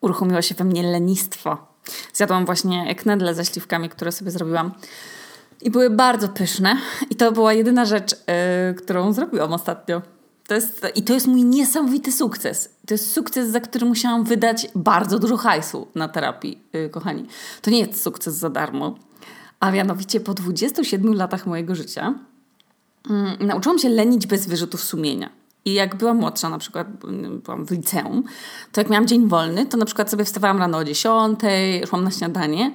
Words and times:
uruchomiło 0.00 0.42
się 0.42 0.54
we 0.54 0.64
mnie 0.64 0.82
lenistwo. 0.82 1.58
Zjadłam 2.12 2.46
właśnie 2.46 2.94
knedle 2.94 3.34
ze 3.34 3.44
śliwkami, 3.44 3.88
które 3.88 4.12
sobie 4.12 4.30
zrobiłam. 4.30 4.72
I 5.62 5.70
były 5.70 5.90
bardzo 5.90 6.28
pyszne. 6.28 6.76
I 7.10 7.16
to 7.16 7.32
była 7.32 7.52
jedyna 7.52 7.84
rzecz, 7.84 8.12
yy, 8.12 8.74
którą 8.74 9.12
zrobiłam 9.12 9.52
ostatnio. 9.52 10.02
To 10.46 10.54
jest, 10.54 10.86
I 10.94 11.02
to 11.02 11.12
jest 11.14 11.26
mój 11.26 11.44
niesamowity 11.44 12.12
sukces. 12.12 12.74
To 12.86 12.94
jest 12.94 13.12
sukces, 13.12 13.48
za 13.48 13.60
który 13.60 13.86
musiałam 13.86 14.24
wydać 14.24 14.68
bardzo 14.74 15.18
dużo 15.18 15.36
hajsu 15.36 15.88
na 15.94 16.08
terapii, 16.08 16.62
yy, 16.72 16.88
kochani. 16.88 17.26
To 17.62 17.70
nie 17.70 17.78
jest 17.78 18.02
sukces 18.02 18.34
za 18.34 18.50
darmo. 18.50 18.94
A 19.60 19.70
mianowicie 19.70 20.20
po 20.20 20.34
27 20.34 21.14
latach 21.14 21.46
mojego 21.46 21.74
życia 21.74 22.14
yy, 23.40 23.46
nauczyłam 23.46 23.78
się 23.78 23.88
lenić 23.88 24.26
bez 24.26 24.46
wyrzutów 24.46 24.84
sumienia. 24.84 25.39
I 25.64 25.74
jak 25.74 25.96
byłam 25.96 26.16
młodsza, 26.16 26.48
na 26.48 26.58
przykład 26.58 26.88
byłam 27.44 27.66
w 27.66 27.70
liceum, 27.70 28.24
to 28.72 28.80
jak 28.80 28.90
miałam 28.90 29.06
dzień 29.06 29.28
wolny, 29.28 29.66
to 29.66 29.76
na 29.76 29.84
przykład 29.84 30.10
sobie 30.10 30.24
wstawałam 30.24 30.58
rano 30.58 30.78
o 30.78 30.84
10, 30.84 31.40
szłam 31.86 32.04
na 32.04 32.10
śniadanie 32.10 32.72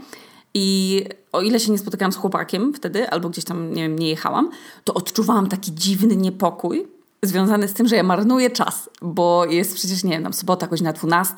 i 0.53 1.03
o 1.31 1.41
ile 1.41 1.59
się 1.59 1.71
nie 1.71 1.77
spotykałam 1.77 2.11
z 2.11 2.15
chłopakiem 2.15 2.73
wtedy, 2.73 3.09
albo 3.09 3.29
gdzieś 3.29 3.45
tam, 3.45 3.73
nie 3.73 3.83
wiem, 3.83 3.99
nie 3.99 4.09
jechałam, 4.09 4.49
to 4.83 4.93
odczuwałam 4.93 5.47
taki 5.47 5.73
dziwny 5.73 6.15
niepokój 6.15 6.87
związany 7.23 7.67
z 7.67 7.73
tym, 7.73 7.87
że 7.87 7.95
ja 7.95 8.03
marnuję 8.03 8.49
czas, 8.49 8.89
bo 9.01 9.45
jest 9.45 9.75
przecież, 9.75 10.03
nie 10.03 10.11
wiem, 10.11 10.23
tam 10.23 10.33
sobota, 10.33 10.67
godzina 10.67 10.93
12, 10.93 11.35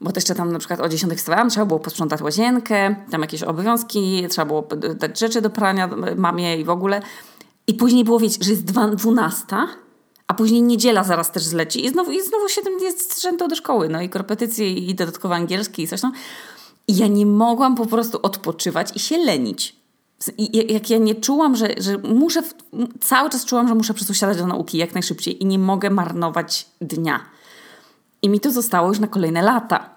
bo 0.00 0.12
też 0.12 0.22
jeszcze 0.22 0.34
tam 0.34 0.52
na 0.52 0.58
przykład 0.58 0.80
o 0.80 0.88
10 0.88 1.14
wstawałam, 1.14 1.50
trzeba 1.50 1.66
było 1.66 1.80
posprzątać 1.80 2.20
łazienkę, 2.20 2.96
tam 3.10 3.20
jakieś 3.20 3.42
obowiązki, 3.42 4.26
trzeba 4.30 4.44
było 4.46 4.68
dać 4.94 5.20
rzeczy 5.20 5.40
do 5.40 5.50
prania 5.50 5.90
mamie 6.16 6.60
i 6.60 6.64
w 6.64 6.70
ogóle. 6.70 7.02
I 7.66 7.74
później 7.74 8.04
było, 8.04 8.18
wiecie, 8.18 8.44
że 8.44 8.50
jest 8.50 8.64
12, 8.64 9.56
a 10.28 10.34
później 10.34 10.62
niedziela 10.62 11.04
zaraz 11.04 11.30
też 11.30 11.42
zleci 11.42 11.84
i 11.84 11.88
znowu, 11.88 12.12
i 12.12 12.22
znowu 12.22 12.48
7 12.48 12.78
jest 12.80 13.22
rzędu 13.22 13.48
do 13.48 13.56
szkoły, 13.56 13.88
no 13.88 14.02
i 14.02 14.08
korepetycje 14.08 14.72
i 14.72 14.94
dodatkowo 14.94 15.34
angielski 15.34 15.82
i 15.82 15.88
coś 15.88 16.00
tam. 16.00 16.12
I 16.88 16.96
ja 16.96 17.06
nie 17.06 17.26
mogłam 17.26 17.74
po 17.74 17.86
prostu 17.86 18.18
odpoczywać 18.22 18.96
i 18.96 18.98
się 18.98 19.18
lenić. 19.18 19.76
I 20.38 20.72
jak 20.72 20.90
ja 20.90 20.98
nie 20.98 21.14
czułam, 21.14 21.56
że, 21.56 21.68
że 21.78 21.98
muszę, 21.98 22.42
cały 23.00 23.30
czas 23.30 23.44
czułam, 23.44 23.68
że 23.68 23.74
muszę 23.74 23.94
przesiadać 23.94 24.38
do 24.38 24.46
nauki 24.46 24.78
jak 24.78 24.94
najszybciej 24.94 25.42
i 25.42 25.46
nie 25.46 25.58
mogę 25.58 25.90
marnować 25.90 26.66
dnia. 26.80 27.20
I 28.22 28.28
mi 28.28 28.40
to 28.40 28.50
zostało 28.50 28.88
już 28.88 28.98
na 28.98 29.06
kolejne 29.06 29.42
lata. 29.42 29.90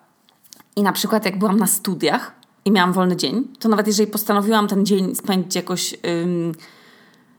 I 0.76 0.84
na 0.84 0.92
przykład 0.92 1.26
jak 1.26 1.40
byłam 1.40 1.60
na 1.60 1.68
studiach 1.68 2.36
i 2.66 2.72
miałam 2.72 2.94
wolny 2.94 3.16
dzień, 3.16 3.48
to 3.60 3.70
nawet 3.70 3.88
jeżeli 3.88 4.12
postanowiłam 4.12 4.68
ten 4.68 4.86
dzień 4.86 5.16
spędzić 5.16 5.56
jakoś... 5.56 5.96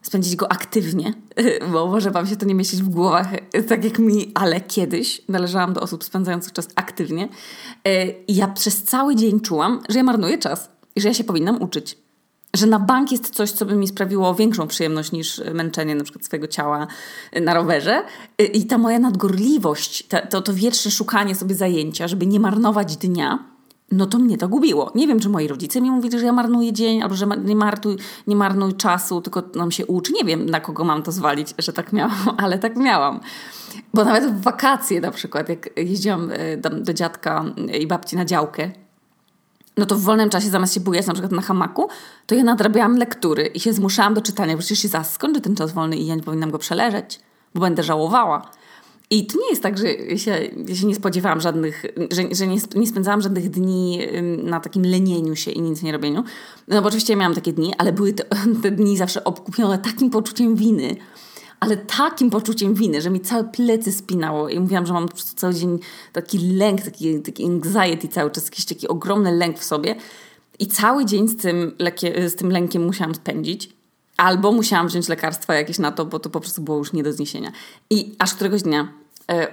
spędzić 0.02 0.36
go 0.36 0.52
aktywnie, 0.52 1.14
bo 1.72 1.86
może 1.86 2.10
Wam 2.10 2.26
się 2.26 2.36
to 2.36 2.46
nie 2.46 2.54
mieścić 2.54 2.82
w 2.82 2.88
głowach, 2.88 3.28
tak 3.68 3.84
jak 3.84 3.98
mi, 3.98 4.32
ale 4.34 4.60
kiedyś 4.60 5.22
należałam 5.28 5.72
do 5.72 5.80
osób 5.80 6.04
spędzających 6.04 6.52
czas 6.52 6.68
aktywnie. 6.74 7.28
E, 7.84 8.06
I 8.10 8.34
ja 8.34 8.48
przez 8.48 8.82
cały 8.82 9.16
dzień 9.16 9.40
czułam, 9.40 9.80
że 9.88 9.98
ja 9.98 10.04
marnuję 10.04 10.38
czas 10.38 10.70
i 10.96 11.00
że 11.00 11.08
ja 11.08 11.14
się 11.14 11.24
powinnam 11.24 11.62
uczyć. 11.62 11.98
Że 12.56 12.66
na 12.66 12.78
bank 12.78 13.12
jest 13.12 13.30
coś, 13.30 13.50
co 13.50 13.66
by 13.66 13.76
mi 13.76 13.88
sprawiło 13.88 14.34
większą 14.34 14.66
przyjemność 14.66 15.12
niż 15.12 15.42
męczenie 15.54 15.94
na 15.94 16.04
przykład 16.04 16.24
swojego 16.24 16.48
ciała 16.48 16.86
na 17.40 17.54
rowerze. 17.54 18.02
E, 18.38 18.44
I 18.44 18.66
ta 18.66 18.78
moja 18.78 18.98
nadgorliwość, 18.98 20.08
to, 20.30 20.42
to 20.42 20.54
wietrzne 20.54 20.90
szukanie 20.90 21.34
sobie 21.34 21.54
zajęcia, 21.54 22.08
żeby 22.08 22.26
nie 22.26 22.40
marnować 22.40 22.96
dnia, 22.96 23.38
no 23.90 24.06
to 24.06 24.18
mnie 24.18 24.38
to 24.38 24.48
gubiło. 24.48 24.92
Nie 24.94 25.06
wiem, 25.06 25.20
czy 25.20 25.28
moi 25.28 25.48
rodzice 25.48 25.80
mi 25.80 25.90
mówili, 25.90 26.18
że 26.18 26.26
ja 26.26 26.32
marnuję 26.32 26.72
dzień, 26.72 27.02
albo 27.02 27.14
że 27.14 27.26
nie, 27.44 27.56
martuj, 27.56 27.96
nie 28.26 28.36
marnuj 28.36 28.74
czasu, 28.74 29.20
tylko 29.20 29.42
nam 29.54 29.70
się 29.70 29.86
uczy. 29.86 30.12
Nie 30.12 30.24
wiem, 30.24 30.46
na 30.46 30.60
kogo 30.60 30.84
mam 30.84 31.02
to 31.02 31.12
zwalić, 31.12 31.54
że 31.58 31.72
tak 31.72 31.92
miałam, 31.92 32.30
ale 32.44 32.58
tak 32.58 32.76
miałam. 32.76 33.20
Bo 33.94 34.04
nawet 34.04 34.24
w 34.24 34.42
wakacje 34.42 35.00
na 35.00 35.10
przykład, 35.10 35.48
jak 35.48 35.78
jeździłam 35.78 36.30
e, 36.32 36.56
do 36.56 36.94
dziadka 36.94 37.44
i 37.80 37.86
babci 37.86 38.16
na 38.16 38.24
działkę, 38.24 38.70
no 39.76 39.86
to 39.86 39.96
w 39.96 40.00
wolnym 40.00 40.30
czasie 40.30 40.48
zamiast 40.48 40.74
się 40.74 40.80
bujać 40.80 41.06
na 41.06 41.12
przykład 41.12 41.32
na 41.32 41.42
hamaku, 41.42 41.88
to 42.26 42.34
ja 42.34 42.44
nadrabiałam 42.44 42.96
lektury 42.96 43.46
i 43.46 43.60
się 43.60 43.72
zmuszałam 43.72 44.14
do 44.14 44.20
czytania, 44.20 44.56
przecież 44.56 44.78
się 44.78 44.88
zaraz 44.88 45.12
skończy 45.12 45.40
ten 45.40 45.56
czas 45.56 45.72
wolny 45.72 45.96
i 45.96 46.06
ja 46.06 46.14
nie 46.14 46.22
powinnam 46.22 46.50
go 46.50 46.58
przeleżeć, 46.58 47.20
bo 47.54 47.60
będę 47.60 47.82
żałowała. 47.82 48.50
I 49.12 49.26
to 49.26 49.38
nie 49.38 49.50
jest 49.50 49.62
tak, 49.62 49.78
że 49.78 50.18
się, 50.18 50.50
ja 50.68 50.74
się 50.74 50.86
nie 50.86 50.94
spodziewałam 50.94 51.40
żadnych, 51.40 51.84
że, 52.10 52.22
że 52.34 52.46
nie, 52.46 52.56
nie 52.74 52.86
spędzałam 52.86 53.20
żadnych 53.22 53.50
dni 53.50 54.00
na 54.42 54.60
takim 54.60 54.82
lenieniu 54.82 55.36
się 55.36 55.50
i 55.50 55.60
nic 55.60 55.82
nie 55.82 55.92
robieniu. 55.92 56.24
No 56.68 56.82
bo 56.82 56.88
oczywiście 56.88 57.16
miałam 57.16 57.34
takie 57.34 57.52
dni, 57.52 57.74
ale 57.78 57.92
były 57.92 58.12
te, 58.12 58.24
te 58.62 58.70
dni 58.70 58.96
zawsze 58.96 59.24
obkupione 59.24 59.78
takim 59.78 60.10
poczuciem 60.10 60.56
winy, 60.56 60.96
ale 61.60 61.76
takim 61.76 62.30
poczuciem 62.30 62.74
winy, 62.74 63.02
że 63.02 63.10
mi 63.10 63.20
całe 63.20 63.44
plecy 63.44 63.92
spinało 63.92 64.48
i 64.48 64.60
mówiłam, 64.60 64.86
że 64.86 64.92
mam 64.92 65.08
po 65.08 65.14
prostu 65.14 65.36
cały 65.36 65.54
dzień 65.54 65.78
taki 66.12 66.38
lęk, 66.38 66.82
taki, 66.82 67.20
taki 67.20 67.46
anxiety 67.46 68.08
cały 68.08 68.30
czas, 68.30 68.44
jakiś 68.44 68.64
taki 68.64 68.88
ogromny 68.88 69.32
lęk 69.32 69.58
w 69.58 69.64
sobie. 69.64 69.94
I 70.58 70.66
cały 70.66 71.04
dzień 71.04 71.28
z 71.28 71.36
tym, 71.36 71.72
lekie, 71.78 72.30
z 72.30 72.36
tym 72.36 72.50
lękiem 72.50 72.84
musiałam 72.84 73.14
spędzić. 73.14 73.70
Albo 74.16 74.52
musiałam 74.52 74.88
wziąć 74.88 75.08
lekarstwa 75.08 75.54
jakieś 75.54 75.78
na 75.78 75.92
to, 75.92 76.04
bo 76.04 76.18
to 76.18 76.30
po 76.30 76.40
prostu 76.40 76.62
było 76.62 76.78
już 76.78 76.92
nie 76.92 77.02
do 77.02 77.12
zniesienia. 77.12 77.52
I 77.90 78.14
aż 78.18 78.34
któregoś 78.34 78.62
dnia 78.62 78.99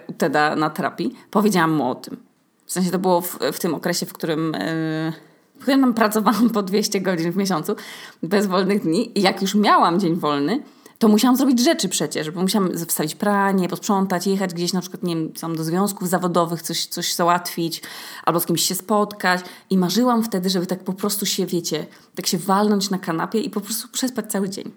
u 0.07 0.13
Teda 0.13 0.55
na 0.55 0.69
terapii 0.69 1.15
powiedziałam 1.31 1.71
mu 1.71 1.91
o 1.91 1.95
tym. 1.95 2.17
W 2.65 2.71
sensie 2.71 2.91
to 2.91 2.99
było 2.99 3.21
w, 3.21 3.39
w 3.53 3.59
tym 3.59 3.75
okresie, 3.75 4.05
w 4.05 4.13
którym, 4.13 4.55
e, 4.55 5.13
w 5.59 5.61
którym 5.61 5.81
tam 5.81 5.93
pracowałam 5.93 6.49
po 6.49 6.63
200 6.63 7.01
godzin 7.01 7.31
w 7.31 7.37
miesiącu, 7.37 7.75
bez 8.23 8.47
wolnych 8.47 8.83
dni. 8.83 9.19
I 9.19 9.21
jak 9.21 9.41
już 9.41 9.55
miałam 9.55 9.99
dzień 9.99 10.15
wolny, 10.15 10.63
to 10.99 11.07
musiałam 11.07 11.37
zrobić 11.37 11.59
rzeczy 11.59 11.89
przecież, 11.89 12.31
bo 12.31 12.41
musiałam 12.41 12.71
wstawić 12.87 13.15
pranie, 13.15 13.69
posprzątać, 13.69 14.27
jechać 14.27 14.53
gdzieś 14.53 14.73
na 14.73 14.81
przykład, 14.81 15.03
nie 15.03 15.15
wiem, 15.15 15.33
tam 15.33 15.55
do 15.55 15.63
związków 15.63 16.09
zawodowych, 16.09 16.61
coś, 16.61 16.85
coś 16.85 17.13
załatwić, 17.13 17.81
albo 18.25 18.39
z 18.39 18.45
kimś 18.45 18.61
się 18.61 18.75
spotkać. 18.75 19.41
I 19.69 19.77
marzyłam 19.77 20.23
wtedy, 20.23 20.49
żeby 20.49 20.65
tak 20.65 20.83
po 20.83 20.93
prostu 20.93 21.25
się, 21.25 21.45
wiecie, 21.45 21.85
tak 22.15 22.27
się 22.27 22.37
walnąć 22.37 22.89
na 22.89 22.97
kanapie 22.97 23.39
i 23.39 23.49
po 23.49 23.61
prostu 23.61 23.87
przespać 23.87 24.31
cały 24.31 24.49
dzień. 24.49 24.71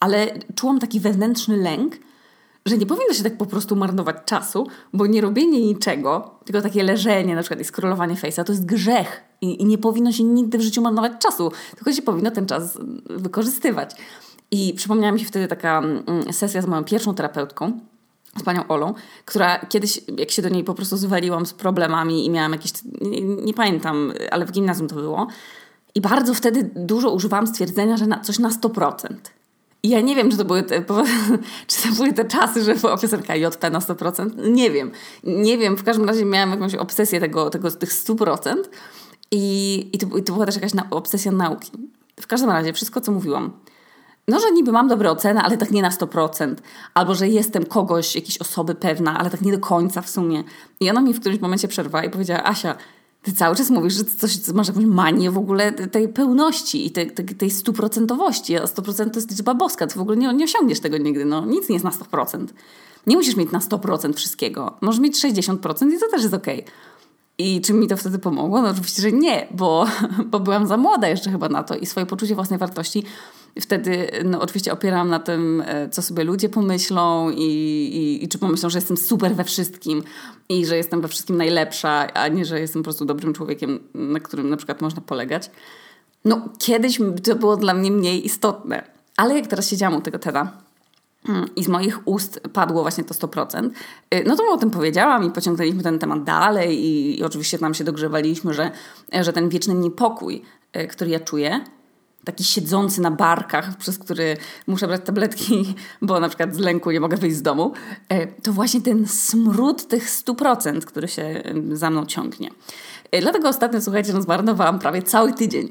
Ale 0.00 0.38
czułam 0.54 0.78
taki 0.78 1.00
wewnętrzny 1.00 1.56
lęk, 1.56 1.96
że 2.66 2.78
nie 2.78 2.86
powinno 2.86 3.14
się 3.14 3.22
tak 3.22 3.36
po 3.36 3.46
prostu 3.46 3.76
marnować 3.76 4.16
czasu, 4.24 4.66
bo 4.92 5.06
nie 5.06 5.20
robienie 5.20 5.60
niczego, 5.60 6.34
tylko 6.44 6.62
takie 6.62 6.82
leżenie 6.82 7.34
na 7.34 7.40
przykład 7.40 7.60
i 7.60 7.64
scrollowanie 7.64 8.14
face'a 8.14 8.44
to 8.44 8.52
jest 8.52 8.66
grzech 8.66 9.22
i, 9.40 9.62
i 9.62 9.64
nie 9.64 9.78
powinno 9.78 10.12
się 10.12 10.24
nigdy 10.24 10.58
w 10.58 10.60
życiu 10.60 10.82
marnować 10.82 11.12
czasu, 11.18 11.52
tylko 11.74 11.92
się 11.92 12.02
powinno 12.02 12.30
ten 12.30 12.46
czas 12.46 12.78
wykorzystywać. 13.10 13.96
I 14.50 14.74
przypomniała 14.76 15.12
mi 15.12 15.20
się 15.20 15.26
wtedy 15.26 15.48
taka 15.48 15.78
mm, 15.78 16.32
sesja 16.32 16.62
z 16.62 16.66
moją 16.66 16.84
pierwszą 16.84 17.14
terapeutką, 17.14 17.80
z 18.36 18.42
panią 18.42 18.68
Olą, 18.68 18.94
która 19.24 19.58
kiedyś, 19.58 20.00
jak 20.16 20.30
się 20.30 20.42
do 20.42 20.48
niej 20.48 20.64
po 20.64 20.74
prostu 20.74 20.96
zwaliłam 20.96 21.46
z 21.46 21.54
problemami 21.54 22.26
i 22.26 22.30
miałam 22.30 22.52
jakieś, 22.52 22.72
nie, 23.00 23.20
nie 23.20 23.54
pamiętam, 23.54 24.12
ale 24.30 24.46
w 24.46 24.52
gimnazjum 24.52 24.88
to 24.88 24.94
było. 24.94 25.26
I 25.94 26.00
bardzo 26.00 26.34
wtedy 26.34 26.70
dużo 26.76 27.10
używałam 27.10 27.46
stwierdzenia, 27.46 27.96
że 27.96 28.06
na, 28.06 28.20
coś 28.20 28.38
na 28.38 28.48
100%. 28.48 29.14
I 29.82 29.88
ja 29.88 30.00
nie 30.00 30.16
wiem, 30.16 30.30
czy 30.30 30.36
to 30.36 30.44
były 30.44 30.62
te, 30.62 30.84
czy 31.66 31.82
to 31.82 31.94
były 31.96 32.12
te 32.12 32.24
czasy, 32.24 32.64
że 32.64 32.74
była 32.74 32.98
piosenka 32.98 33.36
JP 33.36 33.70
na 33.70 33.78
100%. 33.78 34.50
Nie 34.50 34.70
wiem. 34.70 34.90
Nie 35.24 35.58
wiem. 35.58 35.76
W 35.76 35.84
każdym 35.84 36.06
razie 36.06 36.24
miałam 36.24 36.50
jakąś 36.50 36.74
obsesję 36.74 37.20
tego, 37.20 37.50
tego 37.50 37.70
tych 37.70 37.90
100%. 37.90 38.54
I, 39.30 39.90
i, 39.92 39.98
to, 39.98 40.18
i 40.18 40.22
to 40.22 40.32
była 40.32 40.46
też 40.46 40.54
jakaś 40.54 40.74
na, 40.74 40.90
obsesja 40.90 41.32
nauki. 41.32 41.70
W 42.20 42.26
każdym 42.26 42.50
razie, 42.50 42.72
wszystko 42.72 43.00
co 43.00 43.12
mówiłam, 43.12 43.52
no, 44.28 44.40
że 44.40 44.52
niby 44.52 44.72
mam 44.72 44.88
dobre 44.88 45.10
oceny, 45.10 45.40
ale 45.40 45.56
tak 45.56 45.70
nie 45.70 45.82
na 45.82 45.90
100%. 45.90 46.54
Albo, 46.94 47.14
że 47.14 47.28
jestem 47.28 47.64
kogoś, 47.66 48.14
jakiejś 48.14 48.38
osoby 48.38 48.74
pewna, 48.74 49.18
ale 49.18 49.30
tak 49.30 49.40
nie 49.40 49.52
do 49.52 49.58
końca 49.58 50.02
w 50.02 50.10
sumie. 50.10 50.44
I 50.80 50.90
ona 50.90 51.00
mi 51.00 51.14
w 51.14 51.20
którymś 51.20 51.40
momencie 51.40 51.68
przerwała 51.68 52.04
i 52.04 52.10
powiedziała, 52.10 52.44
Asia, 52.44 52.74
ty 53.22 53.32
cały 53.32 53.56
czas 53.56 53.70
mówisz, 53.70 53.94
że 53.94 54.04
coś, 54.04 54.48
masz 54.54 54.68
jakąś 54.68 54.84
manię 54.84 55.30
w 55.30 55.38
ogóle 55.38 55.72
tej 55.72 56.08
pełności 56.08 56.86
i 56.86 56.90
tej, 56.90 57.10
tej, 57.10 57.26
tej 57.26 57.50
stuprocentowości. 57.50 58.56
A 58.56 58.64
100% 58.64 59.10
to 59.10 59.18
jest 59.18 59.30
liczba 59.30 59.54
boska. 59.54 59.86
Ty 59.86 59.98
w 59.98 60.02
ogóle 60.02 60.16
nie, 60.16 60.34
nie 60.34 60.44
osiągniesz 60.44 60.80
tego 60.80 60.98
nigdy. 60.98 61.24
No, 61.24 61.46
nic 61.46 61.68
nie 61.68 61.74
jest 61.74 61.84
na 61.84 61.90
100%. 61.90 62.46
Nie 63.06 63.16
musisz 63.16 63.36
mieć 63.36 63.50
na 63.50 63.58
100% 63.58 64.12
wszystkiego. 64.12 64.76
Możesz 64.80 65.00
mieć 65.00 65.24
60% 65.24 65.92
i 65.92 65.98
to 65.98 66.08
też 66.10 66.22
jest 66.22 66.34
okej. 66.34 66.60
Okay. 66.60 66.72
I 67.38 67.60
czy 67.60 67.72
mi 67.72 67.88
to 67.88 67.96
wtedy 67.96 68.18
pomogło? 68.18 68.62
No 68.62 68.68
oczywiście, 68.68 69.02
że 69.02 69.12
nie, 69.12 69.46
bo, 69.50 69.86
bo 70.30 70.40
byłam 70.40 70.66
za 70.66 70.76
młoda 70.76 71.08
jeszcze 71.08 71.30
chyba 71.30 71.48
na 71.48 71.62
to 71.62 71.76
i 71.76 71.86
swoje 71.86 72.06
poczucie 72.06 72.34
własnej 72.34 72.58
wartości 72.58 73.04
wtedy 73.60 74.10
no, 74.24 74.40
oczywiście 74.40 74.72
opieram 74.72 75.08
na 75.08 75.18
tym, 75.18 75.62
e, 75.66 75.88
co 75.88 76.02
sobie 76.02 76.24
ludzie 76.24 76.48
pomyślą 76.48 77.30
i, 77.30 77.42
i, 77.42 78.24
i, 78.24 78.28
czy 78.28 78.38
pomyślą, 78.38 78.70
że 78.70 78.78
jestem 78.78 78.96
super 78.96 79.34
we 79.34 79.44
wszystkim 79.44 80.02
i 80.48 80.66
że 80.66 80.76
jestem 80.76 81.00
we 81.00 81.08
wszystkim 81.08 81.36
najlepsza, 81.36 82.12
a 82.12 82.28
nie, 82.28 82.44
że 82.44 82.60
jestem 82.60 82.82
po 82.82 82.84
prostu 82.84 83.04
dobrym 83.04 83.32
człowiekiem, 83.32 83.80
na 83.94 84.20
którym 84.20 84.50
na 84.50 84.56
przykład 84.56 84.80
można 84.80 85.02
polegać. 85.02 85.50
No, 86.24 86.48
kiedyś 86.58 86.98
to 87.22 87.34
było 87.34 87.56
dla 87.56 87.74
mnie 87.74 87.90
mniej 87.90 88.26
istotne. 88.26 88.82
Ale 89.16 89.34
jak 89.34 89.46
teraz 89.46 89.68
siedziałam 89.68 89.98
u 89.98 90.00
tego 90.00 90.18
TEDa, 90.18 90.52
mm, 91.28 91.54
i 91.56 91.64
z 91.64 91.68
moich 91.68 92.08
ust 92.08 92.40
padło 92.52 92.82
właśnie 92.82 93.04
to 93.04 93.14
100%, 93.14 93.70
y, 94.14 94.24
no 94.26 94.36
to 94.36 94.44
mu 94.44 94.52
o 94.52 94.56
tym 94.56 94.70
powiedziałam 94.70 95.24
i 95.24 95.30
pociągnęliśmy 95.30 95.82
ten 95.82 95.98
temat 95.98 96.24
dalej 96.24 96.84
i, 96.84 97.18
i 97.18 97.24
oczywiście 97.24 97.58
tam 97.58 97.74
się 97.74 97.84
dogrzewaliśmy, 97.84 98.54
że, 98.54 98.70
że 99.20 99.32
ten 99.32 99.48
wieczny 99.48 99.74
niepokój, 99.74 100.42
y, 100.76 100.86
który 100.86 101.10
ja 101.10 101.20
czuję, 101.20 101.60
taki 102.24 102.44
siedzący 102.44 103.00
na 103.00 103.10
barkach, 103.10 103.76
przez 103.76 103.98
który 103.98 104.36
muszę 104.66 104.86
brać 104.86 105.00
tabletki, 105.04 105.74
bo 106.02 106.20
na 106.20 106.28
przykład 106.28 106.54
z 106.54 106.58
lęku 106.58 106.90
nie 106.90 107.00
mogę 107.00 107.16
wyjść 107.16 107.36
z 107.36 107.42
domu, 107.42 107.72
e, 108.08 108.26
to 108.26 108.52
właśnie 108.52 108.80
ten 108.80 109.06
smród 109.06 109.88
tych 109.88 110.10
100%, 110.10 110.84
który 110.84 111.08
się 111.08 111.42
za 111.72 111.90
mną 111.90 112.06
ciągnie. 112.06 112.50
E, 113.10 113.20
dlatego 113.20 113.48
ostatnio, 113.48 113.80
słuchajcie, 113.80 114.12
no 114.12 114.22
zmarnowałam 114.22 114.78
prawie 114.78 115.02
cały 115.02 115.32
tydzień. 115.32 115.68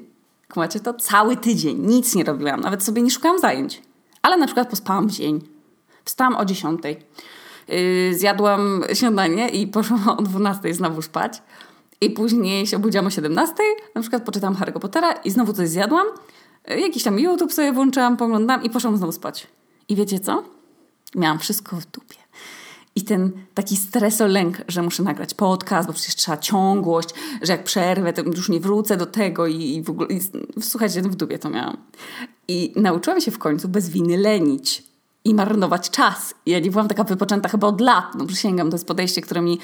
Kumacie 0.53 0.79
to? 0.79 0.93
Cały 0.93 1.37
tydzień. 1.37 1.77
Nic 1.77 2.15
nie 2.15 2.23
robiłam. 2.23 2.61
Nawet 2.61 2.83
sobie 2.83 3.01
nie 3.01 3.11
szukałam 3.11 3.39
zajęć. 3.39 3.81
Ale 4.21 4.37
na 4.37 4.45
przykład 4.45 4.69
pospałam 4.69 5.07
w 5.07 5.11
dzień. 5.11 5.41
Wstałam 6.05 6.35
o 6.35 6.45
10. 6.45 6.81
Yy, 7.67 8.17
zjadłam 8.17 8.83
śniadanie 8.93 9.49
i 9.49 9.67
poszłam 9.67 10.09
o 10.09 10.21
12 10.21 10.73
znowu 10.73 11.01
spać. 11.01 11.41
I 12.01 12.09
później 12.09 12.67
się 12.67 12.77
obudziłam 12.77 13.07
o 13.07 13.09
17, 13.09 13.53
na 13.95 14.01
przykład 14.01 14.23
poczytałam 14.23 14.55
Harry'ego 14.55 14.79
Pottera 14.79 15.11
i 15.11 15.31
znowu 15.31 15.53
coś 15.53 15.69
zjadłam. 15.69 16.07
Jakiś 16.77 17.03
tam 17.03 17.19
YouTube 17.19 17.53
sobie 17.53 17.73
włączyłam, 17.73 18.17
poglądałam 18.17 18.63
i 18.63 18.69
poszłam 18.69 18.97
znowu 18.97 19.11
spać. 19.11 19.47
I 19.89 19.95
wiecie 19.95 20.19
co? 20.19 20.43
Miałam 21.15 21.39
wszystko 21.39 21.75
w 21.75 21.85
dupie. 21.85 22.15
I 22.95 23.01
ten 23.01 23.31
taki 23.53 23.77
stresolęk, 23.77 24.57
że 24.67 24.81
muszę 24.81 25.03
nagrać 25.03 25.33
podcast, 25.33 25.87
bo 25.87 25.93
przecież 25.93 26.15
trzeba 26.15 26.37
ciągłość, 26.37 27.09
że 27.41 27.51
jak 27.51 27.63
przerwę, 27.63 28.13
to 28.13 28.21
już 28.21 28.49
nie 28.49 28.59
wrócę 28.59 28.97
do 28.97 29.05
tego 29.05 29.47
i, 29.47 29.75
i 29.75 29.83
w 29.83 29.89
ogóle... 29.89 30.07
I, 30.09 30.19
słuchajcie, 30.61 31.01
w 31.01 31.15
dupie 31.15 31.39
to 31.39 31.49
miałam. 31.49 31.77
I 32.47 32.73
nauczyłam 32.75 33.21
się 33.21 33.31
w 33.31 33.39
końcu 33.39 33.69
bez 33.69 33.89
winy 33.89 34.17
lenić 34.17 34.83
i 35.25 35.33
marnować 35.33 35.89
czas. 35.89 36.33
Ja 36.45 36.59
nie 36.59 36.71
byłam 36.71 36.87
taka 36.87 37.03
wypoczęta 37.03 37.49
chyba 37.49 37.67
od 37.67 37.81
lat. 37.81 38.05
No 38.17 38.25
przysięgam, 38.25 38.69
to 38.69 38.75
jest 38.75 38.87
podejście, 38.87 39.21
które 39.21 39.41
mi 39.41 39.59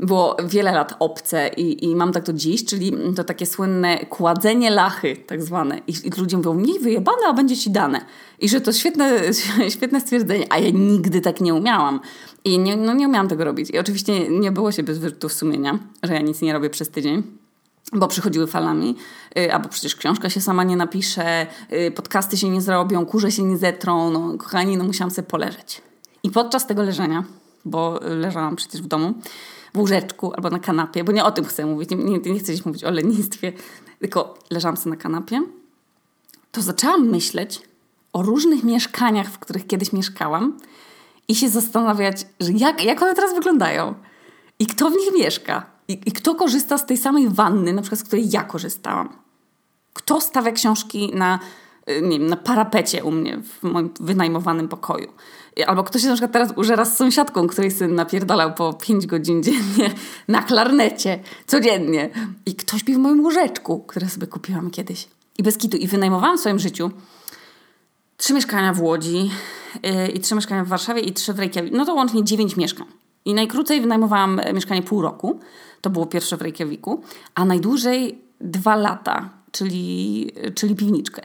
było 0.00 0.36
wiele 0.44 0.72
lat 0.72 0.94
obce 0.98 1.48
i, 1.48 1.84
i 1.84 1.96
mam 1.96 2.12
tak 2.12 2.24
do 2.24 2.32
dziś, 2.32 2.64
czyli 2.64 2.92
to 3.16 3.24
takie 3.24 3.46
słynne 3.46 4.06
kładzenie 4.06 4.70
lachy 4.70 5.16
tak 5.26 5.42
zwane. 5.42 5.78
I, 5.86 5.92
i 6.04 6.20
ludzie 6.20 6.36
mówią, 6.36 6.62
wyjebane, 6.80 7.26
a 7.28 7.32
będzie 7.32 7.56
ci 7.56 7.70
dane. 7.70 8.00
I 8.38 8.48
że 8.48 8.60
to 8.60 8.72
świetne, 8.72 9.20
świetne 9.76 10.00
stwierdzenie, 10.00 10.46
a 10.50 10.58
ja 10.58 10.70
nigdy 10.70 11.20
tak 11.20 11.40
nie 11.40 11.54
umiałam. 11.54 12.00
I 12.44 12.58
nie, 12.58 12.76
no 12.76 12.94
nie 12.94 13.08
umiałam 13.08 13.28
tego 13.28 13.44
robić. 13.44 13.70
I 13.70 13.78
oczywiście 13.78 14.28
nie 14.28 14.52
było 14.52 14.72
się 14.72 14.82
bez 14.82 14.98
wyrzutów 14.98 15.32
sumienia, 15.32 15.78
że 16.02 16.14
ja 16.14 16.20
nic 16.20 16.42
nie 16.42 16.52
robię 16.52 16.70
przez 16.70 16.90
tydzień 16.90 17.22
bo 17.92 18.08
przychodziły 18.08 18.46
falami, 18.46 18.96
y, 19.38 19.54
albo 19.54 19.68
przecież 19.68 19.96
książka 19.96 20.30
się 20.30 20.40
sama 20.40 20.64
nie 20.64 20.76
napisze, 20.76 21.46
y, 21.72 21.90
podcasty 21.90 22.36
się 22.36 22.48
nie 22.48 22.62
zrobią, 22.62 23.06
kurze 23.06 23.32
się 23.32 23.42
nie 23.42 23.58
zetrą, 23.58 24.10
no 24.10 24.38
kochani, 24.38 24.76
no 24.76 24.84
musiałam 24.84 25.10
sobie 25.10 25.28
poleżeć. 25.28 25.82
I 26.22 26.30
podczas 26.30 26.66
tego 26.66 26.82
leżenia, 26.82 27.24
bo 27.64 28.00
leżałam 28.02 28.56
przecież 28.56 28.82
w 28.82 28.86
domu, 28.86 29.14
w 29.74 29.78
łóżeczku 29.78 30.32
albo 30.34 30.50
na 30.50 30.58
kanapie, 30.58 31.04
bo 31.04 31.12
nie 31.12 31.24
o 31.24 31.30
tym 31.30 31.44
chcę 31.44 31.66
mówić, 31.66 31.90
nie, 31.90 32.18
nie, 32.18 32.38
chcę 32.38 32.54
dziś 32.54 32.64
mówić 32.64 32.84
o 32.84 32.90
lenistwie, 32.90 33.52
tylko 33.98 34.38
leżałam 34.50 34.76
sobie 34.76 34.96
na 34.96 35.02
kanapie, 35.02 35.42
to 36.52 36.62
zaczęłam 36.62 37.08
myśleć 37.08 37.62
o 38.12 38.22
różnych 38.22 38.64
mieszkaniach, 38.64 39.30
w 39.30 39.38
których 39.38 39.66
kiedyś 39.66 39.92
mieszkałam 39.92 40.58
i 41.28 41.34
się 41.34 41.48
zastanawiać, 41.48 42.26
że 42.40 42.52
jak, 42.52 42.84
jak 42.84 43.02
one 43.02 43.14
teraz 43.14 43.34
wyglądają 43.34 43.94
i 44.58 44.66
kto 44.66 44.90
w 44.90 44.96
nich 44.96 45.14
mieszka 45.18 45.66
i, 45.88 45.92
I, 46.06 46.12
kto 46.12 46.34
korzysta 46.34 46.78
z 46.78 46.86
tej 46.86 46.96
samej 46.96 47.28
wanny, 47.28 47.72
na 47.72 47.82
przykład 47.82 48.00
z 48.00 48.04
której 48.04 48.30
ja 48.30 48.44
korzystałam? 48.44 49.16
Kto 49.92 50.20
stawia 50.20 50.52
książki 50.52 51.10
na, 51.14 51.38
nie 52.02 52.18
wiem, 52.18 52.26
na 52.26 52.36
parapecie 52.36 53.04
u 53.04 53.10
mnie 53.10 53.38
w 53.42 53.62
moim 53.62 53.90
wynajmowanym 54.00 54.68
pokoju? 54.68 55.12
Albo 55.66 55.84
ktoś 55.84 56.02
się 56.02 56.08
na 56.08 56.14
przykład 56.14 56.32
teraz 56.32 56.52
użera 56.56 56.84
z 56.84 56.96
sąsiadką, 56.96 57.46
której 57.46 57.70
syn 57.70 57.94
napierdalał 57.94 58.54
po 58.54 58.72
5 58.72 59.06
godzin 59.06 59.42
dziennie 59.42 59.90
na 60.28 60.42
klarnecie, 60.42 61.20
codziennie. 61.46 62.10
I 62.46 62.54
ktoś 62.54 62.80
śpi 62.80 62.94
w 62.94 62.98
moim 62.98 63.20
łóżeczku, 63.20 63.80
które 63.80 64.08
sobie 64.08 64.26
kupiłam 64.26 64.70
kiedyś. 64.70 65.08
I 65.38 65.42
bez 65.42 65.58
kitu. 65.58 65.76
I 65.76 65.86
wynajmowałam 65.86 66.36
w 66.36 66.40
swoim 66.40 66.58
życiu 66.58 66.90
trzy 68.16 68.34
mieszkania 68.34 68.72
w 68.72 68.80
Łodzi 68.80 69.30
yy, 69.82 70.08
i 70.08 70.20
trzy 70.20 70.34
mieszkania 70.34 70.64
w 70.64 70.68
Warszawie 70.68 71.02
i 71.02 71.12
trzy 71.12 71.32
w 71.32 71.38
Reykjaviku. 71.38 71.76
No 71.76 71.84
to 71.84 71.94
łącznie 71.94 72.24
dziewięć 72.24 72.56
mieszkań. 72.56 72.86
I 73.24 73.34
najkrócej 73.34 73.80
wynajmowałam 73.80 74.40
mieszkanie 74.54 74.82
pół 74.82 75.02
roku. 75.02 75.40
To 75.80 75.90
było 75.90 76.06
pierwsze 76.06 76.36
w 76.36 76.42
Reykjaviku. 76.42 77.02
A 77.34 77.44
najdłużej 77.44 78.18
dwa 78.40 78.76
lata, 78.76 79.30
czyli, 79.52 80.30
czyli 80.54 80.76
piwniczkę. 80.76 81.22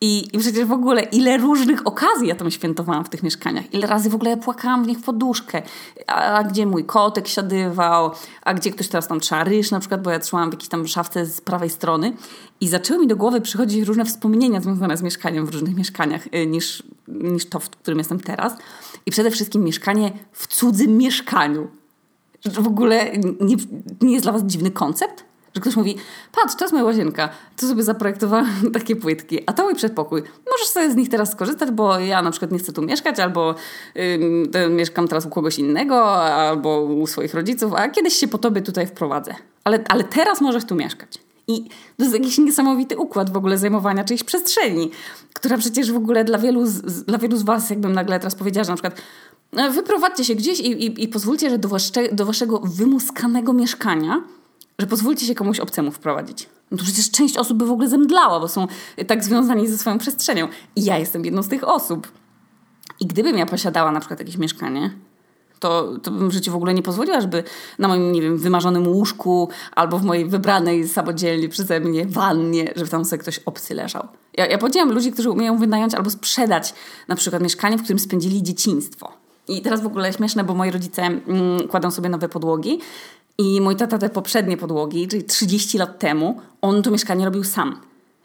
I, 0.00 0.28
I 0.32 0.38
przecież 0.38 0.64
w 0.64 0.72
ogóle 0.72 1.02
ile 1.02 1.38
różnych 1.38 1.86
okazji 1.86 2.28
ja 2.28 2.34
tam 2.34 2.50
świętowałam 2.50 3.04
w 3.04 3.08
tych 3.08 3.22
mieszkaniach. 3.22 3.74
Ile 3.74 3.86
razy 3.86 4.10
w 4.10 4.14
ogóle 4.14 4.36
płakałam 4.36 4.84
w 4.84 4.86
nich 4.86 5.00
poduszkę. 5.00 5.62
A, 6.06 6.14
a, 6.14 6.44
gdzie 6.44 6.66
mój 6.66 6.84
kotek 6.84 7.28
siadywał, 7.28 8.10
a 8.42 8.54
gdzie 8.54 8.70
ktoś 8.70 8.88
teraz 8.88 9.08
tam 9.08 9.20
trzeba 9.20 9.44
ryż 9.44 9.70
na 9.70 9.80
przykład, 9.80 10.02
bo 10.02 10.10
ja 10.10 10.18
trzymałam 10.18 10.50
w 10.50 10.52
jakiejś 10.52 10.68
tam 10.68 10.86
szafce 10.86 11.26
z 11.26 11.40
prawej 11.40 11.70
strony. 11.70 12.12
I 12.60 12.68
zaczęły 12.68 13.00
mi 13.00 13.06
do 13.06 13.16
głowy 13.16 13.40
przychodzić 13.40 13.86
różne 13.86 14.04
wspomnienia 14.04 14.60
związane 14.60 14.96
z 14.96 15.02
mieszkaniem 15.02 15.46
w 15.46 15.50
różnych 15.50 15.76
mieszkaniach 15.76 16.26
y, 16.26 16.46
niż, 16.46 16.82
niż 17.08 17.46
to, 17.46 17.60
w 17.60 17.70
którym 17.70 17.98
jestem 17.98 18.20
teraz. 18.20 18.52
I 19.06 19.10
przede 19.10 19.30
wszystkim 19.30 19.64
mieszkanie 19.64 20.12
w 20.32 20.46
cudzym 20.46 20.96
mieszkaniu. 20.96 21.68
W 22.44 22.66
ogóle 22.66 23.12
nie, 23.40 23.56
nie 24.00 24.12
jest 24.12 24.24
dla 24.24 24.32
was 24.32 24.42
dziwny 24.42 24.70
koncept? 24.70 25.27
Że 25.54 25.60
ktoś 25.60 25.76
mówi, 25.76 25.96
patrz, 26.32 26.54
to 26.54 26.64
jest 26.64 26.72
moja 26.72 26.84
łazienka, 26.84 27.28
tu 27.56 27.68
sobie 27.68 27.82
zaprojektowałam 27.82 28.46
takie 28.74 28.96
płytki, 28.96 29.38
a 29.46 29.52
to 29.52 29.64
mój 29.64 29.74
przedpokój. 29.74 30.22
Możesz 30.50 30.68
sobie 30.68 30.90
z 30.90 30.96
nich 30.96 31.08
teraz 31.08 31.32
skorzystać, 31.32 31.70
bo 31.70 31.98
ja 31.98 32.22
na 32.22 32.30
przykład 32.30 32.52
nie 32.52 32.58
chcę 32.58 32.72
tu 32.72 32.82
mieszkać, 32.82 33.20
albo 33.20 33.54
yy, 33.94 34.70
mieszkam 34.70 35.08
teraz 35.08 35.26
u 35.26 35.30
kogoś 35.30 35.58
innego, 35.58 36.22
albo 36.22 36.80
u 36.80 37.06
swoich 37.06 37.34
rodziców, 37.34 37.72
a 37.74 37.88
kiedyś 37.88 38.14
się 38.14 38.28
po 38.28 38.38
tobie 38.38 38.62
tutaj 38.62 38.86
wprowadzę. 38.86 39.34
Ale, 39.64 39.84
ale 39.88 40.04
teraz 40.04 40.40
możesz 40.40 40.64
tu 40.64 40.74
mieszkać. 40.74 41.18
I 41.48 41.64
to 41.96 42.04
jest 42.04 42.14
jakiś 42.14 42.38
niesamowity 42.38 42.96
układ 42.96 43.32
w 43.32 43.36
ogóle 43.36 43.58
zajmowania 43.58 44.04
czyjejś 44.04 44.24
przestrzeni, 44.24 44.90
która 45.34 45.58
przecież 45.58 45.92
w 45.92 45.96
ogóle 45.96 46.24
dla 46.24 46.38
wielu 46.38 46.66
z, 46.66 47.04
dla 47.04 47.18
wielu 47.18 47.36
z 47.36 47.42
Was, 47.42 47.70
jakbym 47.70 47.92
nagle 47.92 48.18
teraz 48.18 48.34
powiedziała, 48.34 48.64
że 48.64 48.70
na 48.70 48.76
przykład 48.76 49.02
no, 49.52 49.72
wyprowadźcie 49.72 50.24
się 50.24 50.34
gdzieś 50.34 50.60
i, 50.60 50.86
i, 50.86 51.04
i 51.04 51.08
pozwólcie, 51.08 51.50
że 51.50 51.58
do, 51.58 51.68
wasze, 51.68 52.08
do 52.12 52.26
Waszego 52.26 52.58
wymuskanego 52.64 53.52
mieszkania, 53.52 54.22
że 54.78 54.86
pozwólcie 54.86 55.26
się 55.26 55.34
komuś 55.34 55.60
obcemu 55.60 55.90
wprowadzić. 55.90 56.48
No 56.70 56.78
to 56.78 56.84
przecież 56.84 57.10
część 57.10 57.36
osób 57.36 57.58
by 57.58 57.66
w 57.66 57.70
ogóle 57.70 57.88
zemdlała, 57.88 58.40
bo 58.40 58.48
są 58.48 58.66
tak 59.06 59.24
związani 59.24 59.68
ze 59.68 59.78
swoją 59.78 59.98
przestrzenią. 59.98 60.48
I 60.76 60.84
ja 60.84 60.98
jestem 60.98 61.24
jedną 61.24 61.42
z 61.42 61.48
tych 61.48 61.68
osób. 61.68 62.08
I 63.00 63.06
gdybym 63.06 63.38
ja 63.38 63.46
posiadała 63.46 63.92
na 63.92 64.00
przykład 64.00 64.20
jakieś 64.20 64.36
mieszkanie, 64.36 64.90
to, 65.60 65.98
to 66.02 66.10
bym 66.10 66.28
w 66.30 66.32
życiu 66.32 66.52
w 66.52 66.54
ogóle 66.54 66.74
nie 66.74 66.82
pozwoliła, 66.82 67.20
żeby 67.20 67.44
na 67.78 67.88
moim, 67.88 68.12
nie 68.12 68.22
wiem, 68.22 68.38
wymarzonym 68.38 68.88
łóżku 68.88 69.48
albo 69.72 69.98
w 69.98 70.04
mojej 70.04 70.26
wybranej 70.26 70.88
samodzielnie 70.88 71.48
przeze 71.48 71.80
mnie 71.80 72.06
wannie, 72.06 72.72
żeby 72.76 72.90
tam 72.90 73.04
sobie 73.04 73.22
ktoś 73.22 73.38
obcy 73.38 73.74
leżał. 73.74 74.08
Ja, 74.36 74.46
ja 74.46 74.58
podziwiam 74.58 74.92
ludzi, 74.92 75.12
którzy 75.12 75.30
umieją 75.30 75.58
wynająć 75.58 75.94
albo 75.94 76.10
sprzedać 76.10 76.74
na 77.08 77.16
przykład 77.16 77.42
mieszkanie, 77.42 77.78
w 77.78 77.82
którym 77.82 77.98
spędzili 77.98 78.42
dzieciństwo. 78.42 79.12
I 79.48 79.62
teraz 79.62 79.82
w 79.82 79.86
ogóle 79.86 80.12
śmieszne, 80.12 80.44
bo 80.44 80.54
moi 80.54 80.70
rodzice 80.70 81.02
mm, 81.02 81.68
kładą 81.68 81.90
sobie 81.90 82.08
nowe 82.08 82.28
podłogi 82.28 82.78
i 83.38 83.60
mój 83.60 83.76
tata 83.76 83.98
te 83.98 84.08
poprzednie 84.08 84.56
podłogi, 84.56 85.08
czyli 85.08 85.24
30 85.24 85.78
lat 85.78 85.98
temu, 85.98 86.40
on 86.62 86.82
to 86.82 86.90
mieszkanie 86.90 87.24
robił 87.24 87.44
sam 87.44 87.80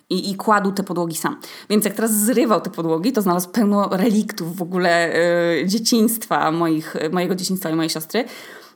i, 0.09 0.31
i 0.31 0.35
kładł 0.35 0.71
te 0.71 0.83
podłogi 0.83 1.15
sam. 1.15 1.39
Więc 1.69 1.85
jak 1.85 1.93
teraz 1.93 2.19
zrywał 2.19 2.61
te 2.61 2.69
podłogi, 2.69 3.11
to 3.11 3.21
znalazł 3.21 3.49
pełno 3.49 3.89
reliktów 3.91 4.55
w 4.55 4.61
ogóle 4.61 5.15
y, 5.61 5.67
dzieciństwa, 5.67 6.51
moich, 6.51 6.95
mojego 7.11 7.35
dzieciństwa 7.35 7.69
i 7.69 7.75
mojej 7.75 7.89
siostry. 7.89 8.25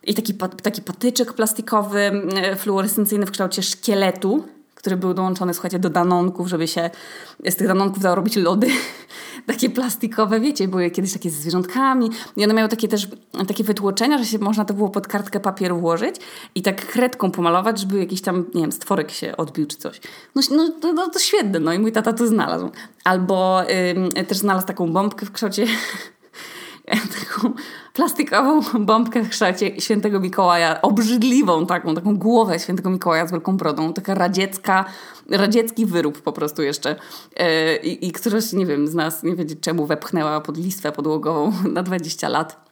I 0.04 0.14
taki, 0.14 0.34
taki 0.64 0.82
patyczek 0.82 1.34
plastikowy, 1.34 2.12
y, 2.54 2.56
fluorescencyjny 2.56 3.26
w 3.26 3.32
kształcie 3.32 3.64
szkieletu, 3.64 4.44
który 4.76 4.98
był 4.98 5.14
dołączony, 5.14 5.54
słuchajcie, 5.54 5.80
do 5.80 5.90
danonków, 5.90 6.48
żeby 6.48 6.68
się 6.68 6.90
z 7.50 7.56
tych 7.56 7.68
danonków 7.68 8.04
dało 8.04 8.16
robić 8.16 8.36
lody. 8.36 8.68
Takie 9.48 9.70
plastikowe, 9.70 10.39
wiecie, 10.39 10.68
były 10.68 10.92
kiedyś 10.92 11.13
takie 11.13 11.30
z 11.30 11.34
zwierzątkami 11.34 12.10
i 12.36 12.44
one 12.44 12.54
miały 12.54 12.70
takie 12.70 12.88
też 12.88 13.08
takie 13.48 13.63
wytłoczenia, 13.63 14.18
że 14.18 14.25
się 14.25 14.39
można 14.39 14.66
to 14.66 14.74
było 14.74 14.89
pod 14.89 15.08
kartkę 15.08 15.39
papieru 15.39 15.80
włożyć 15.80 16.16
i 16.56 16.62
tak 16.62 16.86
kredką 16.86 17.32
pomalować, 17.32 17.80
żeby 17.80 18.00
jakiś 18.00 18.22
tam, 18.22 18.46
nie 18.56 18.62
wiem, 18.62 18.72
stworek 18.72 19.12
się 19.12 19.38
odbił 19.38 19.66
czy 19.66 19.77
coś. 19.77 20.01
No, 20.36 20.42
no 20.51 20.70
to, 20.82 20.94
no, 20.94 21.10
to 21.10 21.20
świetne, 21.20 21.60
no 21.60 21.74
i 21.74 21.80
mój 21.80 21.92
tata 21.92 22.13
to 22.13 22.27
znalazł. 22.27 22.70
Albo 23.04 23.62
też 24.27 24.38
znalazł 24.38 24.68
taką 24.68 24.94
bombkę 24.94 25.25
w 25.25 25.32
kształcie 25.32 25.68
taką 27.20 27.53
plastikową 27.94 28.62
bombkę 28.79 29.24
w 29.24 29.29
kształcie 29.29 29.82
świętego 29.82 30.20
Mikołaja, 30.20 30.82
obrzydliwą 30.82 31.65
taką, 31.65 31.96
taką 31.96 32.17
głowę 32.17 32.60
świętego 32.60 32.89
Mikołaja 32.89 33.27
z 33.27 33.32
wielką 33.32 33.58
brodą, 33.58 33.94
taka 33.94 34.15
radziecka, 34.15 34.86
radziecki 35.29 35.86
wyrób 35.86 36.22
po 36.22 36.32
prostu 36.32 36.63
jeszcze. 36.63 36.96
Yy, 37.39 37.75
I 37.77 38.12
któraś, 38.12 38.53
nie 38.53 38.65
wiem, 38.65 38.88
z 38.88 38.94
nas, 38.94 39.24
nie 39.24 39.36
wiedzieć 39.36 39.60
czemu, 39.60 39.86
wepchnęła 39.86 40.41
pod 40.41 40.58
listwę 40.58 40.91
podłogową 40.91 41.53
na 41.74 41.84
20 41.84 42.29
lat 42.29 42.67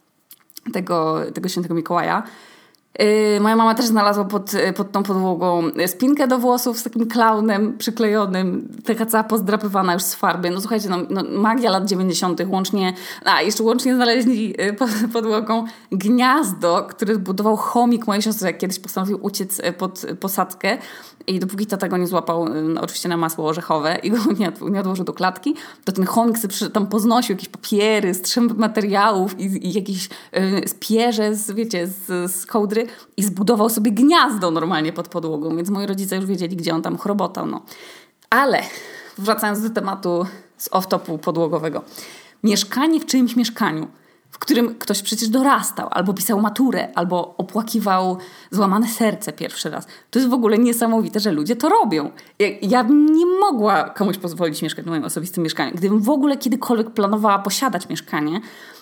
tego, 0.73 1.21
tego 1.33 1.49
świętego 1.49 1.75
Mikołaja. 1.75 2.23
Yy, 2.99 3.39
moja 3.39 3.55
mama 3.55 3.75
też 3.75 3.85
znalazła 3.85 4.25
pod, 4.25 4.51
pod 4.75 4.91
tą 4.91 5.03
podłogą 5.03 5.63
spinkę 5.87 6.27
do 6.27 6.39
włosów 6.39 6.79
z 6.79 6.83
takim 6.83 7.07
klaunem 7.07 7.77
przyklejonym, 7.77 8.69
taka 8.85 9.05
cała 9.05 9.23
pozdrapywana 9.23 9.93
już 9.93 10.03
z 10.03 10.15
farby. 10.15 10.49
No 10.49 10.61
słuchajcie, 10.61 10.89
no, 10.89 10.97
no 11.09 11.23
magia 11.29 11.71
lat 11.71 11.85
90. 11.85 12.41
łącznie, 12.47 12.93
a 13.25 13.41
jeszcze 13.41 13.63
łącznie 13.63 13.95
znaleźli 13.95 14.55
yy, 14.57 14.73
pod 14.73 14.89
podłogą 15.13 15.65
gniazdo, 15.91 16.87
które 16.89 17.17
budował 17.17 17.55
chomik 17.55 18.07
mojej 18.07 18.21
siostry, 18.21 18.47
jak 18.47 18.57
kiedyś 18.57 18.79
postanowił 18.79 19.19
uciec 19.21 19.61
pod 19.77 20.05
posadzkę 20.19 20.77
i 21.27 21.39
dopóki 21.39 21.65
tata 21.65 21.87
go 21.87 21.97
nie 21.97 22.07
złapał, 22.07 22.49
no, 22.49 22.81
oczywiście 22.81 23.09
na 23.09 23.17
masło 23.17 23.47
orzechowe 23.47 23.97
i 24.03 24.11
go 24.11 24.17
nie, 24.39 24.51
nie 24.71 24.79
odłożył 24.79 25.05
do 25.05 25.13
klatki, 25.13 25.55
to 25.85 25.91
ten 25.91 26.05
chomik 26.05 26.37
sobie 26.37 26.69
tam 26.73 26.87
poznosił 26.87 27.35
jakieś 27.35 27.49
papiery, 27.49 28.13
strzęp 28.13 28.57
materiałów 28.57 29.39
i, 29.39 29.67
i 29.67 29.73
jakieś 29.73 30.09
yy, 30.33 30.67
spierze 30.67 31.35
z, 31.35 31.51
wiecie, 31.51 31.87
z, 31.87 32.31
z 32.31 32.45
kołdry 32.45 32.84
i 33.17 33.23
zbudował 33.23 33.69
sobie 33.69 33.91
gniazdo 33.91 34.51
normalnie 34.51 34.93
pod 34.93 35.07
podłogą, 35.07 35.55
więc 35.55 35.69
moi 35.69 35.85
rodzice 35.85 36.15
już 36.15 36.25
wiedzieli, 36.25 36.55
gdzie 36.55 36.75
on 36.75 36.81
tam 36.81 36.97
chorobotał. 36.97 37.45
No. 37.45 37.61
Ale 38.29 38.61
wracając 39.17 39.61
do 39.61 39.69
tematu 39.69 40.25
z 40.57 40.69
off-topu 40.69 41.17
podłogowego. 41.17 41.81
Mieszkanie 42.43 42.99
w 42.99 43.05
czyimś 43.05 43.35
mieszkaniu, 43.35 43.87
w 44.31 44.39
którym 44.39 44.75
ktoś 44.75 45.01
przecież 45.01 45.29
dorastał, 45.29 45.87
albo 45.91 46.13
pisał 46.13 46.41
maturę, 46.41 46.87
albo 46.95 47.35
opłakiwał 47.37 48.17
złamane 48.51 48.87
serce 48.87 49.33
pierwszy 49.33 49.69
raz. 49.69 49.87
To 50.11 50.19
jest 50.19 50.31
w 50.31 50.33
ogóle 50.33 50.57
niesamowite, 50.57 51.19
że 51.19 51.31
ludzie 51.31 51.55
to 51.55 51.69
robią. 51.69 52.11
Ja, 52.39 52.47
ja 52.61 52.83
bym 52.83 53.05
nie 53.05 53.25
mogła 53.25 53.89
komuś 53.89 54.17
pozwolić 54.17 54.61
mieszkać 54.61 54.85
w 54.85 54.87
moim 54.87 55.03
osobistym 55.03 55.43
mieszkaniu. 55.43 55.71
Gdybym 55.75 56.01
w 56.01 56.09
ogóle 56.09 56.37
kiedykolwiek 56.37 56.91
planowała 56.91 57.39
posiadać 57.39 57.89
mieszkanie 57.89 58.41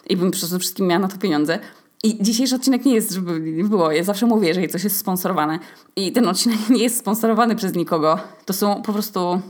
i 0.10 0.18
bym 0.18 0.32
przede 0.32 0.60
wszystkim 0.60 0.88
miała 0.88 1.00
na 1.00 1.08
to 1.08 1.18
pieniądze, 1.18 1.60
i 2.04 2.24
dzisiejszy 2.24 2.56
odcinek 2.56 2.86
nie 2.86 2.94
jest, 2.94 3.12
żeby 3.12 3.40
nie 3.40 3.64
było. 3.64 3.92
Ja 3.92 4.04
zawsze 4.04 4.26
mówię, 4.26 4.48
jeżeli 4.48 4.70
coś 4.70 4.84
jest 4.84 4.98
sponsorowane. 4.98 5.60
I 5.96 6.12
ten 6.12 6.28
odcinek 6.28 6.60
nie 6.70 6.84
jest 6.84 6.98
sponsorowany 6.98 7.56
przez 7.56 7.76
nikogo. 7.76 8.20
To 8.46 8.54
są 8.54 8.82
po 8.82 8.94
prostu 8.94 9.42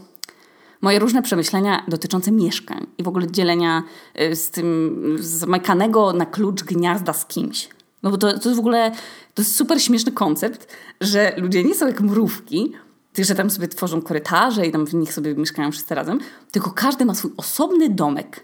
moje 0.81 0.99
różne 0.99 1.21
przemyślenia 1.21 1.83
dotyczące 1.87 2.31
mieszkań 2.31 2.87
i 2.97 3.03
w 3.03 3.07
ogóle 3.07 3.31
dzielenia 3.31 3.83
y, 4.21 4.35
z 4.35 4.51
tym 4.51 5.17
zamykanego 5.19 6.13
na 6.13 6.25
klucz 6.25 6.63
gniazda 6.63 7.13
z 7.13 7.25
kimś. 7.25 7.69
No 8.03 8.11
bo 8.11 8.17
to, 8.17 8.39
to 8.39 8.49
jest 8.49 8.55
w 8.55 8.59
ogóle 8.59 8.91
to 9.33 9.41
jest 9.41 9.55
super 9.55 9.81
śmieszny 9.81 10.11
koncept, 10.11 10.67
że 11.01 11.33
ludzie 11.37 11.63
nie 11.63 11.75
są 11.75 11.87
jak 11.87 12.01
mrówki, 12.01 12.71
że 13.17 13.35
tam 13.35 13.49
sobie 13.49 13.67
tworzą 13.67 14.01
korytarze 14.01 14.67
i 14.67 14.71
tam 14.71 14.85
w 14.85 14.93
nich 14.93 15.13
sobie 15.13 15.35
mieszkają 15.35 15.71
wszyscy 15.71 15.95
razem, 15.95 16.19
tylko 16.51 16.71
każdy 16.71 17.05
ma 17.05 17.15
swój 17.15 17.31
osobny 17.37 17.89
domek 17.89 18.43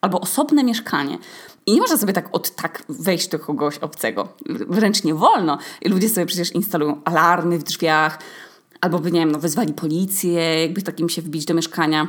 albo 0.00 0.20
osobne 0.20 0.64
mieszkanie. 0.64 1.18
I 1.68 1.72
nie 1.72 1.80
można 1.80 1.96
sobie 1.96 2.12
tak 2.12 2.28
od 2.32 2.54
tak 2.54 2.82
wejść 2.88 3.28
do 3.28 3.38
kogoś 3.38 3.78
obcego. 3.78 4.28
Wręcz 4.68 5.04
nie 5.04 5.14
wolno. 5.14 5.58
I 5.82 5.88
ludzie 5.88 6.08
sobie 6.08 6.26
przecież 6.26 6.54
instalują 6.54 7.00
alarmy 7.04 7.58
w 7.58 7.62
drzwiach, 7.62 8.18
albo 8.80 8.98
by, 8.98 9.12
nie 9.12 9.20
wiem, 9.20 9.32
no, 9.32 9.38
wezwali 9.38 9.72
policję, 9.72 10.60
jakby 10.60 10.82
takim 10.82 11.08
się 11.08 11.22
wbić 11.22 11.44
do 11.44 11.54
mieszkania. 11.54 12.08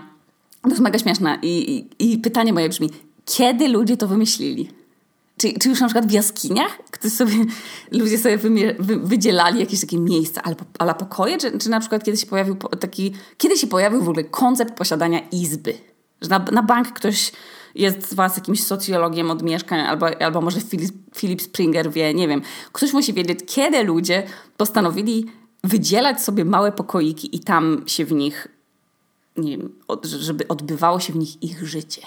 To 0.61 0.69
jest 0.69 0.81
mega 0.81 0.99
śmieszne. 0.99 1.39
I, 1.41 1.77
i, 1.99 2.13
i 2.13 2.17
pytanie 2.17 2.53
moje 2.53 2.69
brzmi, 2.69 2.89
kiedy 3.25 3.67
ludzie 3.67 3.97
to 3.97 4.07
wymyślili? 4.07 4.69
Czy, 5.37 5.53
czy 5.59 5.69
już 5.69 5.79
na 5.79 5.87
przykład 5.87 6.07
w 6.07 6.11
jaskiniach 6.11 6.79
ktoś 6.91 7.11
sobie, 7.11 7.33
ludzie 7.91 8.17
sobie 8.17 8.37
wy, 8.37 8.75
wydzielali 8.99 9.59
jakieś 9.59 9.81
takie 9.81 9.97
miejsca, 9.97 10.41
ale, 10.43 10.55
ale 10.79 10.95
pokoje? 10.95 11.37
Czy, 11.37 11.59
czy 11.59 11.69
na 11.69 11.79
przykład 11.79 12.03
kiedy 12.03 12.17
się 12.17 12.27
pojawił 12.27 12.55
taki, 12.55 13.13
kiedy 13.37 13.57
się 13.57 13.67
pojawił 13.67 14.03
w 14.03 14.09
ogóle 14.09 14.23
koncept 14.23 14.73
posiadania 14.73 15.19
izby? 15.31 15.73
Że 16.21 16.29
na, 16.29 16.39
na 16.39 16.63
bank 16.63 16.87
ktoś 16.87 17.31
jest 17.79 18.09
z 18.09 18.13
Was 18.13 18.37
jakimś 18.37 18.63
socjologiem 18.63 19.31
od 19.31 19.43
mieszkań, 19.43 19.79
albo, 19.79 20.21
albo 20.21 20.41
może 20.41 20.61
Philip, 20.61 20.91
Philip 21.15 21.41
Springer 21.41 21.91
wie, 21.91 22.13
nie 22.13 22.27
wiem. 22.27 22.41
Ktoś 22.71 22.93
musi 22.93 23.13
wiedzieć, 23.13 23.39
kiedy 23.47 23.83
ludzie 23.83 24.23
postanowili 24.57 25.25
wydzielać 25.63 26.21
sobie 26.21 26.45
małe 26.45 26.71
pokoiki 26.71 27.35
i 27.35 27.39
tam 27.39 27.83
się 27.87 28.05
w 28.05 28.11
nich, 28.11 28.47
nie 29.37 29.57
wiem, 29.57 29.75
od, 29.87 30.05
żeby 30.05 30.47
odbywało 30.47 30.99
się 30.99 31.13
w 31.13 31.15
nich 31.15 31.43
ich 31.43 31.67
życie. 31.67 32.01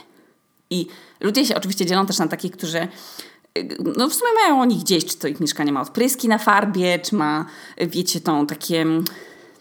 I 0.70 0.86
ludzie 1.20 1.46
się 1.46 1.54
oczywiście 1.54 1.86
dzielą 1.86 2.06
też 2.06 2.18
na 2.18 2.28
takich, 2.28 2.52
którzy 2.52 2.88
no 3.96 4.08
w 4.08 4.14
sumie 4.14 4.30
mają 4.42 4.60
o 4.60 4.64
nich 4.64 4.80
gdzieś, 4.80 5.04
czy 5.04 5.18
to 5.18 5.28
ich 5.28 5.40
mieszkanie 5.40 5.72
ma 5.72 5.80
odpryski 5.80 6.28
na 6.28 6.38
farbie, 6.38 6.98
czy 6.98 7.14
ma, 7.14 7.46
wiecie, 7.78 8.20
tą 8.20 8.46
takie 8.46 8.86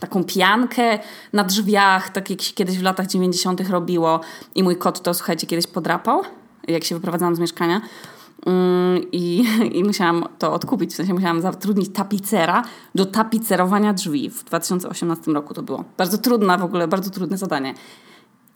taką 0.01 0.23
piankę 0.23 0.99
na 1.33 1.43
drzwiach, 1.43 2.09
tak 2.09 2.29
jak 2.29 2.41
się 2.41 2.53
kiedyś 2.53 2.77
w 2.77 2.83
latach 2.83 3.07
90. 3.07 3.69
robiło. 3.69 4.19
I 4.55 4.63
mój 4.63 4.77
kot 4.77 5.01
to, 5.01 5.13
słuchajcie, 5.13 5.47
kiedyś 5.47 5.67
podrapał, 5.67 6.21
jak 6.67 6.83
się 6.83 6.95
wyprowadzałam 6.95 7.35
z 7.35 7.39
mieszkania. 7.39 7.81
Mm, 8.45 9.11
I, 9.11 9.45
I 9.77 9.83
musiałam 9.83 10.25
to 10.39 10.53
odkupić, 10.53 10.91
w 10.91 10.95
sensie 10.95 11.13
musiałam 11.13 11.41
zatrudnić 11.41 11.93
tapicera 11.93 12.63
do 12.95 13.05
tapicerowania 13.05 13.93
drzwi. 13.93 14.29
W 14.29 14.43
2018 14.43 15.31
roku 15.31 15.53
to 15.53 15.63
było. 15.63 15.83
Bardzo 15.97 16.17
trudne 16.17 16.57
w 16.57 16.63
ogóle, 16.63 16.87
bardzo 16.87 17.09
trudne 17.09 17.37
zadanie. 17.37 17.73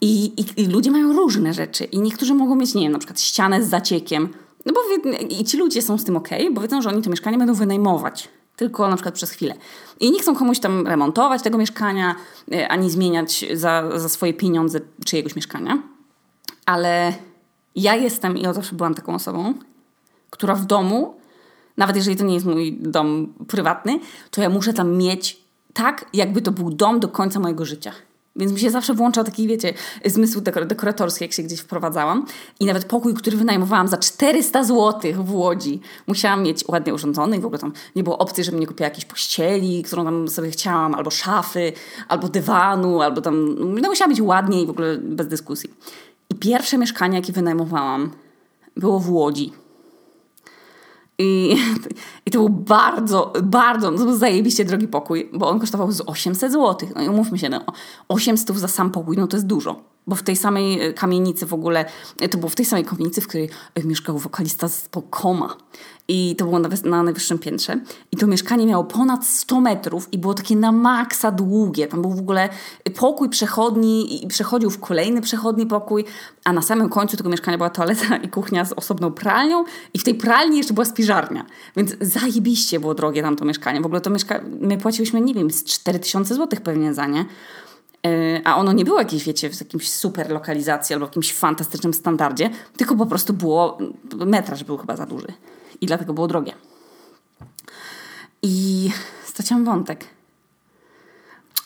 I, 0.01 0.25
i, 0.25 0.61
I, 0.61 0.67
ludzie 0.67 0.91
mają 0.91 1.13
różne 1.13 1.53
rzeczy. 1.53 1.83
I 1.83 1.99
niektórzy 1.99 2.33
mogą 2.33 2.55
mieć, 2.55 2.75
nie 2.75 2.81
wiem, 2.81 2.91
na 2.91 2.99
przykład 2.99 3.21
ścianę 3.21 3.63
z 3.63 3.69
zaciekiem. 3.69 4.29
No 4.65 4.73
bo 4.73 4.79
i 5.29 5.43
ci 5.43 5.57
ludzie 5.57 5.81
są 5.81 5.97
z 5.97 6.03
tym 6.03 6.17
ok, 6.17 6.29
bo 6.51 6.61
wiedzą, 6.61 6.81
że 6.81 6.89
oni 6.89 7.01
to 7.01 7.09
mieszkanie 7.09 7.37
będą 7.37 7.53
wynajmować 7.53 8.29
tylko 8.55 8.87
na 8.87 8.95
przykład 8.95 9.15
przez 9.15 9.31
chwilę. 9.31 9.55
I 9.99 10.11
nie 10.11 10.19
chcą 10.19 10.35
komuś 10.35 10.59
tam 10.59 10.87
remontować 10.87 11.41
tego 11.41 11.57
mieszkania, 11.57 12.15
e, 12.51 12.67
ani 12.67 12.89
zmieniać 12.89 13.45
za, 13.53 13.99
za 13.99 14.09
swoje 14.09 14.33
pieniądze 14.33 14.79
czyjegoś 15.05 15.35
mieszkania. 15.35 15.83
Ale 16.65 17.13
ja 17.75 17.95
jestem 17.95 18.37
i 18.37 18.47
od 18.47 18.55
zawsze 18.55 18.75
byłam 18.75 18.95
taką 18.95 19.15
osobą, 19.15 19.53
która 20.29 20.55
w 20.55 20.65
domu, 20.65 21.15
nawet 21.77 21.95
jeżeli 21.95 22.15
to 22.15 22.23
nie 22.23 22.33
jest 22.33 22.45
mój 22.45 22.77
dom 22.81 23.33
prywatny, 23.47 23.99
to 24.31 24.41
ja 24.41 24.49
muszę 24.49 24.73
tam 24.73 24.97
mieć 24.97 25.45
tak, 25.73 26.05
jakby 26.13 26.41
to 26.41 26.51
był 26.51 26.69
dom 26.69 26.99
do 26.99 27.07
końca 27.07 27.39
mojego 27.39 27.65
życia. 27.65 27.91
Więc 28.35 28.51
mi 28.51 28.59
się 28.59 28.69
zawsze 28.69 28.93
włączał 28.93 29.23
taki, 29.23 29.47
wiecie, 29.47 29.73
zmysł 30.05 30.41
dekor 30.41 30.67
dekoratorski, 30.67 31.23
jak 31.23 31.33
się 31.33 31.43
gdzieś 31.43 31.59
wprowadzałam. 31.59 32.25
I 32.59 32.65
nawet 32.65 32.85
pokój, 32.85 33.13
który 33.13 33.37
wynajmowałam 33.37 33.87
za 33.87 33.97
400 33.97 34.63
zł 34.63 35.13
w 35.13 35.33
Łodzi, 35.33 35.81
musiałam 36.07 36.43
mieć 36.43 36.67
ładnie 36.67 36.93
urządzony 36.93 37.37
i 37.37 37.39
w 37.39 37.45
ogóle 37.45 37.59
tam 37.59 37.73
nie 37.95 38.03
było 38.03 38.17
opcji, 38.17 38.43
żebym 38.43 38.59
nie 38.59 38.67
kupiła 38.67 38.89
jakiejś 38.89 39.05
pościeli, 39.05 39.83
którą 39.83 40.03
tam 40.03 40.27
sobie 40.27 40.51
chciałam, 40.51 40.95
albo 40.95 41.11
szafy, 41.11 41.73
albo 42.07 42.27
dywanu, 42.27 43.01
albo 43.01 43.21
tam... 43.21 43.55
No 43.81 43.89
musiała 43.89 44.09
być 44.09 44.21
ładnie 44.21 44.61
i 44.61 44.65
w 44.65 44.69
ogóle 44.69 44.97
bez 44.97 45.27
dyskusji. 45.27 45.69
I 46.29 46.35
pierwsze 46.35 46.77
mieszkanie, 46.77 47.17
jakie 47.17 47.33
wynajmowałam, 47.33 48.11
było 48.77 48.99
w 48.99 49.09
Łodzi. 49.09 49.64
I, 51.17 51.57
I 52.25 52.31
to 52.31 52.39
był 52.39 52.49
bardzo, 52.49 53.33
bardzo, 53.43 53.91
no 53.91 53.97
to 53.97 54.05
był 54.05 54.17
zajebiście 54.17 54.65
drogi 54.65 54.87
pokój, 54.87 55.29
bo 55.33 55.49
on 55.49 55.59
kosztował 55.59 55.91
z 55.91 56.01
800 56.05 56.51
zł. 56.51 56.89
No 56.95 57.01
i 57.03 57.09
umówmy 57.09 57.37
się, 57.37 57.49
no, 57.49 57.61
800 58.07 58.57
za 58.57 58.67
sam 58.67 58.91
pokój, 58.91 59.17
no 59.17 59.27
to 59.27 59.37
jest 59.37 59.47
dużo. 59.47 59.94
Bo 60.07 60.15
w 60.15 60.23
tej 60.23 60.35
samej 60.35 60.81
e, 60.81 60.93
kamienicy 60.93 61.45
w 61.45 61.53
ogóle, 61.53 61.85
e, 62.19 62.29
to 62.29 62.37
było 62.37 62.49
w 62.49 62.55
tej 62.55 62.65
samej 62.65 62.85
kamienicy, 62.85 63.21
w 63.21 63.27
której 63.27 63.49
e, 63.75 63.83
mieszkał 63.83 64.17
wokalista 64.17 64.67
z 64.67 64.89
Pokoma. 64.89 65.57
I 66.07 66.35
to 66.37 66.45
było 66.45 66.59
na, 66.59 66.69
na 66.83 67.03
najwyższym 67.03 67.39
piętrze. 67.39 67.79
I 68.11 68.17
to 68.17 68.27
mieszkanie 68.27 68.65
miało 68.65 68.83
ponad 68.83 69.25
100 69.25 69.61
metrów 69.61 70.13
i 70.13 70.17
było 70.17 70.33
takie 70.33 70.55
na 70.55 70.71
maksa 70.71 71.31
długie. 71.31 71.87
Tam 71.87 72.01
był 72.01 72.11
w 72.11 72.19
ogóle 72.19 72.49
pokój 72.95 73.29
przechodni 73.29 74.23
i 74.23 74.27
przechodził 74.27 74.69
w 74.69 74.79
kolejny 74.79 75.21
przechodni 75.21 75.65
pokój, 75.65 76.05
a 76.43 76.53
na 76.53 76.61
samym 76.61 76.89
końcu 76.89 77.17
tego 77.17 77.29
mieszkania 77.29 77.57
była 77.57 77.69
toaleta 77.69 78.17
i 78.17 78.29
kuchnia 78.29 78.65
z 78.65 78.73
osobną 78.73 79.11
pralnią 79.11 79.63
i 79.93 79.99
w 79.99 80.03
tej 80.03 80.15
pralni 80.15 80.57
jeszcze 80.57 80.73
była 80.73 80.85
spiżarnia. 80.85 81.45
Więc 81.75 81.95
zajebiście 82.01 82.79
było 82.79 82.93
drogie 82.93 83.21
tam 83.21 83.35
to 83.35 83.45
mieszkanie. 83.45 83.81
W 83.81 83.85
ogóle 83.85 84.01
to 84.01 84.09
mieszkanie, 84.09 84.41
my 84.59 84.77
płaciłyśmy, 84.77 85.21
nie 85.21 85.33
wiem, 85.33 85.51
z 85.51 85.63
4000 85.63 86.35
zł 86.35 86.59
pewnie 86.63 86.93
za 86.93 87.07
nie. 87.07 87.25
E, 88.05 88.41
a 88.43 88.55
ono 88.55 88.73
nie 88.73 88.85
było 88.85 88.99
jakieś, 88.99 89.23
wiecie, 89.23 89.49
w 89.49 89.59
jakimś 89.59 89.91
super 89.91 90.31
lokalizacji 90.31 90.93
albo 90.93 91.05
w 91.05 91.09
jakimś 91.09 91.33
fantastycznym 91.33 91.93
standardzie, 91.93 92.49
tylko 92.77 92.95
po 92.95 93.05
prostu 93.05 93.33
było, 93.33 93.77
metraż 94.25 94.63
był 94.63 94.77
chyba 94.77 94.95
za 94.95 95.05
duży 95.05 95.27
i 95.81 95.85
dlatego 95.85 96.13
było 96.13 96.27
drogie. 96.27 96.53
I 98.41 98.89
straciłam 99.25 99.65
wątek. 99.65 100.14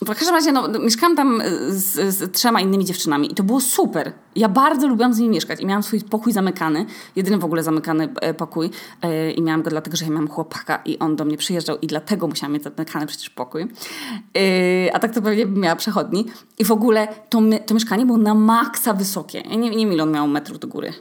W 0.01 0.05
każdym 0.05 0.35
razie 0.35 0.51
no, 0.51 0.67
mieszkałam 0.67 1.15
tam 1.15 1.41
z, 1.69 2.15
z, 2.15 2.31
trzema 2.31 2.61
innymi 2.61 2.85
dziewczynami 2.85 3.31
i 3.31 3.35
to 3.35 3.43
było 3.43 3.61
super. 3.61 4.11
Ja 4.35 4.49
bardzo 4.49 4.87
lubiłam 4.87 5.13
z 5.13 5.19
nimi 5.19 5.35
mieszkać 5.35 5.59
i 5.59 5.65
miałam 5.65 5.83
swój 5.83 6.01
pokój 6.01 6.33
zamykany, 6.33 6.85
jedyny 7.15 7.37
w 7.37 7.45
ogóle 7.45 7.63
zamykany 7.63 8.09
e, 8.21 8.33
pokój 8.33 8.69
e, 9.01 9.31
i 9.31 9.41
miałam 9.41 9.61
go 9.61 9.69
dlatego, 9.69 9.97
że 9.97 10.05
ja 10.05 10.11
miałam 10.11 10.27
chłopaka 10.27 10.81
i 10.85 10.99
on 10.99 11.15
do 11.15 11.25
mnie 11.25 11.37
przyjeżdżał 11.37 11.77
i 11.81 11.87
dlatego 11.87 12.27
musiałam 12.27 12.53
mieć 12.53 12.63
zamykany 12.63 13.05
przecież 13.05 13.29
pokój. 13.29 13.61
E, 13.61 14.95
a 14.95 14.99
tak 14.99 15.13
to 15.13 15.21
pewnie 15.21 15.45
bym 15.45 15.61
miała 15.61 15.75
przechodni. 15.75 16.25
I 16.59 16.65
w 16.65 16.71
ogóle 16.71 17.07
to, 17.29 17.41
to 17.65 17.73
mieszkanie 17.73 18.05
było 18.05 18.17
na 18.17 18.33
maksa 18.33 18.93
wysokie. 18.93 19.43
Ja 19.49 19.55
nie, 19.55 19.69
nie 19.69 19.77
wiem 19.77 19.93
ile 19.93 20.03
on 20.03 20.11
miał 20.11 20.27
metrów 20.27 20.59
do 20.59 20.67
góry 20.67 20.93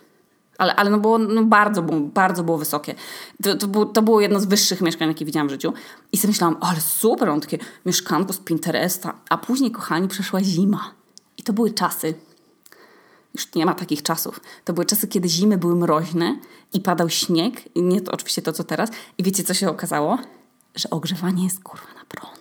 ale, 0.58 0.76
ale 0.76 0.90
no 0.90 0.98
było 0.98 1.18
no 1.18 1.44
bardzo, 1.44 1.82
bardzo 1.82 2.44
było 2.44 2.58
wysokie. 2.58 2.94
To, 3.42 3.56
to, 3.56 3.68
było, 3.68 3.86
to 3.86 4.02
było 4.02 4.20
jedno 4.20 4.40
z 4.40 4.44
wyższych 4.44 4.80
mieszkań, 4.80 5.08
jakie 5.08 5.24
widziałam 5.24 5.48
w 5.48 5.50
życiu. 5.50 5.72
I 6.12 6.16
sobie 6.16 6.28
myślałam, 6.28 6.56
ale 6.60 6.80
super, 6.80 7.28
on 7.28 7.40
takie 7.40 7.58
mieszkanko 7.86 8.32
z 8.32 8.38
Pinteresta. 8.38 9.14
A 9.30 9.38
później, 9.38 9.70
kochani, 9.70 10.08
przeszła 10.08 10.40
zima. 10.42 10.94
I 11.38 11.42
to 11.42 11.52
były 11.52 11.70
czasy, 11.70 12.14
już 13.34 13.54
nie 13.54 13.66
ma 13.66 13.74
takich 13.74 14.02
czasów. 14.02 14.40
To 14.64 14.72
były 14.72 14.86
czasy, 14.86 15.08
kiedy 15.08 15.28
zimy 15.28 15.58
były 15.58 15.76
mroźne 15.76 16.38
i 16.72 16.80
padał 16.80 17.10
śnieg. 17.10 17.76
I 17.76 17.82
nie 17.82 18.00
to 18.00 18.12
oczywiście 18.12 18.42
to, 18.42 18.52
co 18.52 18.64
teraz. 18.64 18.90
I 19.18 19.22
wiecie, 19.22 19.44
co 19.44 19.54
się 19.54 19.70
okazało? 19.70 20.18
że 20.78 20.90
ogrzewanie 20.90 21.44
jest 21.44 21.62
kurwa 21.62 21.86
na 21.94 22.04
prąd. 22.08 22.37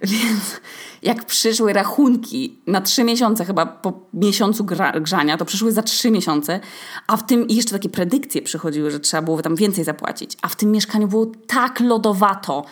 Więc 0.12 0.60
jak 1.02 1.24
przyszły 1.24 1.72
rachunki 1.72 2.58
na 2.66 2.80
trzy 2.80 3.04
miesiące, 3.04 3.44
chyba 3.44 3.66
po 3.66 3.92
miesiącu 4.14 4.64
grzania, 5.00 5.36
to 5.36 5.44
przyszły 5.44 5.72
za 5.72 5.82
trzy 5.82 6.10
miesiące, 6.10 6.60
a 7.06 7.16
w 7.16 7.26
tym 7.26 7.46
jeszcze 7.48 7.72
takie 7.72 7.88
predykcje 7.88 8.42
przychodziły, 8.42 8.90
że 8.90 9.00
trzeba 9.00 9.22
było 9.22 9.42
tam 9.42 9.56
więcej 9.56 9.84
zapłacić, 9.84 10.36
a 10.42 10.48
w 10.48 10.56
tym 10.56 10.70
mieszkaniu 10.72 11.08
było 11.08 11.26
tak 11.46 11.80
lodowato. 11.80 12.64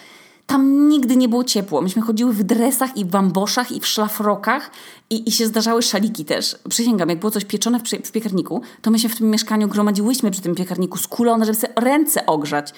Tam 0.46 0.88
nigdy 0.88 1.16
nie 1.16 1.28
było 1.28 1.44
ciepło. 1.44 1.82
Myśmy 1.82 2.02
chodziły 2.02 2.32
w 2.32 2.42
dresach 2.42 2.96
i 2.96 3.04
w 3.04 3.08
bamboszach 3.08 3.72
i 3.72 3.80
w 3.80 3.86
szlafrokach 3.86 4.70
i, 5.10 5.28
i 5.28 5.32
się 5.32 5.46
zdarzały 5.46 5.82
szaliki 5.82 6.24
też. 6.24 6.56
Przysięgam, 6.68 7.08
jak 7.08 7.20
było 7.20 7.30
coś 7.30 7.44
pieczone 7.44 7.80
w, 7.80 7.82
w 7.82 8.12
piekarniku, 8.12 8.62
to 8.82 8.90
my 8.90 8.98
się 8.98 9.08
w 9.08 9.16
tym 9.16 9.30
mieszkaniu 9.30 9.68
gromadziłyśmy 9.68 10.30
przy 10.30 10.40
tym 10.40 10.54
piekarniku 10.54 10.98
skulone, 10.98 11.44
żeby 11.44 11.58
sobie 11.58 11.72
ręce 11.76 12.26
ogrzać. 12.26 12.72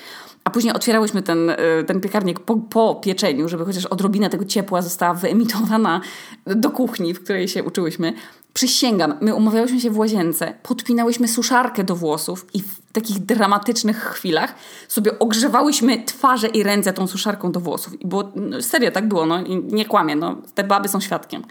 A 0.45 0.51
później 0.51 0.75
otwierałyśmy 0.75 1.23
ten, 1.23 1.51
y, 1.51 1.57
ten 1.87 2.01
piekarnik 2.01 2.41
po, 2.41 2.57
po 2.57 2.95
pieczeniu, 2.95 3.49
żeby 3.49 3.65
chociaż 3.65 3.87
odrobina 3.87 4.29
tego 4.29 4.45
ciepła 4.45 4.83
została 4.83 5.15
wyemitowana 5.15 6.01
do 6.47 6.71
kuchni, 6.71 7.15
w 7.15 7.25
której 7.25 7.49
się 7.49 7.65
uczyłyśmy. 7.65 8.13
Przysięgam, 8.57 9.15
my 9.21 9.35
umawiałyśmy 9.35 9.81
się 9.81 9.91
w 9.91 9.99
łazience, 9.99 10.55
podpinałyśmy 10.63 11.29
suszarkę 11.29 11.85
do 11.85 11.97
włosów 11.97 12.47
i 12.55 12.63
w 12.63 12.93
takich 12.93 13.19
dramatycznych 13.19 14.05
chwilach 14.05 14.55
sobie 14.89 15.19
ogrzewałyśmy 15.19 16.05
twarze 16.05 16.49
i 16.49 16.63
ręce 16.63 16.93
tą 16.93 17.07
suszarką 17.07 17.53
do 17.53 17.61
włosów. 17.61 18.01
I 18.03 18.07
było, 18.07 18.33
no, 18.37 18.63
serio 18.63 18.91
tak 18.91 19.09
było, 19.09 19.27
no 19.27 19.43
nie 19.63 19.85
kłamię, 19.85 20.17
no, 20.17 20.37
te 20.55 20.65
baby 20.65 20.89
są 20.89 21.01
świadkiem. 21.01 21.45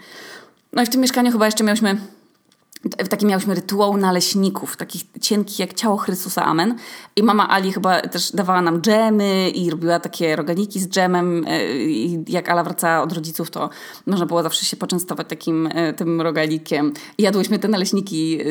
No 0.72 0.82
i 0.82 0.86
w 0.86 0.88
tym 0.88 1.00
mieszkaniu 1.00 1.32
chyba 1.32 1.46
jeszcze 1.46 1.64
miałyśmy 1.64 1.96
taki 2.88 3.26
miałyśmy 3.26 3.54
rytuał 3.54 3.96
naleśników, 3.96 4.76
takich 4.76 5.02
cienkich 5.20 5.58
jak 5.58 5.74
ciało 5.74 5.96
Chrystusa, 5.96 6.44
amen. 6.44 6.76
I 7.16 7.22
mama 7.22 7.48
Ali 7.48 7.72
chyba 7.72 8.00
też 8.00 8.32
dawała 8.32 8.62
nam 8.62 8.80
dżemy 8.80 9.50
i 9.50 9.70
robiła 9.70 10.00
takie 10.00 10.36
roganiki 10.36 10.80
z 10.80 10.88
dżemem. 10.88 11.44
E, 11.48 11.74
I 11.74 12.24
jak 12.28 12.48
Ala 12.48 12.64
wracała 12.64 13.02
od 13.02 13.12
rodziców, 13.12 13.50
to 13.50 13.70
można 14.06 14.26
było 14.26 14.42
zawsze 14.42 14.64
się 14.64 14.76
poczęstować 14.76 15.28
takim 15.28 15.66
e, 15.66 15.92
tym 15.92 16.20
rogalikiem. 16.20 16.92
I 17.18 17.22
jadłyśmy 17.22 17.58
te 17.58 17.68
naleśniki 17.68 18.40
e, 18.40 18.44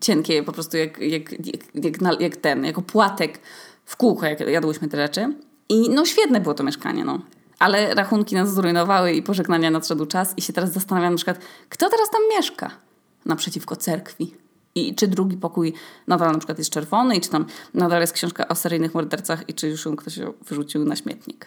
cienkie 0.00 0.42
po 0.42 0.52
prostu 0.52 0.76
jak, 0.76 0.98
jak, 0.98 1.46
jak, 1.46 1.84
jak, 1.84 2.20
jak 2.20 2.36
ten, 2.36 2.64
jako 2.64 2.82
płatek 2.82 3.38
w 3.84 3.96
kółko, 3.96 4.26
jak 4.26 4.40
jadłyśmy 4.40 4.88
te 4.88 4.96
rzeczy. 4.96 5.34
I 5.68 5.90
no 5.90 6.04
świetne 6.04 6.40
było 6.40 6.54
to 6.54 6.64
mieszkanie, 6.64 7.04
no. 7.04 7.20
Ale 7.58 7.94
rachunki 7.94 8.34
nas 8.34 8.54
zrujnowały 8.54 9.12
i 9.12 9.22
pożegnania 9.22 9.70
nadszedł 9.70 10.06
czas 10.06 10.34
i 10.36 10.42
się 10.42 10.52
teraz 10.52 10.72
zastanawiam 10.72 11.12
na 11.12 11.16
przykład, 11.16 11.38
kto 11.68 11.90
teraz 11.90 12.10
tam 12.10 12.20
mieszka? 12.36 12.85
Naprzeciwko 13.26 13.76
cerkwi. 13.76 14.34
I 14.74 14.94
czy 14.94 15.08
drugi 15.08 15.36
pokój 15.36 15.72
nadal 16.06 16.32
na 16.32 16.38
przykład 16.38 16.58
jest 16.58 16.70
czerwony 16.70 17.16
i 17.16 17.20
czy 17.20 17.30
tam 17.30 17.46
nadal 17.74 18.00
jest 18.00 18.12
książka 18.12 18.48
o 18.48 18.54
seryjnych 18.54 18.94
mordercach 18.94 19.48
i 19.48 19.54
czy 19.54 19.68
już 19.68 19.84
ją 19.84 19.96
ktoś 19.96 20.18
wyrzucił 20.48 20.84
na 20.84 20.96
śmietnik. 20.96 21.46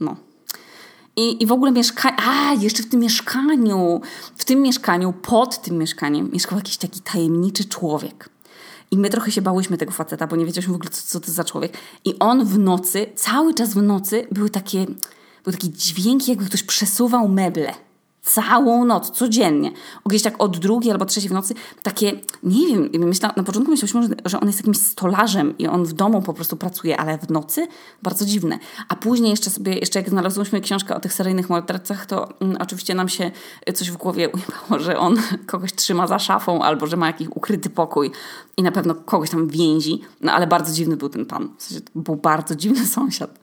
No. 0.00 0.16
I, 1.16 1.42
I 1.42 1.46
w 1.46 1.52
ogóle 1.52 1.72
mieszkanie... 1.72 2.16
A, 2.28 2.52
jeszcze 2.52 2.82
w 2.82 2.88
tym 2.88 3.00
mieszkaniu, 3.00 4.00
w 4.36 4.44
tym 4.44 4.62
mieszkaniu, 4.62 5.12
pod 5.12 5.62
tym 5.62 5.78
mieszkaniem 5.78 6.30
mieszkał 6.32 6.58
jakiś 6.58 6.76
taki 6.76 7.00
tajemniczy 7.00 7.64
człowiek. 7.64 8.28
I 8.90 8.98
my 8.98 9.10
trochę 9.10 9.32
się 9.32 9.42
bałyśmy 9.42 9.78
tego 9.78 9.92
faceta, 9.92 10.26
bo 10.26 10.36
nie 10.36 10.46
wiedzieliśmy 10.46 10.72
w 10.72 10.76
ogóle, 10.76 10.90
co, 10.90 11.02
co 11.02 11.20
to 11.20 11.32
za 11.32 11.44
człowiek. 11.44 11.72
I 12.04 12.18
on 12.18 12.44
w 12.44 12.58
nocy, 12.58 13.06
cały 13.14 13.54
czas 13.54 13.74
w 13.74 13.82
nocy 13.82 14.26
były 14.32 14.50
takie, 14.50 14.86
były 15.44 15.56
takie 15.56 15.68
dźwięki, 15.68 16.30
jakby 16.30 16.46
ktoś 16.46 16.62
przesuwał 16.62 17.28
meble 17.28 17.74
całą 18.22 18.84
noc, 18.84 19.10
codziennie. 19.10 19.72
Gdzieś 20.06 20.22
tak 20.22 20.42
od 20.42 20.58
drugiej 20.58 20.92
albo 20.92 21.04
trzeciej 21.04 21.30
w 21.30 21.32
nocy, 21.32 21.54
takie, 21.82 22.12
nie 22.42 22.66
wiem, 22.66 22.90
myślałam, 22.94 23.34
na 23.36 23.42
początku 23.42 23.70
myślałyśmy, 23.70 24.16
że 24.24 24.40
on 24.40 24.46
jest 24.46 24.58
jakimś 24.58 24.76
stolarzem 24.78 25.58
i 25.58 25.66
on 25.66 25.84
w 25.84 25.92
domu 25.92 26.22
po 26.22 26.34
prostu 26.34 26.56
pracuje, 26.56 27.00
ale 27.00 27.18
w 27.18 27.30
nocy 27.30 27.68
bardzo 28.02 28.24
dziwne. 28.24 28.58
A 28.88 28.96
później 28.96 29.30
jeszcze 29.30 29.50
sobie, 29.50 29.78
jeszcze 29.78 29.98
jak 29.98 30.08
znalazłyśmy 30.10 30.60
książkę 30.60 30.96
o 30.96 31.00
tych 31.00 31.12
seryjnych 31.12 31.50
mordercach, 31.50 32.06
to 32.06 32.40
mm, 32.40 32.56
oczywiście 32.60 32.94
nam 32.94 33.08
się 33.08 33.30
coś 33.74 33.90
w 33.90 33.96
głowie 33.96 34.28
ujebało, 34.28 34.82
że 34.82 34.98
on 34.98 35.16
kogoś 35.46 35.72
trzyma 35.72 36.06
za 36.06 36.18
szafą 36.18 36.62
albo 36.62 36.86
że 36.86 36.96
ma 36.96 37.06
jakiś 37.06 37.28
ukryty 37.28 37.70
pokój 37.70 38.10
i 38.56 38.62
na 38.62 38.72
pewno 38.72 38.94
kogoś 38.94 39.30
tam 39.30 39.48
więzi. 39.48 40.00
No 40.20 40.32
ale 40.32 40.46
bardzo 40.46 40.72
dziwny 40.72 40.96
był 40.96 41.08
ten 41.08 41.26
pan. 41.26 41.48
W 41.58 41.62
sensie, 41.62 41.84
był 41.94 42.16
bardzo 42.16 42.56
dziwny 42.56 42.86
sąsiad. 42.96 43.38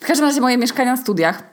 W 0.00 0.06
każdym 0.06 0.26
razie 0.26 0.40
moje 0.40 0.58
mieszkania 0.58 0.90
na 0.90 1.02
studiach 1.02 1.51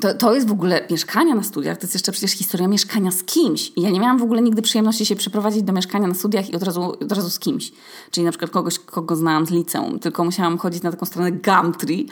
to, 0.00 0.14
to 0.14 0.34
jest 0.34 0.48
w 0.48 0.52
ogóle 0.52 0.86
mieszkania 0.90 1.34
na 1.34 1.42
studiach, 1.42 1.76
to 1.78 1.82
jest 1.82 1.94
jeszcze 1.94 2.12
przecież 2.12 2.30
historia 2.30 2.68
mieszkania 2.68 3.10
z 3.10 3.22
kimś. 3.22 3.72
I 3.76 3.82
ja 3.82 3.90
nie 3.90 4.00
miałam 4.00 4.18
w 4.18 4.22
ogóle 4.22 4.42
nigdy 4.42 4.62
przyjemności 4.62 5.06
się 5.06 5.16
przeprowadzić 5.16 5.62
do 5.62 5.72
mieszkania 5.72 6.08
na 6.08 6.14
studiach 6.14 6.50
i 6.50 6.56
od 6.56 6.62
razu, 6.62 6.82
od 6.82 7.12
razu 7.12 7.30
z 7.30 7.38
kimś. 7.38 7.72
Czyli 8.10 8.24
na 8.24 8.30
przykład 8.30 8.50
kogoś, 8.50 8.78
kogo 8.78 9.16
znałam 9.16 9.46
z 9.46 9.50
liceum, 9.50 9.98
tylko 9.98 10.24
musiałam 10.24 10.58
chodzić 10.58 10.82
na 10.82 10.90
taką 10.90 11.06
stronę 11.06 11.32
Gumtree 11.32 12.08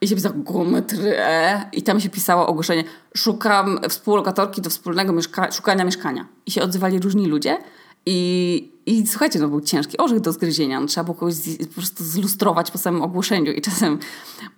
i 0.00 0.08
się 0.08 0.14
pisało 0.14 0.34
Gumtree 0.34 1.12
i 1.72 1.82
tam 1.82 2.00
się 2.00 2.08
pisało 2.08 2.46
ogłoszenie 2.46 2.84
szukam 3.16 3.80
współlokatorki 3.88 4.62
do 4.62 4.70
wspólnego 4.70 5.12
mieszka 5.12 5.52
szukania 5.52 5.84
mieszkania. 5.84 6.26
I 6.46 6.50
się 6.50 6.62
odzywali 6.62 7.00
różni 7.00 7.26
ludzie 7.26 7.58
i, 8.06 8.72
i 8.86 9.06
słuchajcie, 9.06 9.38
to 9.38 9.48
był 9.48 9.60
ciężki 9.60 9.96
orzech 9.98 10.20
do 10.20 10.32
zgryzienia. 10.32 10.80
No, 10.80 10.86
trzeba 10.86 11.04
było 11.04 11.14
kogoś 11.14 11.34
z, 11.34 11.66
po 11.68 11.74
prostu 11.74 12.04
zlustrować 12.04 12.70
po 12.70 12.78
samym 12.78 13.02
ogłoszeniu 13.02 13.52
i 13.52 13.60
czasem 13.60 13.98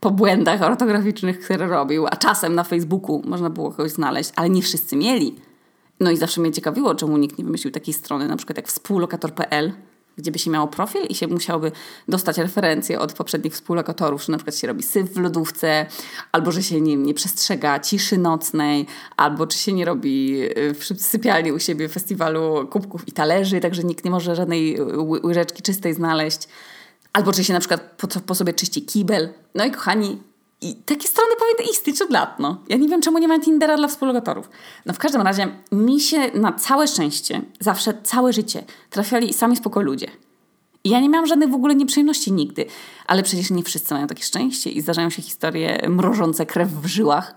po 0.00 0.11
błędach 0.11 0.62
ortograficznych, 0.62 1.40
które 1.40 1.66
robił, 1.66 2.06
a 2.06 2.16
czasem 2.16 2.54
na 2.54 2.64
Facebooku 2.64 3.22
można 3.24 3.50
było 3.50 3.70
kogoś 3.70 3.92
znaleźć, 3.92 4.30
ale 4.37 4.50
nie 4.50 4.62
wszyscy 4.62 4.96
mieli. 4.96 5.35
No 6.00 6.11
i 6.11 6.16
zawsze 6.16 6.40
mnie 6.40 6.52
ciekawiło, 6.52 6.94
czemu 6.94 7.16
nikt 7.16 7.38
nie 7.38 7.44
wymyślił 7.44 7.72
takiej 7.72 7.94
strony, 7.94 8.28
na 8.28 8.37
przykład 8.37 8.56
jak 8.56 8.68
współlokator.pl, 8.68 9.72
gdzie 10.16 10.31
by 10.31 10.38
się 10.38 10.50
miało 10.50 10.68
profil 10.68 11.02
i 11.09 11.14
się 11.14 11.26
musiałoby 11.26 11.72
dostać 12.09 12.38
referencje 12.38 13.00
od 13.00 13.12
poprzednich 13.12 13.52
współlokatorów, 13.52 14.24
że 14.24 14.33
na 14.33 14.38
przykład 14.38 14.57
się 14.57 14.66
robi 14.66 14.83
syf 14.83 15.12
w 15.12 15.18
lodówce, 15.18 15.87
albo 16.33 16.52
że 16.52 16.62
się 16.62 16.81
nie, 16.81 16.96
nie 16.96 17.14
przestrzega 17.14 17.81
ciszy 17.81 18.18
nocnej, 18.18 18.87
albo 19.16 19.46
czy 19.46 19.59
się 19.59 19.72
nie 19.72 19.85
robi 19.85 20.42
y, 20.59 20.74
w 20.74 20.85
sypialni 21.02 21.52
u 21.52 21.59
siebie 21.59 21.88
festiwalu 21.88 22.68
kubków 22.68 23.09
i 23.09 23.12
talerzy, 23.12 23.61
także 23.61 23.85
nikt 23.85 24.05
nie 24.05 24.11
może 24.11 24.37
żadnej 24.37 24.79
łyżeczki 25.24 25.62
czystej 25.62 25.94
znaleźć, 25.94 26.48
albo 27.12 27.33
czy 27.33 27.44
się 27.44 27.52
na 27.52 27.61
przykład 27.61 27.81
po, 27.81 28.20
po 28.20 28.35
sobie 28.35 28.52
czyści 28.52 28.83
kibel. 28.83 29.29
No 29.55 29.64
i 29.64 29.70
kochani, 29.70 30.18
i 30.66 30.74
takie 30.74 31.09
strony 31.09 31.31
powinny 31.38 31.72
istnieć 31.72 32.02
od 32.02 32.11
lat, 32.11 32.40
no. 32.40 32.61
Ja 32.68 32.76
nie 32.76 32.88
wiem, 32.88 33.02
czemu 33.02 33.18
nie 33.18 33.29
ma 33.29 33.40
Tindera 33.40 33.76
dla 33.76 33.88
współlokatorów. 33.88 34.50
No 34.87 34.94
w 34.94 34.98
każdym 34.98 35.22
razie, 35.22 35.48
mi 35.72 36.00
się 36.00 36.31
na 36.35 36.52
całe 36.52 36.88
szczęście, 36.88 37.42
zawsze 37.61 37.94
całe 38.02 38.33
życie, 38.33 38.64
trafiali 38.90 39.33
sami 39.33 39.57
spoko 39.57 39.81
ludzie. 39.81 40.07
I 40.85 40.90
ja 40.90 41.00
nie 41.00 41.09
miałam 41.09 41.26
żadnych 41.26 41.50
w 41.50 41.55
ogóle 41.55 41.74
nieprzyjemności 41.74 42.33
nigdy. 42.33 42.66
Ale 43.07 43.22
przecież 43.22 43.50
nie 43.50 43.62
wszyscy 43.62 43.94
mają 43.94 44.07
takie 44.07 44.22
szczęście 44.22 44.70
i 44.70 44.81
zdarzają 44.81 45.11
się 45.11 45.22
historie 45.22 45.88
mrożące 45.88 46.46
krew 46.46 46.70
w 46.70 46.87
żyłach. 46.87 47.35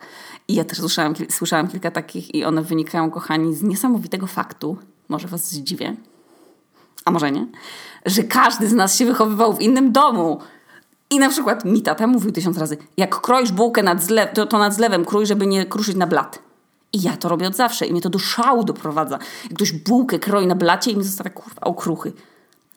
I 0.48 0.56
ja 0.56 0.64
też 0.64 0.78
słyszałam, 0.78 1.14
słyszałam 1.30 1.68
kilka 1.68 1.92
takich 1.92 2.36
i 2.36 2.46
one 2.46 2.62
wynikają, 2.62 3.12
kochani, 3.12 3.56
z 3.56 3.64
niesamowitego 3.64 4.28
faktu, 4.28 4.78
może 5.10 5.28
was 5.28 5.52
zdziwię, 5.52 5.96
a 7.06 7.12
może 7.12 7.32
nie, 7.32 7.48
że 8.06 8.24
każdy 8.24 8.68
z 8.68 8.74
nas 8.74 8.98
się 8.98 9.06
wychowywał 9.06 9.54
w 9.54 9.62
innym 9.62 9.92
domu. 9.92 10.40
I 11.12 11.20
na 11.20 11.30
przykład 11.30 11.66
mi 11.66 11.82
tata 11.82 12.08
mówił 12.08 12.32
tysiąc 12.32 12.58
razy, 12.58 12.78
jak 12.98 13.22
kroisz 13.22 13.52
bułkę 13.52 13.84
nad 13.84 14.04
zlew, 14.04 14.34
to, 14.34 14.46
to 14.46 14.58
nad 14.58 14.74
zlewem 14.74 15.06
krój, 15.06 15.26
żeby 15.26 15.48
nie 15.48 15.66
kruszyć 15.66 15.96
na 15.96 16.08
blat. 16.08 16.40
I 16.94 17.02
ja 17.02 17.18
to 17.18 17.30
robię 17.30 17.48
od 17.48 17.56
zawsze 17.56 17.86
i 17.86 17.92
mnie 17.92 18.02
to 18.02 18.10
do 18.10 18.20
szału 18.20 18.64
doprowadza. 18.64 19.20
Jak 19.44 19.54
ktoś 19.54 19.72
bułkę 19.72 20.20
kroi 20.20 20.48
na 20.48 20.56
blacie 20.56 20.92
i 20.92 20.98
mi 20.98 21.04
zostawia 21.04 21.30
kurwa 21.30 21.62
okruchy. 21.62 22.14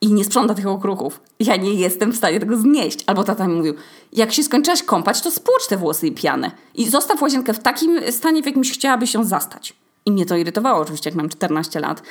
I 0.01 0.12
nie 0.12 0.25
sprząta 0.25 0.55
tych 0.55 0.66
okruchów. 0.66 1.21
Ja 1.40 1.57
nie 1.57 1.75
jestem 1.75 2.12
w 2.12 2.16
stanie 2.16 2.40
tego 2.40 2.57
znieść. 2.57 3.05
Albo 3.07 3.25
tata 3.25 3.47
mi 3.47 3.55
mówił, 3.55 3.75
jak 4.12 4.33
się 4.33 4.42
skończyłaś 4.42 4.83
kąpać, 4.83 5.21
to 5.21 5.31
spłucz 5.31 5.66
te 5.68 5.77
włosy 5.77 6.07
i 6.07 6.12
pianę. 6.12 6.51
I 6.75 6.88
zostaw 6.88 7.23
łazienkę 7.23 7.55
w 7.55 7.59
takim 7.59 8.12
stanie, 8.12 8.42
w 8.42 8.47
jakimś 8.47 8.73
chciałabyś 8.73 9.11
się 9.11 9.25
zastać. 9.25 9.75
I 10.07 10.12
mnie 10.12 10.27
to 10.27 10.37
irytowało 10.37 10.81
oczywiście, 10.81 11.11
jak 11.11 11.16
mam 11.16 11.29
14 11.29 11.81
lat. 11.81 12.03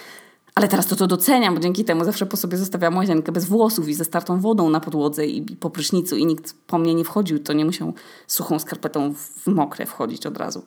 Ale 0.55 0.67
teraz 0.67 0.87
to 0.87 0.95
to 0.95 1.07
doceniam, 1.07 1.55
bo 1.55 1.59
dzięki 1.59 1.85
temu 1.85 2.05
zawsze 2.05 2.25
po 2.25 2.37
sobie 2.37 2.57
zostawiam 2.57 2.97
łazienkę 2.97 3.31
bez 3.31 3.45
włosów 3.45 3.89
i 3.89 3.93
ze 3.93 4.05
startą 4.05 4.39
wodą 4.39 4.69
na 4.69 4.79
podłodze 4.79 5.25
i 5.25 5.55
po 5.55 5.69
prysznicu 5.69 6.17
i 6.17 6.25
nikt 6.25 6.55
po 6.67 6.77
mnie 6.77 6.95
nie 6.95 7.03
wchodził, 7.03 7.39
to 7.39 7.53
nie 7.53 7.65
musiał 7.65 7.93
suchą 8.27 8.59
skarpetą 8.59 9.13
w 9.13 9.47
mokre 9.47 9.85
wchodzić 9.85 10.25
od 10.25 10.37
razu. 10.37 10.65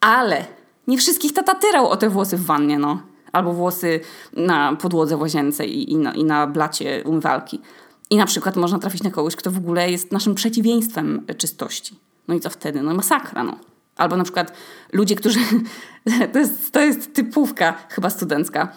Ale 0.00 0.44
nie 0.86 0.98
wszystkich 0.98 1.32
tata 1.32 1.54
tyrał 1.54 1.88
o 1.88 1.96
te 1.96 2.10
włosy 2.10 2.36
w 2.36 2.44
wannie, 2.44 2.78
no. 2.78 3.02
Albo 3.32 3.52
włosy 3.52 4.00
na 4.32 4.76
podłodze 4.76 5.16
w 5.16 5.20
łazience 5.20 5.66
i, 5.66 5.92
i, 5.92 5.96
na, 5.96 6.14
i 6.14 6.24
na 6.24 6.46
blacie 6.46 7.02
umywalki. 7.04 7.60
I 8.10 8.16
na 8.16 8.26
przykład 8.26 8.56
można 8.56 8.78
trafić 8.78 9.02
na 9.02 9.10
kogoś, 9.10 9.36
kto 9.36 9.50
w 9.50 9.56
ogóle 9.56 9.90
jest 9.90 10.12
naszym 10.12 10.34
przeciwieństwem 10.34 11.26
czystości. 11.38 11.98
No 12.28 12.34
i 12.34 12.40
co 12.40 12.50
wtedy? 12.50 12.82
No 12.82 12.94
masakra, 12.94 13.44
no. 13.44 13.58
Albo 13.96 14.16
na 14.16 14.24
przykład 14.24 14.52
ludzie, 14.92 15.16
którzy... 15.16 15.38
to, 16.32 16.38
jest, 16.38 16.72
to 16.72 16.80
jest 16.80 17.14
typówka 17.14 17.74
chyba 17.88 18.10
studencka 18.10 18.72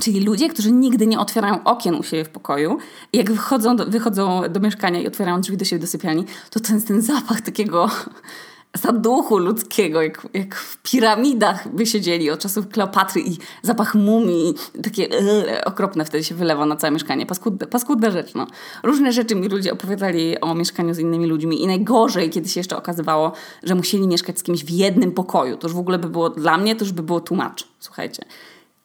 Czyli 0.00 0.20
ludzie, 0.20 0.48
którzy 0.48 0.72
nigdy 0.72 1.06
nie 1.06 1.18
otwierają 1.18 1.64
okien 1.64 1.94
u 1.94 2.02
siebie 2.02 2.24
w 2.24 2.28
pokoju, 2.28 2.78
jak 3.12 3.32
wychodzą 3.32 3.76
do, 3.76 3.86
wychodzą 3.86 4.42
do 4.50 4.60
mieszkania 4.60 5.00
i 5.00 5.06
otwierają 5.06 5.40
drzwi 5.40 5.56
do 5.56 5.64
siebie 5.64 5.80
do 5.80 5.86
sypialni, 5.86 6.24
to 6.50 6.60
ten, 6.60 6.82
ten 6.82 7.02
zapach 7.02 7.40
takiego 7.40 7.90
miasta 8.74 8.92
duchu 8.92 9.38
ludzkiego, 9.38 10.02
jak, 10.02 10.28
jak 10.34 10.54
w 10.54 10.82
piramidach 10.82 11.74
by 11.74 11.86
siedzieli 11.86 12.30
od 12.30 12.40
czasów 12.40 12.68
Kleopatry 12.68 13.20
i 13.20 13.38
zapach 13.62 13.94
mumii, 13.94 14.54
takie 14.82 15.02
yy, 15.02 15.64
okropne 15.64 16.04
wtedy 16.04 16.24
się 16.24 16.34
wylewa 16.34 16.66
na 16.66 16.76
całe 16.76 16.90
mieszkanie. 16.90 17.26
Paskudne, 17.26 17.66
paskudna 17.66 18.10
rzecz, 18.10 18.34
no. 18.34 18.46
Różne 18.82 19.12
rzeczy 19.12 19.34
mi 19.34 19.48
ludzie 19.48 19.72
opowiadali 19.72 20.40
o 20.40 20.54
mieszkaniu 20.54 20.94
z 20.94 20.98
innymi 20.98 21.26
ludźmi 21.26 21.62
i 21.62 21.66
najgorzej, 21.66 22.30
kiedy 22.30 22.48
się 22.48 22.60
jeszcze 22.60 22.76
okazywało, 22.76 23.32
że 23.62 23.74
musieli 23.74 24.06
mieszkać 24.06 24.38
z 24.38 24.42
kimś 24.42 24.64
w 24.64 24.70
jednym 24.70 25.12
pokoju. 25.12 25.56
To 25.56 25.66
już 25.66 25.74
w 25.74 25.78
ogóle 25.78 25.98
by 25.98 26.08
było, 26.08 26.30
dla 26.30 26.58
mnie 26.58 26.76
to 26.76 26.84
już 26.84 26.92
by 26.92 27.02
było 27.02 27.20
tłumacz, 27.20 27.68
słuchajcie 27.80 28.24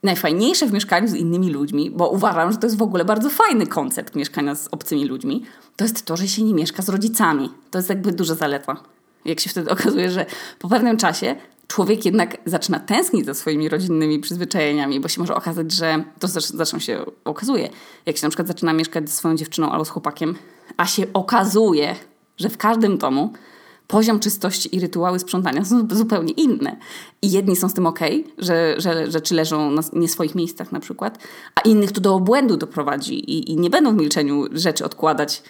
najfajniejsze 0.08 0.68
w 0.68 0.74
mieszkaniu 0.74 1.08
z 1.08 1.14
innymi 1.14 1.50
ludźmi, 1.50 1.92
bo 1.92 2.10
uważam, 2.10 2.52
że 2.52 2.58
to 2.58 2.68
jest 2.68 2.78
w 2.78 2.82
ogóle 2.82 3.06
bardzo 3.06 3.30
fajny 3.30 3.68
koncept 3.68 4.16
mieszkania 4.16 4.56
z 4.56 4.68
obcymi 4.72 5.06
ludźmi, 5.06 5.44
to 5.76 5.86
jest 5.86 6.06
to, 6.06 6.18
że 6.18 6.28
się 6.28 6.44
nie 6.44 6.54
mieszka 6.54 6.84
z 6.84 6.90
rodzicami. 6.90 7.50
To 7.72 7.78
jest 7.78 7.90
jakby 7.90 8.12
duża 8.12 8.36
zaleta. 8.36 8.78
Jak 9.26 9.40
się 9.40 9.50
wtedy 9.50 9.70
okazuje, 9.76 10.12
że 10.12 10.26
po 10.60 10.70
pewnym 10.70 10.98
czasie 10.98 11.36
człowiek 11.68 12.06
jednak 12.06 12.38
zaczyna 12.46 12.80
tęsknić 12.80 13.26
za 13.26 13.34
swoimi 13.34 13.70
rodzinnymi 13.70 14.20
przyzwyczajeniami, 14.20 15.00
bo 15.00 15.08
się 15.08 15.22
może 15.22 15.36
okazać, 15.36 15.72
że 15.72 16.04
to 16.20 16.28
zresztą 16.28 16.80
się 16.80 17.06
okazuje, 17.26 17.70
jak 18.06 18.18
się 18.18 18.26
na 18.26 18.30
przykład 18.30 18.48
zaczyna 18.48 18.74
mieszkać 18.74 19.10
ze 19.10 19.16
swoją 19.16 19.36
dziewczyną 19.36 19.72
albo 19.72 19.86
z 19.86 19.90
chłopakiem, 19.90 20.36
a 20.78 20.86
się 20.86 21.04
okazuje, 21.14 21.96
że 22.38 22.50
w 22.50 22.58
każdym 22.58 22.98
domu 22.98 23.34
poziom 23.88 24.20
czystości 24.20 24.76
i 24.76 24.80
rytuały 24.80 25.20
sprzątania 25.20 25.66
są 25.66 25.88
zupełnie 25.92 26.34
inne. 26.34 26.78
I 27.22 27.32
jedni 27.32 27.56
są 27.56 27.70
z 27.70 27.74
tym 27.74 27.86
ok, 27.86 28.00
że, 28.38 28.76
że 28.78 29.12
rzeczy 29.12 29.36
leżą 29.36 29.72
na 29.72 29.82
nie 29.94 30.08
swoich 30.08 30.36
miejscach 30.36 30.72
na 30.72 30.80
przykład, 30.80 31.20
a 31.56 31.62
innych 31.62 31.92
to 31.92 32.02
do 32.02 32.16
obłędu 32.16 32.58
doprowadzi 32.58 33.14
i, 33.14 33.52
i 33.52 33.58
nie 33.58 33.70
będą 33.70 33.94
w 33.94 34.00
milczeniu 34.00 34.46
rzeczy 34.52 34.86
odkładać 34.86 35.44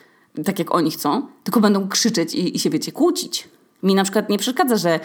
tak, 0.46 0.60
jak 0.60 0.76
oni 0.76 0.92
chcą, 0.92 1.28
tylko 1.44 1.60
będą 1.60 1.88
krzyczeć 1.88 2.36
i, 2.36 2.56
i 2.56 2.60
się, 2.60 2.70
wiecie, 2.70 2.92
kłócić. 2.92 3.50
Mi 3.84 3.96
na 3.96 4.04
przykład 4.04 4.30
nie 4.30 4.38
przeszkadza, 4.38 4.76
że 4.76 5.00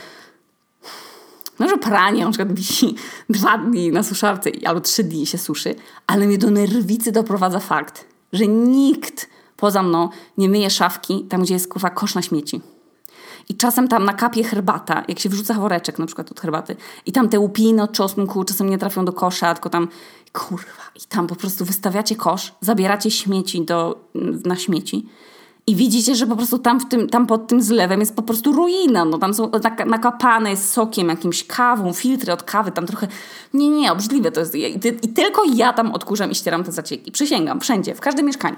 no, 1.58 1.68
że 1.68 1.78
pranie 1.78 2.24
na 2.24 2.30
przykład 2.30 2.52
wisi 2.52 2.94
dwa 3.30 3.58
dni 3.58 3.92
na 3.92 4.02
suszarce 4.02 4.50
albo 4.64 4.80
trzy 4.80 5.04
dni 5.04 5.26
się 5.26 5.38
suszy, 5.38 5.74
ale 6.06 6.26
mnie 6.26 6.38
do 6.38 6.50
nerwicy 6.50 7.12
doprowadza 7.12 7.58
fakt, 7.58 8.06
że 8.32 8.46
nikt 8.46 9.28
poza 9.56 9.82
mną 9.82 10.08
nie 10.38 10.48
myje 10.48 10.70
szafki 10.70 11.24
tam, 11.28 11.42
gdzie 11.42 11.54
jest 11.54 11.68
kurwa 11.68 11.90
kosz 11.90 12.14
na 12.14 12.22
śmieci. 12.22 12.60
I 13.48 13.56
czasem 13.56 13.88
tam 13.88 14.04
na 14.04 14.12
kapie 14.12 14.44
herbata, 14.44 15.02
jak 15.08 15.18
się 15.18 15.28
wrzuca 15.28 15.54
woreczek 15.54 15.98
na 15.98 16.06
przykład 16.06 16.30
od 16.30 16.40
herbaty 16.40 16.76
i 17.06 17.12
tam 17.12 17.28
te 17.28 17.40
łupiny 17.40 17.82
od 17.82 17.92
czosnku 17.92 18.44
czasem 18.44 18.70
nie 18.70 18.78
trafią 18.78 19.04
do 19.04 19.12
kosza, 19.12 19.54
tylko 19.54 19.70
tam 19.70 19.88
kurwa 20.32 20.82
i 20.96 21.00
tam 21.08 21.26
po 21.26 21.36
prostu 21.36 21.64
wystawiacie 21.64 22.16
kosz, 22.16 22.54
zabieracie 22.60 23.10
śmieci 23.10 23.64
do, 23.64 24.08
na 24.44 24.56
śmieci 24.56 25.06
i 25.66 25.76
widzicie, 25.76 26.14
że 26.14 26.26
po 26.26 26.36
prostu 26.36 26.58
tam, 26.58 26.80
w 26.80 26.88
tym, 26.88 27.08
tam 27.08 27.26
pod 27.26 27.46
tym 27.46 27.62
zlewem 27.62 28.00
jest 28.00 28.16
po 28.16 28.22
prostu 28.22 28.52
ruina. 28.52 29.04
No, 29.04 29.18
tam 29.18 29.34
są 29.34 29.50
nakapane 29.86 30.56
sokiem, 30.56 31.08
jakimś 31.08 31.44
kawą, 31.44 31.92
filtry 31.92 32.32
od 32.32 32.42
kawy, 32.42 32.72
tam 32.72 32.86
trochę... 32.86 33.08
Nie, 33.54 33.70
nie, 33.70 33.92
obrzydliwe 33.92 34.32
to 34.32 34.40
jest. 34.40 34.54
I, 34.54 34.76
I, 34.76 35.08
tylko 35.08 35.42
ja 35.54 35.72
tam 35.72 35.92
odkurzam 35.92 36.30
i 36.30 36.34
ścieram 36.34 36.64
te 36.64 36.72
zacieki. 36.72 37.12
Przysięgam, 37.12 37.60
wszędzie, 37.60 37.94
w 37.94 38.00
każdym 38.00 38.26
mieszkaniu. 38.26 38.56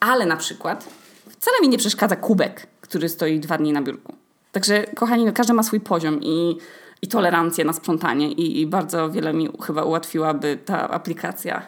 Ale 0.00 0.26
na 0.26 0.36
przykład 0.36 0.88
wcale 1.28 1.56
mi 1.62 1.68
nie 1.68 1.78
przeszkadza 1.78 2.16
kubek, 2.16 2.66
który 2.80 3.08
stoi 3.08 3.40
dwa 3.40 3.58
dni 3.58 3.72
na 3.72 3.82
biurku. 3.82 4.21
Także, 4.52 4.86
kochani, 4.94 5.24
no, 5.24 5.32
każdy 5.32 5.52
ma 5.52 5.62
swój 5.62 5.80
poziom 5.80 6.20
i, 6.22 6.58
i 7.02 7.08
tolerancję 7.08 7.64
na 7.64 7.72
sprzątanie 7.72 8.32
i, 8.32 8.60
i 8.60 8.66
bardzo 8.66 9.10
wiele 9.10 9.32
mi 9.32 9.48
chyba 9.62 9.82
ułatwiłaby 9.82 10.58
ta 10.64 10.90
aplikacja 10.90 11.66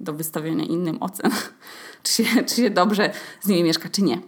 do 0.00 0.12
wystawiania 0.12 0.64
innym 0.64 1.02
ocen, 1.02 1.30
czy 2.02 2.12
się, 2.12 2.44
czy 2.44 2.54
się 2.54 2.70
dobrze 2.70 3.12
z 3.40 3.48
nimi 3.48 3.62
mieszka, 3.62 3.88
czy 3.88 4.02
nie. 4.02 4.18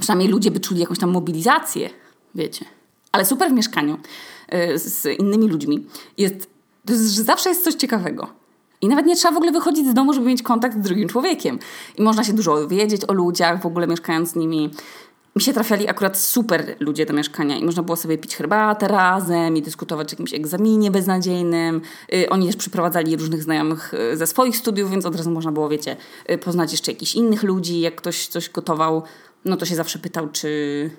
Przynajmniej 0.00 0.28
ludzie 0.28 0.50
by 0.50 0.60
czuli 0.60 0.80
jakąś 0.80 0.98
tam 0.98 1.10
mobilizację, 1.10 1.90
wiecie. 2.34 2.64
Ale 3.12 3.24
super 3.24 3.50
w 3.50 3.52
mieszkaniu 3.52 3.98
y, 4.54 4.78
z 4.78 5.06
innymi 5.20 5.48
ludźmi 5.48 5.86
jest, 6.18 6.50
to 6.86 6.92
jest, 6.92 7.10
że 7.10 7.22
zawsze 7.22 7.48
jest 7.48 7.64
coś 7.64 7.74
ciekawego. 7.74 8.28
I 8.80 8.88
nawet 8.88 9.06
nie 9.06 9.16
trzeba 9.16 9.34
w 9.34 9.36
ogóle 9.36 9.52
wychodzić 9.52 9.86
z 9.86 9.94
domu, 9.94 10.12
żeby 10.12 10.26
mieć 10.26 10.42
kontakt 10.42 10.76
z 10.76 10.80
drugim 10.80 11.08
człowiekiem. 11.08 11.58
I 11.96 12.02
można 12.02 12.24
się 12.24 12.32
dużo 12.32 12.68
wiedzieć 12.68 13.02
o 13.08 13.12
ludziach, 13.12 13.62
w 13.62 13.66
ogóle 13.66 13.86
mieszkając 13.86 14.30
z 14.30 14.34
nimi 14.36 14.70
mi 15.38 15.42
się 15.42 15.52
trafiali 15.52 15.88
akurat 15.88 16.18
super 16.18 16.76
ludzie 16.80 17.06
do 17.06 17.14
mieszkania 17.14 17.56
i 17.56 17.64
można 17.64 17.82
było 17.82 17.96
sobie 17.96 18.18
pić 18.18 18.36
herbatę 18.36 18.88
razem 18.88 19.56
i 19.56 19.62
dyskutować 19.62 20.08
o 20.08 20.12
jakimś 20.12 20.34
egzaminie 20.34 20.90
beznadziejnym. 20.90 21.80
Yy, 22.12 22.28
oni 22.28 22.46
też 22.46 22.56
przyprowadzali 22.56 23.16
różnych 23.16 23.42
znajomych 23.42 23.94
y, 23.94 24.16
ze 24.16 24.26
swoich 24.26 24.56
studiów, 24.56 24.90
więc 24.90 25.06
od 25.06 25.16
razu 25.16 25.30
można 25.30 25.52
było, 25.52 25.68
wiecie, 25.68 25.96
yy, 26.28 26.38
poznać 26.38 26.72
jeszcze 26.72 26.92
jakichś 26.92 27.14
innych 27.14 27.42
ludzi. 27.42 27.80
Jak 27.80 27.94
ktoś 27.96 28.26
coś 28.26 28.50
gotował, 28.50 29.02
no 29.44 29.56
to 29.56 29.66
się 29.66 29.74
zawsze 29.74 29.98
pytał, 29.98 30.28
czy, 30.28 30.90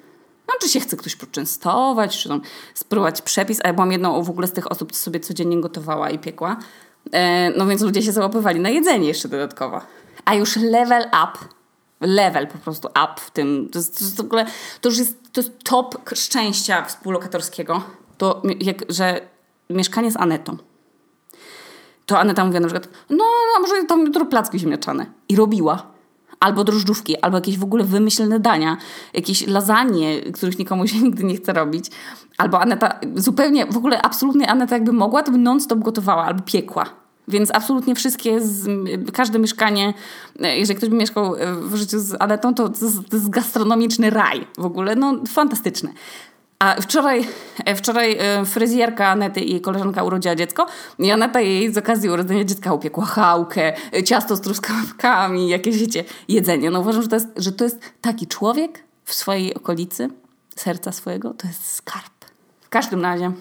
no, 0.48 0.54
czy 0.62 0.70
się 0.70 0.80
chce 0.80 0.98
ktoś 0.98 1.16
poczęstować, 1.16 2.18
czy 2.18 2.30
tam 2.30 2.42
spróbować 2.74 3.22
przepis. 3.22 3.60
A 3.64 3.68
ja 3.68 3.74
byłam 3.74 3.92
jedną 3.92 4.24
w 4.24 4.30
ogóle 4.30 4.48
z 4.48 4.52
tych 4.52 4.72
osób, 4.72 4.92
co 4.92 4.98
sobie 4.98 5.20
codziennie 5.20 5.62
gotowała 5.62 6.10
i 6.10 6.20
piekła. 6.20 6.58
Yy, 7.06 7.20
no 7.58 7.68
więc 7.68 7.82
ludzie 7.82 8.02
się 8.02 8.12
załapywali 8.12 8.60
na 8.60 8.70
jedzenie 8.70 9.08
jeszcze 9.08 9.30
dodatkowo. 9.30 9.82
A 10.26 10.36
już 10.36 10.56
level 10.56 11.04
up 11.04 11.59
level 12.02 12.48
po 12.48 12.58
prostu 12.58 12.88
up 12.88 13.14
w 13.18 13.32
tym. 13.32 13.70
To, 13.72 13.80
jest, 13.80 14.00
to, 14.00 14.06
jest 14.06 14.18
w 14.18 14.20
ogóle, 14.20 14.46
to 14.82 14.90
już 14.90 14.98
jest, 14.98 15.34
to 15.34 15.42
jest 15.42 15.64
top 15.64 16.10
szczęścia 16.16 16.84
współlokatorskiego, 16.86 17.84
to 18.18 18.42
jak, 18.60 18.92
że 18.92 19.22
mieszkanie 19.70 20.12
z 20.12 20.18
Anetą. 20.18 20.58
To 22.06 22.20
Aneta 22.20 22.46
mówiła 22.46 22.60
na 22.60 22.68
przykład, 22.68 22.90
no, 23.10 23.24
a 23.58 23.60
może 23.60 23.84
tam 23.84 24.06
jutro 24.06 24.26
placki 24.26 24.60
ziemniaczane. 24.60 25.06
I 25.30 25.36
robiła. 25.36 25.86
Albo 26.40 26.64
drożdżówki, 26.64 27.18
albo 27.22 27.38
jakieś 27.38 27.58
w 27.58 27.64
ogóle 27.64 27.84
wymyślne 27.84 28.40
dania, 28.40 28.78
jakieś 29.14 29.48
lasagne, 29.48 30.22
których 30.34 30.60
nikomu 30.60 30.88
się 30.88 31.00
nigdy 31.06 31.24
nie 31.24 31.36
chce 31.36 31.54
robić. 31.54 31.86
Albo 32.38 32.62
Aneta 32.62 33.00
zupełnie, 33.16 33.66
w 33.66 33.78
ogóle 33.78 34.02
absolutnie 34.02 34.52
Aneta 34.52 34.76
jakby 34.76 34.92
mogła, 34.92 35.24
to 35.24 35.32
by 35.32 35.38
non-stop 35.38 35.80
gotowała 35.80 36.26
albo 36.26 36.42
piekła 36.42 36.86
więc 37.30 37.50
absolutnie 37.54 37.96
wszystkie, 37.96 38.42
z, 38.42 38.68
każde 39.14 39.40
mieszkanie, 39.40 39.94
e, 40.40 40.58
jeżeli 40.58 40.78
ktoś 40.78 40.90
by 40.90 40.96
mieszkał 40.96 41.36
e, 41.36 41.54
w 41.54 41.76
życiu 41.76 42.00
z 42.00 42.16
Anetą, 42.20 42.54
to, 42.54 42.70
to, 42.70 43.16
jest 43.16 43.30
gastronomiczny 43.30 44.10
raj 44.10 44.48
w 44.58 44.66
ogóle, 44.66 44.96
no 44.96 45.16
fantastyczne. 45.28 45.90
A 46.60 46.82
wczoraj, 46.82 47.28
e, 47.66 47.76
wczoraj 47.76 48.18
fryzjerka 48.46 49.08
Anety 49.08 49.42
i 49.42 49.62
koleżanka 49.62 50.04
urodziła 50.04 50.36
dziecko 50.36 50.66
i 51.00 51.12
Aneta 51.12 51.42
jej 51.42 51.74
z 51.74 51.78
okazji 51.78 52.10
urodzenia 52.10 52.44
dziecka 52.44 52.74
upiekła 52.74 53.06
chałkę, 53.06 53.74
ciasto 54.06 54.36
z 54.36 54.42
truskawkami, 54.42 55.50
jakieś 55.50 55.78
wiecie, 55.78 56.04
jedzenie. 56.28 56.72
No 56.72 56.80
uważam, 56.80 57.02
że 57.02 57.08
to, 57.08 57.16
jest, 57.16 57.28
że 57.38 57.52
to 57.52 57.64
jest 57.64 57.80
taki 58.02 58.28
człowiek 58.28 58.84
w 59.06 59.14
swojej 59.14 59.54
okolicy, 59.54 60.10
serca 60.56 60.92
swojego, 60.92 61.34
to 61.34 61.48
jest 61.48 61.72
skarb. 61.72 62.26
W 62.62 62.70
każdym 62.70 63.02
razie 63.02 63.32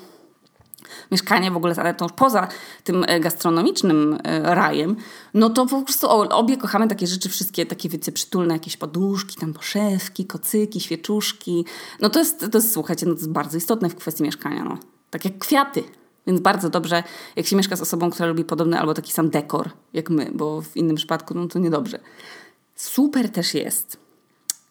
mieszkanie 1.11 1.51
w 1.51 1.57
ogóle 1.57 1.74
z 1.74 1.79
Anetą 1.79 2.07
poza 2.09 2.48
tym 2.85 3.05
e, 3.09 3.20
gastronomicznym 3.20 4.18
e, 4.24 4.55
rajem, 4.55 4.96
no 5.35 5.51
to 5.51 5.66
po 5.66 5.83
prostu 5.83 6.09
obie 6.11 6.57
kochamy 6.57 6.88
takie 6.88 7.07
rzeczy 7.07 7.29
wszystkie, 7.29 7.66
takie 7.66 7.88
wiecie, 7.88 8.12
przytulne, 8.12 8.55
jakieś 8.55 8.77
poduszki, 8.77 9.37
tam 9.40 9.53
poszewki, 9.53 10.27
kocyki, 10.27 10.81
świeczuszki. 10.81 11.64
No 12.01 12.09
to 12.09 12.18
jest, 12.18 12.51
to 12.53 12.59
jest 12.59 12.72
słuchajcie, 12.72 13.07
no 13.07 13.12
to 13.12 13.18
jest 13.18 13.31
bardzo 13.31 13.57
istotne 13.57 13.88
w 13.88 13.94
kwestii 13.94 14.22
mieszkania, 14.22 14.64
no. 14.64 14.79
Tak 15.11 15.24
jak 15.24 15.38
kwiaty. 15.38 15.85
Więc 16.27 16.40
bardzo 16.40 16.70
dobrze, 16.70 17.03
jak 17.37 17.46
się 17.46 17.57
mieszka 17.57 17.77
z 17.77 17.81
osobą, 17.81 18.11
która 18.11 18.29
lubi 18.29 18.44
podobny 18.44 18.81
albo 18.81 18.94
taki 18.94 19.12
sam 19.12 19.31
dekor 19.31 19.70
jak 19.92 20.11
my, 20.11 20.31
bo 20.35 20.62
w 20.62 20.77
innym 20.77 20.96
przypadku 20.96 21.35
no 21.35 21.46
to 21.46 21.59
niedobrze. 21.59 21.98
Super 22.74 23.33
też 23.33 23.55
jest, 23.55 23.96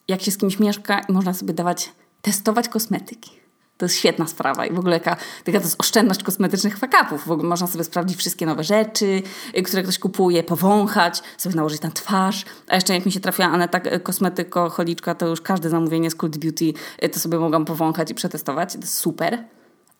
jak 0.08 0.22
się 0.22 0.30
z 0.30 0.38
kimś 0.38 0.58
mieszka 0.58 1.00
i 1.00 1.12
można 1.12 1.34
sobie 1.34 1.54
dawać, 1.54 1.92
testować 2.22 2.68
kosmetyki. 2.68 3.30
To 3.78 3.84
jest 3.84 3.96
świetna 3.96 4.26
sprawa 4.26 4.66
i 4.66 4.72
w 4.72 4.78
ogóle 4.78 4.94
jaka, 4.94 5.16
taka 5.44 5.58
to 5.58 5.64
jest 5.64 5.76
oszczędność 5.80 6.22
kosmetycznych 6.22 6.78
fakapów. 6.78 7.26
W 7.26 7.30
ogóle 7.30 7.48
można 7.48 7.66
sobie 7.66 7.84
sprawdzić 7.84 8.18
wszystkie 8.18 8.46
nowe 8.46 8.64
rzeczy, 8.64 9.22
y, 9.56 9.62
które 9.62 9.82
ktoś 9.82 9.98
kupuje, 9.98 10.42
powąchać, 10.42 11.22
sobie 11.38 11.56
nałożyć 11.56 11.82
na 11.82 11.90
twarz. 11.90 12.44
A 12.68 12.74
jeszcze 12.74 12.94
jak 12.94 13.06
mi 13.06 13.12
się 13.12 13.20
trafiła 13.20 13.48
Aneta 13.48 13.78
y, 13.78 14.00
kosmetyko, 14.00 14.70
choliczka, 14.70 15.14
to 15.14 15.26
już 15.26 15.40
każde 15.40 15.70
zamówienie 15.70 16.10
z 16.10 16.14
Cult 16.14 16.38
Beauty 16.38 16.72
y, 17.04 17.08
to 17.08 17.20
sobie 17.20 17.38
mogłam 17.38 17.64
powąchać 17.64 18.10
i 18.10 18.14
przetestować. 18.14 18.72
To 18.72 18.78
jest 18.78 18.94
super. 18.94 19.44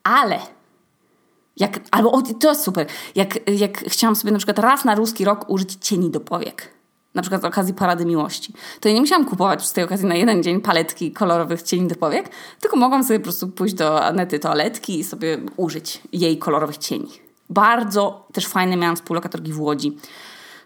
Ale 0.03 0.39
jak, 1.57 1.79
albo 1.91 2.11
o, 2.11 2.21
to 2.21 2.49
jest 2.49 2.63
super. 2.63 2.87
Jak, 3.15 3.49
jak 3.59 3.77
chciałam 3.77 4.15
sobie 4.15 4.31
na 4.31 4.37
przykład 4.37 4.59
raz 4.59 4.85
na 4.85 4.95
ruski 4.95 5.25
rok 5.25 5.49
użyć 5.49 5.77
cieni 5.81 6.11
do 6.11 6.19
powiek 6.19 6.78
na 7.15 7.21
przykład 7.21 7.41
z 7.41 7.45
okazji 7.45 7.73
Parady 7.73 8.05
Miłości, 8.05 8.53
to 8.79 8.89
ja 8.89 8.95
nie 8.95 9.01
musiałam 9.01 9.25
kupować 9.25 9.67
z 9.67 9.73
tej 9.73 9.83
okazji 9.83 10.07
na 10.07 10.15
jeden 10.15 10.43
dzień 10.43 10.61
paletki 10.61 11.11
kolorowych 11.11 11.61
cieni 11.61 11.87
do 11.87 11.95
powiek, 11.95 12.29
tylko 12.59 12.77
mogłam 12.77 13.03
sobie 13.03 13.19
po 13.19 13.23
prostu 13.23 13.47
pójść 13.47 13.73
do 13.73 14.05
Anety 14.05 14.39
toaletki 14.39 14.99
i 14.99 15.03
sobie 15.03 15.37
użyć 15.57 16.01
jej 16.13 16.37
kolorowych 16.37 16.77
cieni. 16.77 17.09
Bardzo 17.49 18.27
też 18.33 18.47
fajne 18.47 18.77
miałam 18.77 18.95
współlokatorki 18.95 19.53
w 19.53 19.61
Łodzi. 19.61 19.97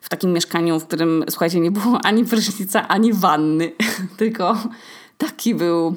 W 0.01 0.09
takim 0.09 0.33
mieszkaniu, 0.33 0.79
w 0.79 0.85
którym, 0.85 1.25
słuchajcie, 1.29 1.59
nie 1.59 1.71
było 1.71 1.99
ani 2.03 2.25
prysznica, 2.25 2.87
ani 2.87 3.13
wanny, 3.13 3.71
tylko 4.17 4.57
taki 5.17 5.55
był 5.55 5.95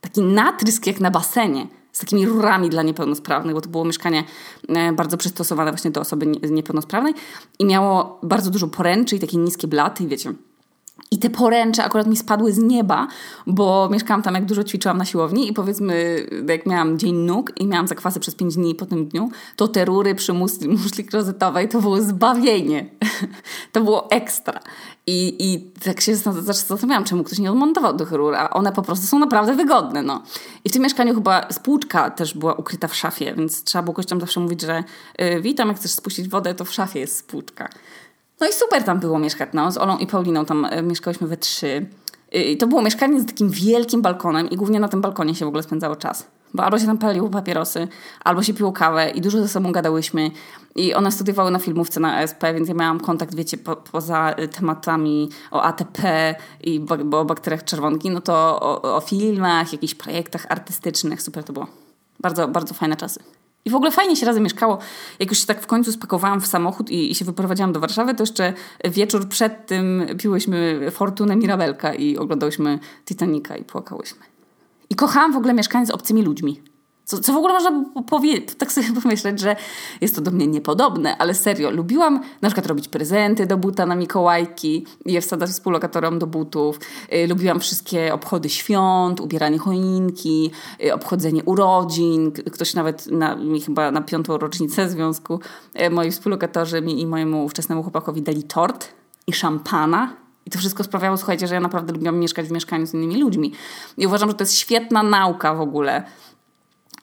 taki 0.00 0.20
natrysk 0.22 0.86
jak 0.86 1.00
na 1.00 1.10
basenie 1.10 1.66
z 1.94 1.98
takimi 1.98 2.26
rurami 2.26 2.70
dla 2.70 2.82
niepełnosprawnych, 2.82 3.54
bo 3.54 3.60
to 3.60 3.68
było 3.68 3.84
mieszkanie 3.84 4.24
e, 4.68 4.92
bardzo 4.92 5.16
przystosowane 5.16 5.70
właśnie 5.70 5.90
do 5.90 6.00
osoby 6.00 6.26
niepełnosprawnej 6.26 7.14
i 7.58 7.64
miało 7.64 8.18
bardzo 8.22 8.50
dużo 8.50 8.68
poręczy 8.68 9.16
i 9.16 9.18
takie 9.18 9.36
niskie 9.36 9.68
blaty, 9.68 10.06
wiecie. 10.06 10.32
I 11.14 11.18
te 11.18 11.30
poręcze 11.30 11.84
akurat 11.84 12.06
mi 12.06 12.16
spadły 12.16 12.52
z 12.52 12.58
nieba, 12.58 13.06
bo 13.46 13.88
mieszkałam 13.92 14.22
tam, 14.22 14.34
jak 14.34 14.44
dużo 14.44 14.64
ćwiczyłam 14.64 14.98
na 14.98 15.04
siłowni 15.04 15.48
i 15.48 15.52
powiedzmy, 15.52 16.26
jak 16.48 16.66
miałam 16.66 16.98
dzień 16.98 17.14
nóg 17.14 17.52
i 17.60 17.66
miałam 17.66 17.88
zakwasy 17.88 18.20
przez 18.20 18.34
5 18.34 18.54
dni 18.54 18.74
po 18.74 18.86
tym 18.86 19.06
dniu, 19.06 19.30
to 19.56 19.68
te 19.68 19.84
rury 19.84 20.14
przy 20.14 20.32
muszli, 20.42 20.68
muszli 20.68 21.04
krozetowej 21.04 21.68
to 21.68 21.80
było 21.80 22.00
zbawienie. 22.00 22.90
to 23.72 23.80
było 23.80 24.10
ekstra. 24.10 24.60
I, 25.06 25.36
I 25.38 25.70
tak 25.84 26.00
się 26.00 26.16
zastanawiałam, 26.16 27.04
czemu 27.04 27.24
ktoś 27.24 27.38
nie 27.38 27.50
odmontował 27.50 27.96
tych 27.96 28.12
rur, 28.12 28.34
a 28.34 28.50
one 28.50 28.72
po 28.72 28.82
prostu 28.82 29.06
są 29.06 29.18
naprawdę 29.18 29.54
wygodne. 29.54 30.02
No. 30.02 30.22
I 30.64 30.68
w 30.68 30.72
tym 30.72 30.82
mieszkaniu 30.82 31.14
chyba 31.14 31.52
spłuczka 31.52 32.10
też 32.10 32.34
była 32.34 32.54
ukryta 32.54 32.88
w 32.88 32.94
szafie, 32.94 33.34
więc 33.34 33.64
trzeba 33.64 33.82
było 33.82 33.94
gościom 33.94 34.20
zawsze 34.20 34.40
mówić, 34.40 34.60
że 34.60 34.84
y, 35.20 35.40
witam, 35.40 35.68
jak 35.68 35.76
chcesz 35.76 35.90
spuścić 35.90 36.28
wodę, 36.28 36.54
to 36.54 36.64
w 36.64 36.72
szafie 36.72 37.00
jest 37.00 37.16
spłuczka. 37.16 37.68
No 38.40 38.48
i 38.48 38.52
super 38.52 38.84
tam 38.84 39.00
było 39.00 39.18
mieszkać, 39.18 39.48
no. 39.52 39.72
Z 39.72 39.78
Olą 39.78 39.98
i 39.98 40.06
Pauliną 40.06 40.44
tam 40.44 40.64
y, 40.64 40.82
mieszkałyśmy 40.82 41.26
we 41.26 41.36
trzy. 41.36 41.86
I 42.32 42.56
to 42.56 42.66
było 42.66 42.82
mieszkanie 42.82 43.20
z 43.20 43.26
takim 43.26 43.50
wielkim 43.50 44.02
balkonem 44.02 44.50
i 44.50 44.56
głównie 44.56 44.80
na 44.80 44.88
tym 44.88 45.00
balkonie 45.00 45.34
się 45.34 45.44
w 45.44 45.48
ogóle 45.48 45.62
spędzało 45.62 45.96
czas. 45.96 46.26
Bo 46.54 46.64
albo 46.64 46.78
się 46.78 46.86
tam 46.86 46.98
paliło 46.98 47.28
papierosy, 47.28 47.88
albo 48.24 48.42
się 48.42 48.54
piło 48.54 48.72
kawę 48.72 49.10
i 49.10 49.20
dużo 49.20 49.38
ze 49.38 49.48
sobą 49.48 49.72
gadałyśmy. 49.72 50.30
I 50.74 50.94
one 50.94 51.12
studiowały 51.12 51.50
na 51.50 51.58
filmówce 51.58 52.00
na 52.00 52.22
ESP, 52.22 52.42
więc 52.54 52.68
ja 52.68 52.74
miałam 52.74 53.00
kontakt, 53.00 53.34
wiecie, 53.34 53.56
po, 53.56 53.76
poza 53.76 54.34
tematami 54.52 55.28
o 55.50 55.62
ATP 55.62 56.34
i 56.60 56.80
bo, 56.80 57.20
o 57.20 57.24
bakteriach 57.24 57.64
czerwonki, 57.64 58.10
no 58.10 58.20
to 58.20 58.34
o, 58.60 58.96
o 58.96 59.00
filmach, 59.00 59.72
jakichś 59.72 59.94
projektach 59.94 60.46
artystycznych. 60.48 61.22
Super 61.22 61.44
to 61.44 61.52
było. 61.52 61.66
Bardzo, 62.20 62.48
bardzo 62.48 62.74
fajne 62.74 62.96
czasy. 62.96 63.20
I 63.64 63.70
w 63.70 63.74
ogóle 63.74 63.90
fajnie 63.90 64.16
się 64.16 64.26
razem 64.26 64.42
mieszkało. 64.42 64.78
Jak 65.18 65.30
już 65.30 65.38
się 65.38 65.46
tak 65.46 65.62
w 65.62 65.66
końcu 65.66 65.92
spakowałam 65.92 66.40
w 66.40 66.46
samochód 66.46 66.90
i, 66.90 67.10
i 67.10 67.14
się 67.14 67.24
wyprowadziłam 67.24 67.72
do 67.72 67.80
Warszawy, 67.80 68.14
to 68.14 68.22
jeszcze 68.22 68.52
wieczór 68.84 69.28
przed 69.28 69.66
tym 69.66 70.06
piłyśmy 70.18 70.90
Fortunę 70.90 71.36
Mirabelka 71.36 71.94
i 71.94 72.16
oglądałyśmy 72.16 72.78
Titanica 73.04 73.56
i 73.56 73.64
płakałyśmy. 73.64 74.20
I 74.90 74.94
kochałam 74.94 75.32
w 75.32 75.36
ogóle 75.36 75.54
mieszkanie 75.54 75.86
z 75.86 75.90
obcymi 75.90 76.22
ludźmi. 76.22 76.73
Co, 77.04 77.18
co 77.18 77.32
w 77.32 77.36
ogóle 77.36 77.54
można 77.54 77.84
powiedzieć, 78.06 78.54
tak 78.58 78.72
sobie 78.72 78.86
pomyśleć, 79.02 79.40
że 79.40 79.56
jest 80.00 80.14
to 80.14 80.20
do 80.20 80.30
mnie 80.30 80.46
niepodobne, 80.46 81.16
ale 81.18 81.34
serio, 81.34 81.70
lubiłam 81.70 82.20
na 82.42 82.48
przykład 82.48 82.66
robić 82.66 82.88
prezenty 82.88 83.46
do 83.46 83.56
buta 83.56 83.86
na 83.86 83.94
Mikołajki 83.94 84.86
i 85.04 85.12
je 85.12 85.20
wsadzać 85.20 85.50
współlokatorom 85.50 86.18
do 86.18 86.26
butów. 86.26 86.80
Y, 87.12 87.26
lubiłam 87.26 87.60
wszystkie 87.60 88.14
obchody 88.14 88.48
świąt, 88.48 89.20
ubieranie 89.20 89.58
choinki, 89.58 90.50
y, 90.84 90.94
obchodzenie 90.94 91.44
urodzin. 91.44 92.32
Ktoś 92.32 92.74
nawet 92.74 93.06
na, 93.06 93.36
mi 93.36 93.60
chyba 93.60 93.90
na 93.90 94.02
piątą 94.02 94.38
rocznicę 94.38 94.88
związku, 94.88 95.40
y, 95.80 95.90
moi 95.90 96.10
współlokatorzy 96.10 96.82
mi 96.82 97.00
i 97.00 97.06
mojemu 97.06 97.44
ówczesnemu 97.44 97.82
chłopakowi 97.82 98.22
dali 98.22 98.42
tort 98.42 98.88
i 99.26 99.32
szampana 99.32 100.16
i 100.46 100.50
to 100.50 100.58
wszystko 100.58 100.84
sprawiało, 100.84 101.16
słuchajcie, 101.16 101.46
że 101.46 101.54
ja 101.54 101.60
naprawdę 101.60 101.92
lubiłam 101.92 102.18
mieszkać 102.18 102.46
w 102.46 102.52
mieszkaniu 102.52 102.86
z 102.86 102.94
innymi 102.94 103.20
ludźmi. 103.20 103.52
I 103.96 104.06
uważam, 104.06 104.28
że 104.28 104.34
to 104.34 104.42
jest 104.42 104.54
świetna 104.54 105.02
nauka 105.02 105.54
w 105.54 105.60
ogóle 105.60 106.04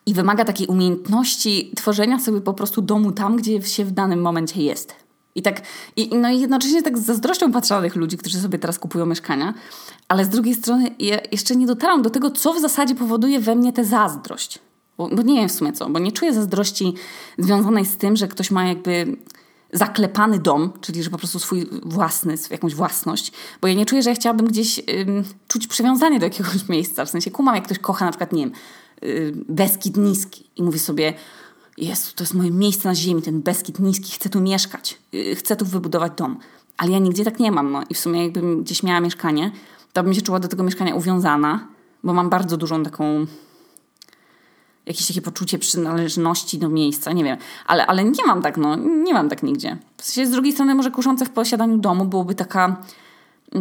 i 0.05 0.13
wymaga 0.13 0.45
takiej 0.45 0.67
umiejętności 0.67 1.71
tworzenia 1.75 2.19
sobie 2.19 2.41
po 2.41 2.53
prostu 2.53 2.81
domu 2.81 3.11
tam, 3.11 3.35
gdzie 3.35 3.61
się 3.61 3.85
w 3.85 3.91
danym 3.91 4.21
momencie 4.21 4.61
jest. 4.61 4.95
I 5.35 5.41
tak, 5.41 5.61
i, 5.95 6.09
no 6.15 6.29
i 6.29 6.39
jednocześnie 6.39 6.83
tak 6.83 6.97
z 6.97 7.05
zazdrością 7.05 7.51
patrzę 7.51 7.75
na 7.75 7.81
tych 7.81 7.95
ludzi, 7.95 8.17
którzy 8.17 8.39
sobie 8.39 8.59
teraz 8.59 8.79
kupują 8.79 9.05
mieszkania, 9.05 9.53
ale 10.07 10.25
z 10.25 10.29
drugiej 10.29 10.55
strony 10.55 10.95
ja 10.99 11.17
jeszcze 11.31 11.55
nie 11.55 11.67
dotarłam 11.67 12.01
do 12.01 12.09
tego, 12.09 12.31
co 12.31 12.53
w 12.53 12.59
zasadzie 12.59 12.95
powoduje 12.95 13.39
we 13.39 13.55
mnie 13.55 13.73
tę 13.73 13.85
zazdrość. 13.85 14.59
Bo, 14.97 15.09
bo 15.09 15.21
nie 15.21 15.35
wiem 15.35 15.49
w 15.49 15.51
sumie 15.51 15.73
co, 15.73 15.89
bo 15.89 15.99
nie 15.99 16.11
czuję 16.11 16.33
zazdrości 16.33 16.93
związanej 17.37 17.85
z 17.85 17.97
tym, 17.97 18.15
że 18.15 18.27
ktoś 18.27 18.51
ma 18.51 18.67
jakby 18.67 19.17
zaklepany 19.73 20.39
dom, 20.39 20.73
czyli 20.81 21.03
że 21.03 21.09
po 21.09 21.17
prostu 21.17 21.39
swój 21.39 21.67
własny, 21.83 22.35
jakąś 22.49 22.75
własność, 22.75 23.31
bo 23.61 23.67
ja 23.67 23.73
nie 23.73 23.85
czuję, 23.85 24.03
że 24.03 24.09
ja 24.09 24.15
chciałabym 24.15 24.47
gdzieś 24.47 24.79
ym, 24.79 25.23
czuć 25.47 25.67
przywiązanie 25.67 26.19
do 26.19 26.25
jakiegoś 26.25 26.67
miejsca, 26.69 27.05
w 27.05 27.09
sensie 27.09 27.31
kumam, 27.31 27.55
jak 27.55 27.65
ktoś 27.65 27.79
kocha 27.79 28.05
na 28.05 28.11
przykład, 28.11 28.33
nie 28.33 28.43
wiem, 28.43 28.53
Beskid 29.49 29.97
Niski 29.97 30.49
i 30.55 30.63
mówi 30.63 30.79
sobie, 30.79 31.13
jest, 31.77 32.15
to 32.15 32.23
jest 32.23 32.33
moje 32.33 32.51
miejsce 32.51 32.89
na 32.89 32.95
ziemi, 32.95 33.21
ten 33.21 33.41
Beskid 33.41 33.79
Niski, 33.79 34.11
chcę 34.11 34.29
tu 34.29 34.41
mieszkać, 34.41 34.97
y, 35.13 35.35
chcę 35.35 35.55
tu 35.55 35.65
wybudować 35.65 36.11
dom. 36.17 36.37
Ale 36.77 36.91
ja 36.91 36.99
nigdzie 36.99 37.25
tak 37.25 37.39
nie 37.39 37.51
mam. 37.51 37.71
No. 37.71 37.83
I 37.89 37.93
w 37.93 37.99
sumie 37.99 38.23
jakbym 38.23 38.63
gdzieś 38.63 38.83
miała 38.83 38.99
mieszkanie, 38.99 39.51
to 39.93 40.03
bym 40.03 40.13
się 40.13 40.21
czuła 40.21 40.39
do 40.39 40.47
tego 40.47 40.63
mieszkania 40.63 40.95
uwiązana, 40.95 41.67
bo 42.03 42.13
mam 42.13 42.29
bardzo 42.29 42.57
dużą 42.57 42.83
taką 42.83 43.25
jakieś 44.85 45.07
takie 45.07 45.21
poczucie 45.21 45.59
przynależności 45.59 46.57
do 46.57 46.69
miejsca, 46.69 47.11
nie 47.11 47.23
wiem. 47.23 47.37
Ale, 47.65 47.87
ale 47.87 48.03
nie 48.03 48.25
mam 48.27 48.41
tak, 48.41 48.57
no, 48.57 48.75
nie 48.75 49.13
mam 49.13 49.29
tak 49.29 49.43
nigdzie. 49.43 49.77
W 49.97 50.05
sensie 50.05 50.27
z 50.27 50.31
drugiej 50.31 50.53
strony 50.53 50.75
może 50.75 50.91
kuszące 50.91 51.25
w 51.25 51.29
posiadaniu 51.29 51.77
domu 51.77 52.05
byłoby 52.05 52.35
taka 52.35 52.77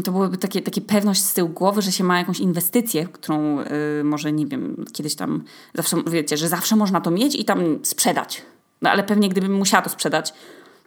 to 0.04 0.12
byłoby 0.12 0.36
takie, 0.36 0.62
takie 0.62 0.80
pewność 0.80 1.22
z 1.22 1.34
tyłu 1.34 1.48
głowy, 1.48 1.82
że 1.82 1.92
się 1.92 2.04
ma 2.04 2.18
jakąś 2.18 2.40
inwestycję, 2.40 3.06
którą 3.06 3.60
y, 3.60 3.64
może, 4.04 4.32
nie 4.32 4.46
wiem, 4.46 4.84
kiedyś 4.92 5.14
tam 5.14 5.44
zawsze, 5.74 5.96
wiecie, 6.06 6.36
że 6.36 6.48
zawsze 6.48 6.76
można 6.76 7.00
to 7.00 7.10
mieć 7.10 7.34
i 7.34 7.44
tam 7.44 7.78
sprzedać. 7.82 8.42
No 8.82 8.90
ale 8.90 9.02
pewnie 9.02 9.28
gdybym 9.28 9.54
musiała 9.54 9.82
to 9.82 9.90
sprzedać, 9.90 10.34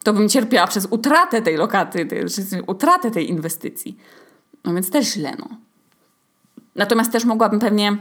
to 0.04 0.14
bym 0.14 0.30
cierpiała 0.30 0.68
przez 0.68 0.88
utratę 0.90 1.42
tej 1.42 1.58
lokaty, 1.58 2.06
tej, 2.06 2.26
utratę 2.68 3.12
tej 3.12 3.30
inwestycji. 3.30 3.98
No 4.64 4.74
więc 4.74 4.90
też 4.90 5.06
źle, 5.06 5.34
no. 5.40 5.48
Natomiast 6.76 7.12
też 7.12 7.26
mogłabym 7.26 7.60
pewnie 7.60 7.98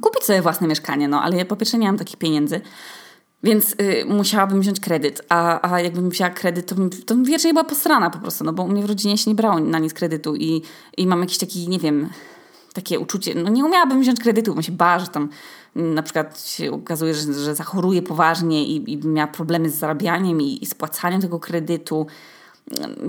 kupić 0.00 0.24
sobie 0.24 0.42
własne 0.42 0.68
mieszkanie, 0.68 1.08
no 1.08 1.22
ale 1.22 1.36
ja 1.36 1.44
po 1.44 1.56
pierwsze 1.56 1.78
nie 1.78 1.86
mam 1.86 1.98
takich 1.98 2.16
pieniędzy, 2.16 2.60
więc 3.42 3.72
y, 3.80 4.04
musiałabym 4.08 4.60
wziąć 4.60 4.80
kredyt, 4.80 5.22
a, 5.28 5.70
a 5.72 5.80
jakbym 5.80 6.10
wzięła 6.10 6.30
kredyt, 6.30 6.66
to 6.66 6.74
to 7.06 7.14
wiecznie 7.22 7.52
była 7.52 7.64
posrana 7.64 8.10
po 8.10 8.18
prostu, 8.18 8.44
no 8.44 8.52
bo 8.52 8.62
u 8.62 8.68
mnie 8.68 8.82
w 8.82 8.86
rodzinie 8.86 9.18
się 9.18 9.30
nie 9.30 9.34
brało 9.34 9.60
na 9.60 9.78
nic 9.78 9.94
kredytu 9.94 10.36
i, 10.36 10.62
i 10.96 11.06
mam 11.06 11.20
jakiś 11.20 11.38
taki, 11.38 11.68
nie 11.68 11.78
wiem, 11.78 12.08
takie 12.72 13.00
uczucie, 13.00 13.34
no 13.34 13.50
nie 13.50 13.64
umiałabym 13.64 14.00
wziąć 14.00 14.20
kredytu, 14.20 14.54
bo 14.54 14.62
się 14.62 14.72
bała, 14.72 14.98
że 14.98 15.06
tam 15.06 15.28
na 15.74 16.02
przykład 16.02 16.46
się 16.46 16.72
okazuje, 16.72 17.14
że, 17.14 17.34
że 17.34 17.54
zachoruję 17.54 18.02
poważnie 18.02 18.64
i, 18.64 18.92
i 18.92 19.06
miała 19.06 19.26
problemy 19.26 19.70
z 19.70 19.74
zarabianiem 19.74 20.40
i, 20.40 20.62
i 20.62 20.66
spłacaniem 20.66 21.20
tego 21.20 21.40
kredytu. 21.40 22.06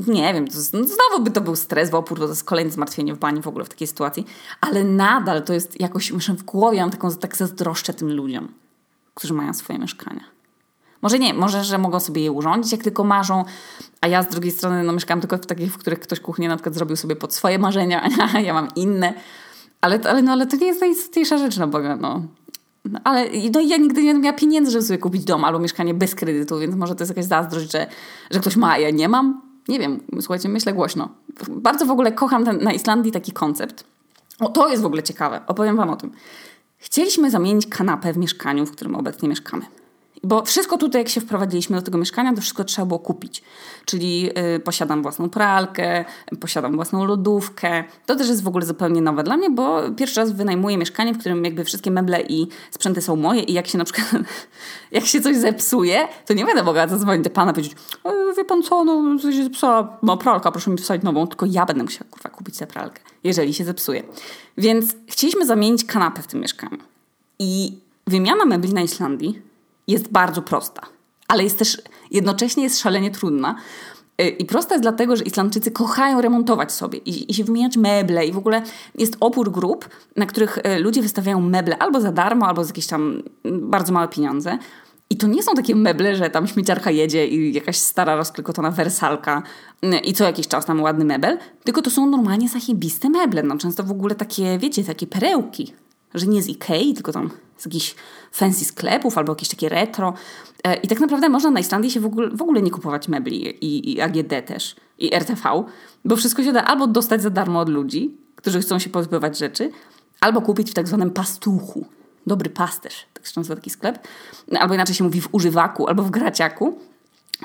Nie 0.07 0.33
wiem, 0.33 0.47
to, 0.47 0.57
no 0.73 0.83
znowu 0.83 1.23
by 1.23 1.31
to 1.31 1.41
był 1.41 1.55
stres, 1.55 1.89
w 1.89 1.95
opór, 1.95 2.19
to 2.19 2.27
jest 2.27 2.43
kolejne 2.43 2.71
zmartwienie 2.71 3.13
w 3.13 3.17
bani 3.17 3.41
w 3.41 3.47
ogóle 3.47 3.65
w 3.65 3.69
takiej 3.69 3.87
sytuacji, 3.87 4.25
ale 4.61 4.83
nadal 4.83 5.43
to 5.43 5.53
jest 5.53 5.79
jakoś, 5.81 6.11
muszę 6.11 6.33
w 6.33 6.43
głowie, 6.43 6.81
mam 6.81 6.91
taką, 6.91 7.15
tak 7.15 7.37
zazdroszczę 7.37 7.93
tym 7.93 8.13
ludziom 8.13 8.66
którzy 9.17 9.33
mają 9.33 9.53
swoje 9.53 9.79
mieszkania. 9.79 10.23
Może 11.01 11.19
nie, 11.19 11.33
może, 11.33 11.63
że 11.63 11.77
mogą 11.77 11.99
sobie 11.99 12.23
je 12.23 12.31
urządzić, 12.31 12.71
jak 12.71 12.83
tylko 12.83 13.03
marzą, 13.03 13.45
a 14.01 14.07
ja 14.07 14.23
z 14.23 14.27
drugiej 14.27 14.51
strony 14.51 14.83
no, 14.83 14.93
mieszkam 14.93 15.19
tylko 15.21 15.37
w 15.37 15.45
takich, 15.45 15.73
w 15.73 15.77
których 15.77 15.99
ktoś 15.99 16.19
kuchnię 16.19 16.47
na 16.47 16.55
przykład 16.55 16.75
zrobił 16.75 16.95
sobie 16.95 17.15
pod 17.15 17.33
swoje 17.33 17.59
marzenia, 17.59 18.09
a 18.35 18.39
ja 18.39 18.53
mam 18.53 18.67
inne. 18.75 19.13
Ale, 19.81 19.99
ale, 20.09 20.21
no, 20.21 20.31
ale 20.31 20.47
to 20.47 20.55
nie 20.55 20.67
jest 20.67 20.81
najistotniejsza 20.81 21.37
rzecz, 21.37 21.57
no 21.57 21.67
bo 21.67 21.79
no. 21.79 22.21
no 22.85 22.99
ale 23.03 23.25
no, 23.53 23.59
ja 23.59 23.77
nigdy 23.77 24.03
nie 24.03 24.13
miałam 24.13 24.39
pieniędzy, 24.39 24.71
żeby 24.71 24.83
sobie 24.83 24.99
kupić 24.99 25.23
dom 25.23 25.43
albo 25.45 25.59
mieszkanie 25.59 25.93
bez 25.93 26.15
kredytu, 26.15 26.59
więc 26.59 26.75
może 26.75 26.95
to 26.95 27.03
jest 27.03 27.11
jakaś 27.11 27.25
zazdrość, 27.25 27.71
że, 27.71 27.87
że 28.31 28.39
ktoś 28.39 28.55
ma, 28.55 28.71
a 28.71 28.77
ja 28.77 28.89
nie 28.89 29.09
mam. 29.09 29.41
Nie 29.67 29.79
wiem, 29.79 29.99
słuchajcie, 30.19 30.49
myślę 30.49 30.73
głośno. 30.73 31.09
Bardzo 31.49 31.85
w 31.85 31.91
ogóle 31.91 32.11
kocham 32.11 32.45
ten, 32.45 32.63
na 32.63 32.73
Islandii 32.73 33.11
taki 33.11 33.31
koncept. 33.31 33.83
O, 34.39 34.49
to 34.49 34.69
jest 34.69 34.83
w 34.83 34.85
ogóle 34.85 35.03
ciekawe. 35.03 35.41
Opowiem 35.47 35.77
Wam 35.77 35.89
o 35.89 35.95
tym. 35.95 36.11
Chcieliśmy 36.77 37.31
zamienić 37.31 37.67
kanapę 37.67 38.13
w 38.13 38.17
mieszkaniu, 38.17 38.65
w 38.65 38.71
którym 38.71 38.95
obecnie 38.95 39.29
mieszkamy. 39.29 39.65
Bo 40.23 40.45
wszystko 40.45 40.77
tutaj, 40.77 41.01
jak 41.01 41.09
się 41.09 41.21
wprowadziliśmy 41.21 41.75
do 41.75 41.81
tego 41.81 41.97
mieszkania, 41.97 42.33
to 42.33 42.41
wszystko 42.41 42.63
trzeba 42.63 42.85
było 42.85 42.99
kupić. 42.99 43.43
Czyli 43.85 44.21
yy, 44.21 44.59
posiadam 44.63 45.01
własną 45.01 45.29
pralkę, 45.29 46.05
posiadam 46.39 46.75
własną 46.75 47.05
lodówkę. 47.05 47.83
To 48.05 48.15
też 48.15 48.27
jest 48.27 48.43
w 48.43 48.47
ogóle 48.47 48.65
zupełnie 48.65 49.01
nowe 49.01 49.23
dla 49.23 49.37
mnie, 49.37 49.49
bo 49.49 49.81
pierwszy 49.97 50.19
raz 50.19 50.31
wynajmuję 50.31 50.77
mieszkanie, 50.77 51.13
w 51.13 51.17
którym 51.17 51.45
jakby 51.45 51.63
wszystkie 51.63 51.91
meble 51.91 52.21
i 52.21 52.47
sprzęty 52.71 53.01
są 53.01 53.15
moje 53.15 53.41
i 53.41 53.53
jak 53.53 53.67
się 53.67 53.77
na 53.77 53.85
przykład, 53.85 54.07
jak 54.91 55.05
się 55.05 55.21
coś 55.21 55.37
zepsuje, 55.37 56.07
to 56.25 56.33
nie 56.33 56.45
będę 56.45 56.63
mogła 56.63 56.87
zadzwonić 56.87 57.23
do 57.23 57.29
pana 57.29 57.51
i 57.51 57.53
powiedzieć, 57.53 57.75
wie 58.37 58.45
pan 58.45 58.63
co, 58.63 58.85
no 58.85 59.19
coś 59.19 59.35
się 59.35 59.43
zepsuła, 59.43 59.97
no 60.03 60.17
pralka, 60.17 60.51
proszę 60.51 60.71
mi 60.71 60.77
wsadzić 60.77 61.03
nową, 61.03 61.27
tylko 61.27 61.45
ja 61.45 61.65
będę 61.65 61.83
musiała 61.83 62.11
kurwa 62.11 62.29
kupić 62.29 62.57
tę 62.57 62.67
pralkę, 62.67 63.01
jeżeli 63.23 63.53
się 63.53 63.65
zepsuje. 63.65 64.03
Więc 64.57 64.95
chcieliśmy 65.07 65.45
zamienić 65.45 65.85
kanapę 65.85 66.21
w 66.21 66.27
tym 66.27 66.41
mieszkaniu. 66.41 66.77
I 67.39 67.77
wymiana 68.07 68.45
mebli 68.45 68.73
na 68.73 68.81
Islandii 68.81 69.46
jest 69.87 70.11
bardzo 70.11 70.41
prosta, 70.41 70.81
ale 71.27 71.43
jest 71.43 71.59
też 71.59 71.81
jednocześnie 72.11 72.63
jest 72.63 72.79
szalenie 72.79 73.11
trudna. 73.11 73.55
Y, 74.21 74.29
I 74.29 74.45
prosta 74.45 74.75
jest 74.75 74.83
dlatego, 74.83 75.15
że 75.15 75.23
Islandczycy 75.23 75.71
kochają 75.71 76.21
remontować 76.21 76.71
sobie 76.71 76.99
i, 76.99 77.31
i, 77.31 77.33
się 77.33 77.43
wymieniać 77.43 77.77
meble 77.77 78.25
i 78.25 78.31
w 78.31 78.37
ogóle 78.37 78.61
jest 78.95 79.17
opór 79.19 79.51
grup, 79.51 79.89
na 80.15 80.25
których 80.25 80.57
y, 80.57 80.79
ludzie 80.79 81.01
wystawiają 81.01 81.41
meble 81.41 81.77
albo 81.77 82.01
za 82.01 82.11
darmo, 82.11 82.47
albo 82.47 82.63
za 82.63 82.69
jakieś 82.69 82.87
tam 82.87 83.23
mm, 83.45 83.69
bardzo 83.69 83.93
małe 83.93 84.07
pieniądze. 84.07 84.57
I 85.09 85.17
to 85.17 85.27
nie 85.27 85.43
są 85.43 85.53
takie 85.53 85.75
meble, 85.75 86.15
że 86.15 86.29
tam 86.29 86.47
śmieciarka 86.47 86.91
jedzie 86.91 87.27
i 87.27 87.53
jakaś 87.53 87.77
stara, 87.77 88.15
rozklekotana 88.15 88.71
wersalka 88.71 89.43
y, 89.83 89.97
i 89.97 90.13
co 90.13 90.23
jakiś 90.23 90.47
czas 90.47 90.65
tam 90.65 90.81
ładny 90.81 91.05
mebel, 91.05 91.37
tylko 91.63 91.81
to 91.81 91.89
są 91.89 92.05
normalnie 92.09 92.49
zachibiste 92.49 93.09
meble. 93.09 93.43
No 93.43 93.57
często 93.57 93.83
w 93.83 93.91
ogóle 93.91 94.15
takie, 94.15 94.57
wiecie, 94.57 94.83
takie 94.83 95.07
perełki, 95.07 95.73
że 96.13 96.27
nie 96.27 96.41
z 96.41 96.47
Ikei, 96.47 96.93
tylko 96.93 97.11
tam 97.11 97.29
z 97.57 97.65
jakichś 97.65 97.95
fancy 98.31 98.65
sklepów 98.65 99.17
albo 99.17 99.31
jakieś 99.31 99.49
takie 99.49 99.69
retro. 99.69 100.13
E, 100.63 100.75
I 100.75 100.87
tak 100.87 100.99
naprawdę 100.99 101.29
można 101.29 101.51
na 101.51 101.59
Islandii 101.59 101.91
się 101.91 101.99
w 101.99 102.05
ogóle, 102.05 102.29
w 102.29 102.41
ogóle 102.41 102.61
nie 102.61 102.71
kupować 102.71 103.07
mebli 103.07 103.65
i, 103.65 103.93
i 103.93 104.01
AGD 104.01 104.45
też, 104.45 104.75
i 104.97 105.13
RTV, 105.13 105.63
bo 106.05 106.15
wszystko 106.15 106.43
się 106.43 106.53
da 106.53 106.63
albo 106.63 106.87
dostać 106.87 107.21
za 107.21 107.29
darmo 107.29 107.59
od 107.59 107.69
ludzi, 107.69 108.17
którzy 108.35 108.59
chcą 108.59 108.79
się 108.79 108.89
pozbywać 108.89 109.37
rzeczy, 109.37 109.71
albo 110.19 110.41
kupić 110.41 110.71
w 110.71 110.73
tak 110.73 110.87
zwanym 110.87 111.11
pastuchu. 111.11 111.85
Dobry 112.27 112.49
pasterz, 112.49 113.05
tak 113.13 113.25
się 113.25 113.33
nazywa 113.35 113.55
taki 113.55 113.69
sklep. 113.69 114.07
Albo 114.59 114.73
inaczej 114.73 114.95
się 114.95 115.03
mówi 115.03 115.21
w 115.21 115.29
używaku, 115.31 115.87
albo 115.87 116.03
w 116.03 116.11
graciaku. 116.11 116.79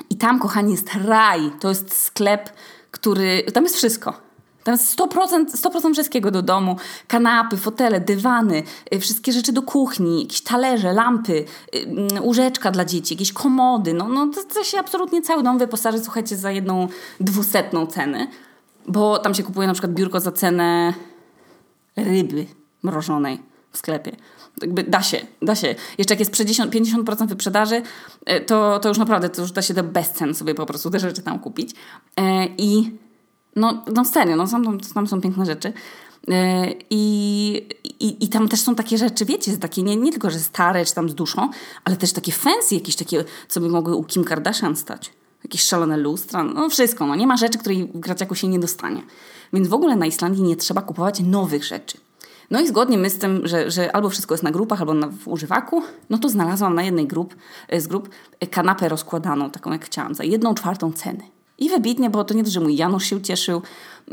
I 0.09 0.17
tam, 0.17 0.39
kochani, 0.39 0.71
jest 0.71 0.89
raj. 0.95 1.51
To 1.59 1.69
jest 1.69 1.97
sklep, 1.97 2.49
który... 2.91 3.43
Tam 3.53 3.63
jest 3.63 3.75
wszystko. 3.75 4.22
Tam 4.63 4.73
jest 4.73 4.99
100%, 4.99 5.45
100% 5.45 5.93
wszystkiego 5.93 6.31
do 6.31 6.41
domu. 6.41 6.75
Kanapy, 7.07 7.57
fotele, 7.57 7.99
dywany, 8.01 8.63
y, 8.93 8.99
wszystkie 8.99 9.31
rzeczy 9.31 9.51
do 9.51 9.61
kuchni, 9.61 10.21
jakieś 10.21 10.41
talerze, 10.41 10.93
lampy, 10.93 11.45
y, 11.75 11.79
mm, 11.79 12.23
łóżeczka 12.23 12.71
dla 12.71 12.85
dzieci, 12.85 13.13
jakieś 13.13 13.33
komody. 13.33 13.93
No, 13.93 14.07
no 14.07 14.27
to, 14.27 14.43
to 14.43 14.63
się 14.63 14.79
absolutnie 14.79 15.21
cały 15.21 15.43
dom 15.43 15.57
wyposaży, 15.57 15.99
słuchajcie, 15.99 16.37
za 16.37 16.51
jedną 16.51 16.87
dwusetną 17.19 17.87
cenę. 17.87 18.27
Bo 18.87 19.19
tam 19.19 19.33
się 19.33 19.43
kupuje 19.43 19.67
na 19.67 19.73
przykład 19.73 19.93
biurko 19.93 20.19
za 20.19 20.31
cenę 20.31 20.93
ryby 21.95 22.45
mrożonej 22.83 23.39
w 23.71 23.77
sklepie. 23.77 24.15
Jakby 24.61 24.83
da 24.83 25.01
się, 25.01 25.17
da 25.41 25.55
się. 25.55 25.75
Jeszcze 25.97 26.13
jak 26.13 26.19
jest 26.19 26.31
50%, 26.31 26.69
50% 26.69 27.27
wyprzedaży, 27.27 27.81
y, 28.29 28.41
to, 28.41 28.79
to 28.79 28.89
już 28.89 28.97
naprawdę 28.97 29.29
to 29.29 29.41
już 29.41 29.51
da 29.51 29.61
się 29.61 29.73
do 29.73 29.83
bezcen 29.83 30.33
sobie 30.33 30.55
po 30.55 30.65
prostu 30.65 30.89
te 30.89 30.99
rzeczy 30.99 31.21
tam 31.21 31.39
kupić. 31.39 31.75
I 32.57 32.91
no, 33.55 33.83
no 33.93 34.05
serio, 34.05 34.35
no, 34.35 34.47
tam, 34.47 34.79
tam 34.79 35.07
są 35.07 35.21
piękne 35.21 35.45
rzeczy. 35.45 35.73
E, 36.27 36.67
I, 36.89 37.67
i, 37.99 38.25
I 38.25 38.27
tam 38.27 38.49
też 38.49 38.59
są 38.59 38.75
takie 38.75 38.97
rzeczy, 38.97 39.25
wiecie, 39.25 39.57
takie 39.57 39.83
nie, 39.83 39.95
nie 39.95 40.11
tylko, 40.11 40.29
że 40.29 40.39
stare 40.39 40.85
czy 40.85 40.93
tam 40.95 41.09
z 41.09 41.15
duszą, 41.15 41.49
ale 41.83 41.97
też 41.97 42.13
takie 42.13 42.31
fancy, 42.31 42.75
jakieś 42.75 42.95
takie, 42.95 43.23
co 43.47 43.59
by 43.59 43.69
mogły 43.69 43.95
u 43.95 44.03
Kim 44.03 44.23
Kardashian 44.23 44.75
stać. 44.75 45.11
Jakieś 45.43 45.63
szalone 45.63 45.97
lustra, 45.97 46.43
no 46.43 46.69
wszystko. 46.69 47.05
No, 47.05 47.15
nie 47.15 47.27
ma 47.27 47.37
rzeczy, 47.37 47.57
której 47.57 47.89
Graciaku 47.93 48.35
się 48.35 48.47
nie 48.47 48.59
dostanie. 48.59 49.01
Więc 49.53 49.67
w 49.67 49.73
ogóle 49.73 49.95
na 49.95 50.05
Islandii 50.05 50.43
nie 50.43 50.55
trzeba 50.55 50.81
kupować 50.81 51.19
nowych 51.19 51.63
rzeczy. 51.63 51.97
No 52.51 52.61
i 52.61 52.67
zgodnie 52.67 52.97
my 52.97 53.09
z 53.09 53.17
tym, 53.17 53.47
że, 53.47 53.71
że 53.71 53.95
albo 53.95 54.09
wszystko 54.09 54.33
jest 54.33 54.43
na 54.43 54.51
grupach, 54.51 54.79
albo 54.79 54.93
na, 54.93 55.07
w 55.07 55.27
używaku, 55.27 55.81
no 56.09 56.17
to 56.17 56.29
znalazłam 56.29 56.75
na 56.75 56.83
jednej 56.83 57.07
grup, 57.07 57.35
z 57.77 57.87
grup 57.87 58.09
kanapę 58.51 58.89
rozkładaną, 58.89 59.51
taką 59.51 59.71
jak 59.71 59.85
chciałam, 59.85 60.15
za 60.15 60.23
jedną 60.23 60.55
czwartą 60.55 60.91
ceny. 60.91 61.23
I 61.63 61.69
wybitnie, 61.69 62.09
bo 62.09 62.23
to 62.23 62.33
nie 62.33 62.43
to, 62.43 62.49
że 62.49 62.59
mój 62.59 62.75
Janusz 62.75 63.05
się 63.05 63.15
ucieszył, 63.15 63.61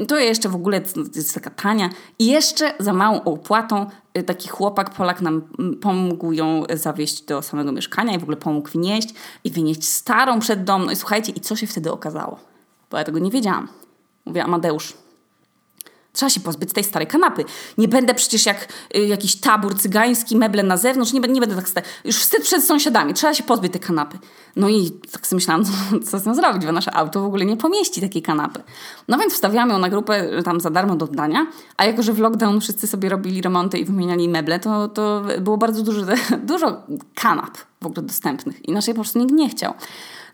to 0.08 0.18
jeszcze 0.18 0.48
w 0.48 0.54
ogóle 0.54 0.82
jest 1.14 1.34
taka 1.34 1.50
tania. 1.50 1.90
I 2.18 2.26
jeszcze 2.26 2.74
za 2.78 2.92
małą 2.92 3.22
opłatą 3.24 3.86
y, 4.18 4.22
taki 4.22 4.48
chłopak, 4.48 4.90
Polak 4.90 5.20
nam 5.20 5.42
mm, 5.58 5.76
pomógł 5.76 6.32
ją 6.32 6.62
zawieźć 6.74 7.22
do 7.22 7.42
samego 7.42 7.72
mieszkania 7.72 8.14
i 8.14 8.18
w 8.18 8.22
ogóle 8.22 8.36
pomógł 8.36 8.68
wnieść 8.68 9.14
i 9.44 9.50
wynieść 9.50 9.88
starą 9.88 10.40
przed 10.40 10.64
dom. 10.64 10.84
No 10.86 10.92
i 10.92 10.96
słuchajcie, 10.96 11.32
i 11.32 11.40
co 11.40 11.56
się 11.56 11.66
wtedy 11.66 11.92
okazało? 11.92 12.38
Bo 12.90 12.98
ja 12.98 13.04
tego 13.04 13.18
nie 13.18 13.30
wiedziałam. 13.30 13.68
Mówię, 14.24 14.44
Amadeusz, 14.44 14.94
Trzeba 16.12 16.30
się 16.30 16.40
pozbyć 16.40 16.72
tej 16.72 16.84
starej 16.84 17.08
kanapy. 17.08 17.44
Nie 17.78 17.88
będę 17.88 18.14
przecież 18.14 18.46
jak 18.46 18.68
y, 18.96 19.06
jakiś 19.06 19.36
tabur 19.36 19.78
cygański, 19.78 20.36
meble 20.36 20.62
na 20.62 20.76
zewnątrz, 20.76 21.12
nie, 21.12 21.20
nie 21.20 21.40
będę 21.40 21.56
tak 21.56 21.68
stać. 21.68 21.84
Już 22.04 22.16
wstyd 22.16 22.42
przed 22.42 22.64
sąsiadami, 22.64 23.14
trzeba 23.14 23.34
się 23.34 23.42
pozbyć 23.42 23.72
tej 23.72 23.80
kanapy. 23.80 24.18
No 24.56 24.68
i 24.68 24.90
tak 25.12 25.26
sobie 25.26 25.36
myślałam, 25.36 25.64
co, 26.10 26.18
z 26.18 26.26
nią 26.26 26.34
zrobić, 26.34 26.66
bo 26.66 26.72
nasze 26.72 26.94
auto 26.94 27.20
w 27.22 27.24
ogóle 27.24 27.44
nie 27.44 27.56
pomieści 27.56 28.00
takiej 28.00 28.22
kanapy. 28.22 28.62
No 29.08 29.18
więc 29.18 29.34
wstawiałam 29.34 29.70
ją 29.70 29.78
na 29.78 29.88
grupę 29.88 30.38
y, 30.38 30.42
tam 30.42 30.60
za 30.60 30.70
darmo 30.70 30.96
do 30.96 31.04
oddania, 31.04 31.46
a 31.76 31.84
jako, 31.84 32.02
że 32.02 32.12
w 32.12 32.18
lockdown 32.18 32.60
wszyscy 32.60 32.86
sobie 32.86 33.08
robili 33.08 33.42
remonty 33.42 33.78
i 33.78 33.84
wymieniali 33.84 34.28
meble, 34.28 34.60
to, 34.60 34.88
to 34.88 35.22
było 35.40 35.56
bardzo 35.56 35.82
dużo, 35.82 36.02
dużo 36.42 36.82
kanap 37.14 37.58
w 37.82 37.86
ogóle 37.86 38.02
dostępnych 38.02 38.68
i 38.68 38.72
naszej 38.72 38.94
po 38.94 39.00
prostu 39.00 39.18
nikt 39.18 39.32
nie 39.32 39.48
chciał. 39.48 39.74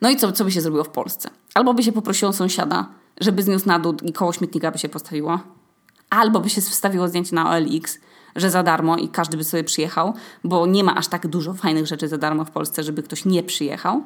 No 0.01 0.11
i 0.11 0.17
co, 0.17 0.33
co 0.33 0.45
by 0.45 0.53
się 0.53 0.61
zrobiło 0.61 0.85
w 0.85 0.89
Polsce? 0.89 1.31
Albo 1.55 1.75
by 1.75 1.83
się 1.83 1.93
poprosiło 1.93 2.33
sąsiada, 2.33 2.87
żeby 3.21 3.43
zniósł 3.43 3.67
na 3.67 3.79
dół 3.79 3.95
i 4.03 4.13
koło 4.13 4.33
śmietnika 4.33 4.71
by 4.71 4.79
się 4.79 4.89
postawiło, 4.89 5.41
Albo 6.11 6.41
by 6.41 6.51
się 6.51 6.61
wstawiło 6.61 7.09
zdjęcie 7.09 7.35
na 7.35 7.51
OLX, 7.51 7.99
że 8.37 8.51
za 8.51 8.63
darmo 8.63 8.97
i 8.97 9.09
każdy 9.09 9.37
by 9.37 9.45
sobie 9.45 9.65
przyjechał, 9.65 10.15
bo 10.45 10.67
nie 10.67 10.85
ma 10.85 10.95
aż 10.95 11.09
tak 11.09 11.27
dużo 11.27 11.55
fajnych 11.55 11.87
rzeczy 11.87 12.09
za 12.09 12.19
darmo 12.19 12.45
w 12.45 12.51
Polsce, 12.51 12.83
żeby 12.83 13.03
ktoś 13.03 13.25
nie 13.25 13.43
przyjechał. 13.43 14.03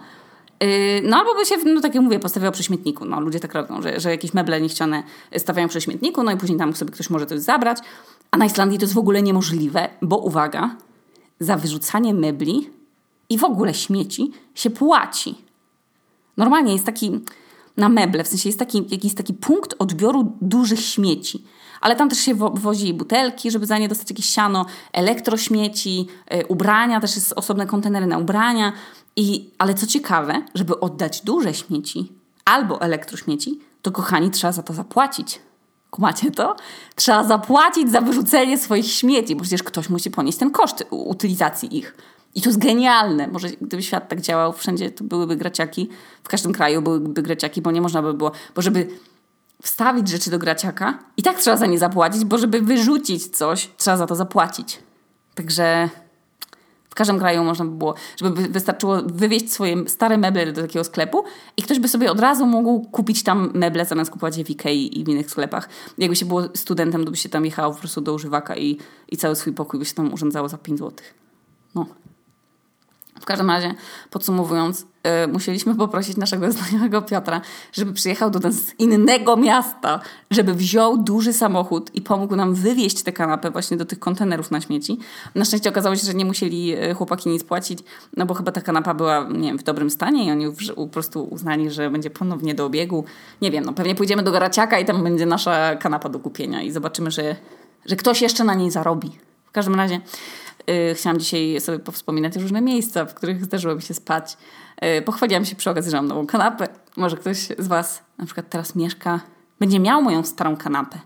Yy, 0.60 0.68
no 1.04 1.16
albo 1.16 1.34
by 1.34 1.46
się, 1.46 1.56
no 1.64 1.80
tak 1.80 1.94
jak 1.94 2.04
mówię, 2.04 2.18
postawiał 2.18 2.52
przy 2.52 2.62
śmietniku. 2.62 3.04
No, 3.04 3.20
ludzie 3.20 3.40
tak 3.40 3.54
robią, 3.54 3.82
że, 3.82 4.00
że 4.00 4.10
jakieś 4.10 4.34
meble 4.34 4.60
niechciane 4.60 5.02
stawiają 5.36 5.68
przy 5.68 5.80
śmietniku, 5.80 6.22
no 6.22 6.32
i 6.32 6.36
później 6.36 6.58
tam 6.58 6.74
sobie 6.76 6.92
ktoś 6.92 7.10
może 7.10 7.26
coś 7.26 7.40
zabrać. 7.40 7.78
A 8.30 8.36
na 8.36 8.46
Islandii 8.46 8.78
to 8.78 8.84
jest 8.84 8.94
w 8.94 8.98
ogóle 8.98 9.22
niemożliwe, 9.22 9.88
bo 10.02 10.18
uwaga, 10.18 10.76
za 11.40 11.56
wyrzucanie 11.56 12.14
mebli 12.14 12.70
i 13.28 13.38
w 13.38 13.44
ogóle 13.44 13.74
śmieci 13.74 14.32
się 14.54 14.70
płaci. 14.70 15.34
Normalnie 16.36 16.72
jest 16.72 16.86
taki 16.86 17.20
na 17.76 17.88
meble, 17.88 18.24
w 18.24 18.28
sensie 18.28 18.48
jest 18.48 18.58
taki, 18.58 18.84
jakiś 18.88 19.14
taki 19.14 19.34
punkt 19.34 19.74
odbioru 19.78 20.36
dużych 20.40 20.80
śmieci 20.80 21.44
ale 21.80 21.96
tam 21.96 22.08
też 22.08 22.18
się 22.18 22.34
wo 22.34 22.50
wozi 22.50 22.94
butelki, 22.94 23.50
żeby 23.50 23.66
za 23.66 23.78
nie 23.78 23.88
dostać 23.88 24.10
jakieś 24.10 24.26
siano, 24.26 24.66
elektrośmieci, 24.92 26.06
yy, 26.30 26.46
ubrania, 26.46 27.00
też 27.00 27.16
jest 27.16 27.32
osobne 27.36 27.66
kontenery 27.66 28.06
na 28.06 28.18
ubrania. 28.18 28.72
I, 29.16 29.50
ale 29.58 29.74
co 29.74 29.86
ciekawe, 29.86 30.42
żeby 30.54 30.80
oddać 30.80 31.20
duże 31.20 31.54
śmieci 31.54 32.12
albo 32.44 32.80
elektrośmieci, 32.80 33.60
to 33.82 33.92
kochani, 33.92 34.30
trzeba 34.30 34.52
za 34.52 34.62
to 34.62 34.74
zapłacić. 34.74 35.40
Kumacie 35.90 36.30
to? 36.30 36.56
Trzeba 36.94 37.24
zapłacić 37.24 37.90
za 37.90 38.00
wyrzucenie 38.00 38.58
swoich 38.58 38.86
śmieci, 38.86 39.36
bo 39.36 39.42
przecież 39.42 39.62
ktoś 39.62 39.88
musi 39.88 40.10
ponieść 40.10 40.38
ten 40.38 40.50
koszt 40.50 40.84
utylizacji 40.90 41.76
ich. 41.76 41.94
I 42.34 42.40
to 42.40 42.48
jest 42.48 42.58
genialne. 42.58 43.28
Może 43.28 43.48
gdyby 43.48 43.82
świat 43.82 44.08
tak 44.08 44.20
działał, 44.20 44.52
wszędzie 44.52 44.90
to 44.90 45.04
byłyby 45.04 45.36
graciaki, 45.36 45.88
w 46.22 46.28
każdym 46.28 46.52
kraju 46.52 46.82
byłyby 46.82 47.22
graciaki, 47.22 47.62
bo 47.62 47.70
nie 47.70 47.80
można 47.80 48.02
by 48.02 48.14
było, 48.14 48.32
bo 48.54 48.62
żeby 48.62 48.88
wstawić 49.62 50.08
rzeczy 50.08 50.30
do 50.30 50.38
graciaka 50.38 50.98
i 51.16 51.22
tak 51.22 51.38
trzeba 51.38 51.56
za 51.56 51.66
nie 51.66 51.78
zapłacić, 51.78 52.24
bo 52.24 52.38
żeby 52.38 52.60
wyrzucić 52.60 53.26
coś, 53.26 53.70
trzeba 53.76 53.96
za 53.96 54.06
to 54.06 54.14
zapłacić. 54.14 54.78
Także 55.34 55.88
w 56.90 56.94
każdym 56.94 57.18
kraju 57.18 57.44
można 57.44 57.64
by 57.64 57.70
było, 57.70 57.94
żeby 58.16 58.48
wystarczyło 58.48 59.02
wywieźć 59.02 59.52
swoje 59.52 59.88
stare 59.88 60.18
meble 60.18 60.52
do 60.52 60.62
takiego 60.62 60.84
sklepu 60.84 61.24
i 61.56 61.62
ktoś 61.62 61.78
by 61.78 61.88
sobie 61.88 62.10
od 62.10 62.20
razu 62.20 62.46
mógł 62.46 62.80
kupić 62.80 63.22
tam 63.22 63.50
meble 63.54 63.84
zamiast 63.84 64.10
kupować 64.10 64.36
je 64.36 64.44
w 64.44 64.50
Ikei 64.50 65.00
i 65.00 65.04
w 65.04 65.08
innych 65.08 65.30
sklepach. 65.30 65.68
Jakby 65.98 66.16
się 66.16 66.26
było 66.26 66.42
studentem, 66.54 67.04
to 67.04 67.10
by 67.10 67.16
się 67.16 67.28
tam 67.28 67.44
jechało 67.44 67.74
po 67.74 67.80
prostu 67.80 68.00
do 68.00 68.14
używaka 68.14 68.56
i, 68.56 68.78
i 69.08 69.16
cały 69.16 69.36
swój 69.36 69.52
pokój 69.52 69.80
by 69.80 69.86
się 69.86 69.94
tam 69.94 70.14
urządzało 70.14 70.48
za 70.48 70.58
5 70.58 70.78
zł. 70.78 70.92
No. 71.74 71.86
W 73.20 73.24
każdym 73.24 73.50
razie, 73.50 73.74
podsumowując, 74.10 74.86
yy, 75.04 75.32
musieliśmy 75.32 75.74
poprosić 75.74 76.16
naszego 76.16 76.52
znajomego 76.52 77.02
Piotra, 77.02 77.40
żeby 77.72 77.92
przyjechał 77.92 78.30
do 78.30 78.38
nas 78.38 78.54
z 78.54 78.74
innego 78.78 79.36
miasta, 79.36 80.00
żeby 80.30 80.54
wziął 80.54 80.96
duży 80.98 81.32
samochód 81.32 81.94
i 81.94 82.02
pomógł 82.02 82.36
nam 82.36 82.54
wywieźć 82.54 83.02
tę 83.02 83.12
kanapę 83.12 83.50
właśnie 83.50 83.76
do 83.76 83.84
tych 83.84 83.98
kontenerów 83.98 84.50
na 84.50 84.60
śmieci. 84.60 84.98
Na 85.34 85.44
szczęście 85.44 85.70
okazało 85.70 85.96
się, 85.96 86.06
że 86.06 86.14
nie 86.14 86.24
musieli 86.24 86.72
e, 86.72 86.94
chłopaki 86.94 87.28
nic 87.28 87.44
płacić, 87.44 87.78
no 88.16 88.26
bo 88.26 88.34
chyba 88.34 88.52
ta 88.52 88.60
kanapa 88.60 88.94
była, 88.94 89.28
nie 89.30 89.48
wiem, 89.48 89.58
w 89.58 89.62
dobrym 89.62 89.90
stanie 89.90 90.24
i 90.24 90.30
oni 90.30 90.46
po 90.76 90.86
prostu 90.86 91.24
uznali, 91.24 91.70
że 91.70 91.90
będzie 91.90 92.10
ponownie 92.10 92.54
do 92.54 92.66
obiegu. 92.66 93.04
Nie 93.42 93.50
wiem, 93.50 93.64
no 93.64 93.72
pewnie 93.72 93.94
pójdziemy 93.94 94.22
do 94.22 94.32
Garaciaka 94.32 94.78
i 94.78 94.84
tam 94.84 95.04
będzie 95.04 95.26
nasza 95.26 95.76
kanapa 95.76 96.08
do 96.08 96.18
kupienia 96.18 96.62
i 96.62 96.70
zobaczymy, 96.70 97.10
że, 97.10 97.36
że 97.86 97.96
ktoś 97.96 98.22
jeszcze 98.22 98.44
na 98.44 98.54
niej 98.54 98.70
zarobi. 98.70 99.10
W 99.46 99.52
każdym 99.52 99.74
razie 99.74 100.00
chciałam 100.94 101.18
dzisiaj 101.18 101.60
sobie 101.60 101.78
powspominać 101.78 102.36
różne 102.36 102.60
miejsca, 102.60 103.04
w 103.04 103.14
których 103.14 103.44
zdarzyło 103.44 103.74
mi 103.74 103.82
się 103.82 103.94
spać. 103.94 104.36
Yy, 104.82 105.02
pochwaliłam 105.02 105.44
się 105.44 105.56
przy 105.56 105.70
okazji, 105.70 105.90
że 105.90 105.96
mam 105.96 106.06
nową 106.06 106.26
kanapę. 106.26 106.68
Może 106.96 107.16
ktoś 107.16 107.48
z 107.58 107.66
Was 107.68 108.02
na 108.18 108.24
przykład 108.26 108.48
teraz 108.50 108.74
mieszka, 108.74 109.20
będzie 109.60 109.80
miał 109.80 110.02
moją 110.02 110.24
starą 110.24 110.56
kanapę. 110.56 110.98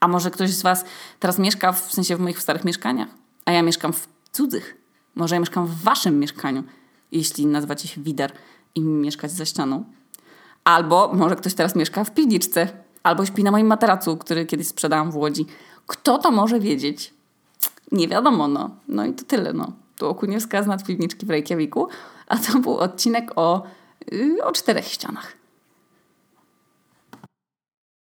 A 0.00 0.08
może 0.08 0.30
ktoś 0.30 0.50
z 0.50 0.62
Was 0.62 0.84
teraz 1.20 1.38
mieszka 1.38 1.72
w 1.72 1.92
sensie 1.92 2.16
w 2.16 2.20
moich 2.20 2.40
starych 2.42 2.64
mieszkaniach, 2.64 3.08
a 3.44 3.52
ja 3.52 3.62
mieszkam 3.62 3.92
w 3.92 4.08
cudzych. 4.32 4.76
Może 5.14 5.34
ja 5.34 5.40
mieszkam 5.40 5.66
w 5.66 5.82
Waszym 5.82 6.18
mieszkaniu, 6.18 6.64
jeśli 7.12 7.46
nazywacie 7.46 7.88
się 7.88 8.00
Wider 8.00 8.32
i 8.74 8.80
mieszkać 8.80 9.30
za 9.30 9.44
ścianą. 9.44 9.84
Albo 10.64 11.12
może 11.14 11.36
ktoś 11.36 11.54
teraz 11.54 11.76
mieszka 11.76 12.04
w 12.04 12.14
piwniczce, 12.14 12.68
albo 13.02 13.26
śpi 13.26 13.44
na 13.44 13.50
moim 13.50 13.66
materacu, 13.66 14.16
który 14.16 14.46
kiedyś 14.46 14.68
sprzedałam 14.68 15.10
w 15.10 15.16
Łodzi. 15.16 15.46
Kto 15.86 16.18
to 16.18 16.30
może 16.30 16.60
wiedzieć? 16.60 17.14
Nie 17.92 18.08
wiadomo, 18.08 18.48
no. 18.48 18.70
No 18.88 19.04
i 19.04 19.12
to 19.12 19.24
tyle, 19.24 19.52
no. 19.52 19.72
Tu 19.96 20.08
Okuniewska 20.08 20.62
z 20.62 20.66
nadpiwniczki 20.66 21.26
w 21.26 21.30
Reykjaviku, 21.30 21.88
a 22.26 22.36
to 22.36 22.58
był 22.58 22.78
odcinek 22.78 23.32
o, 23.36 23.62
yy, 24.12 24.44
o 24.44 24.52
czterech 24.52 24.86
ścianach. 24.86 25.39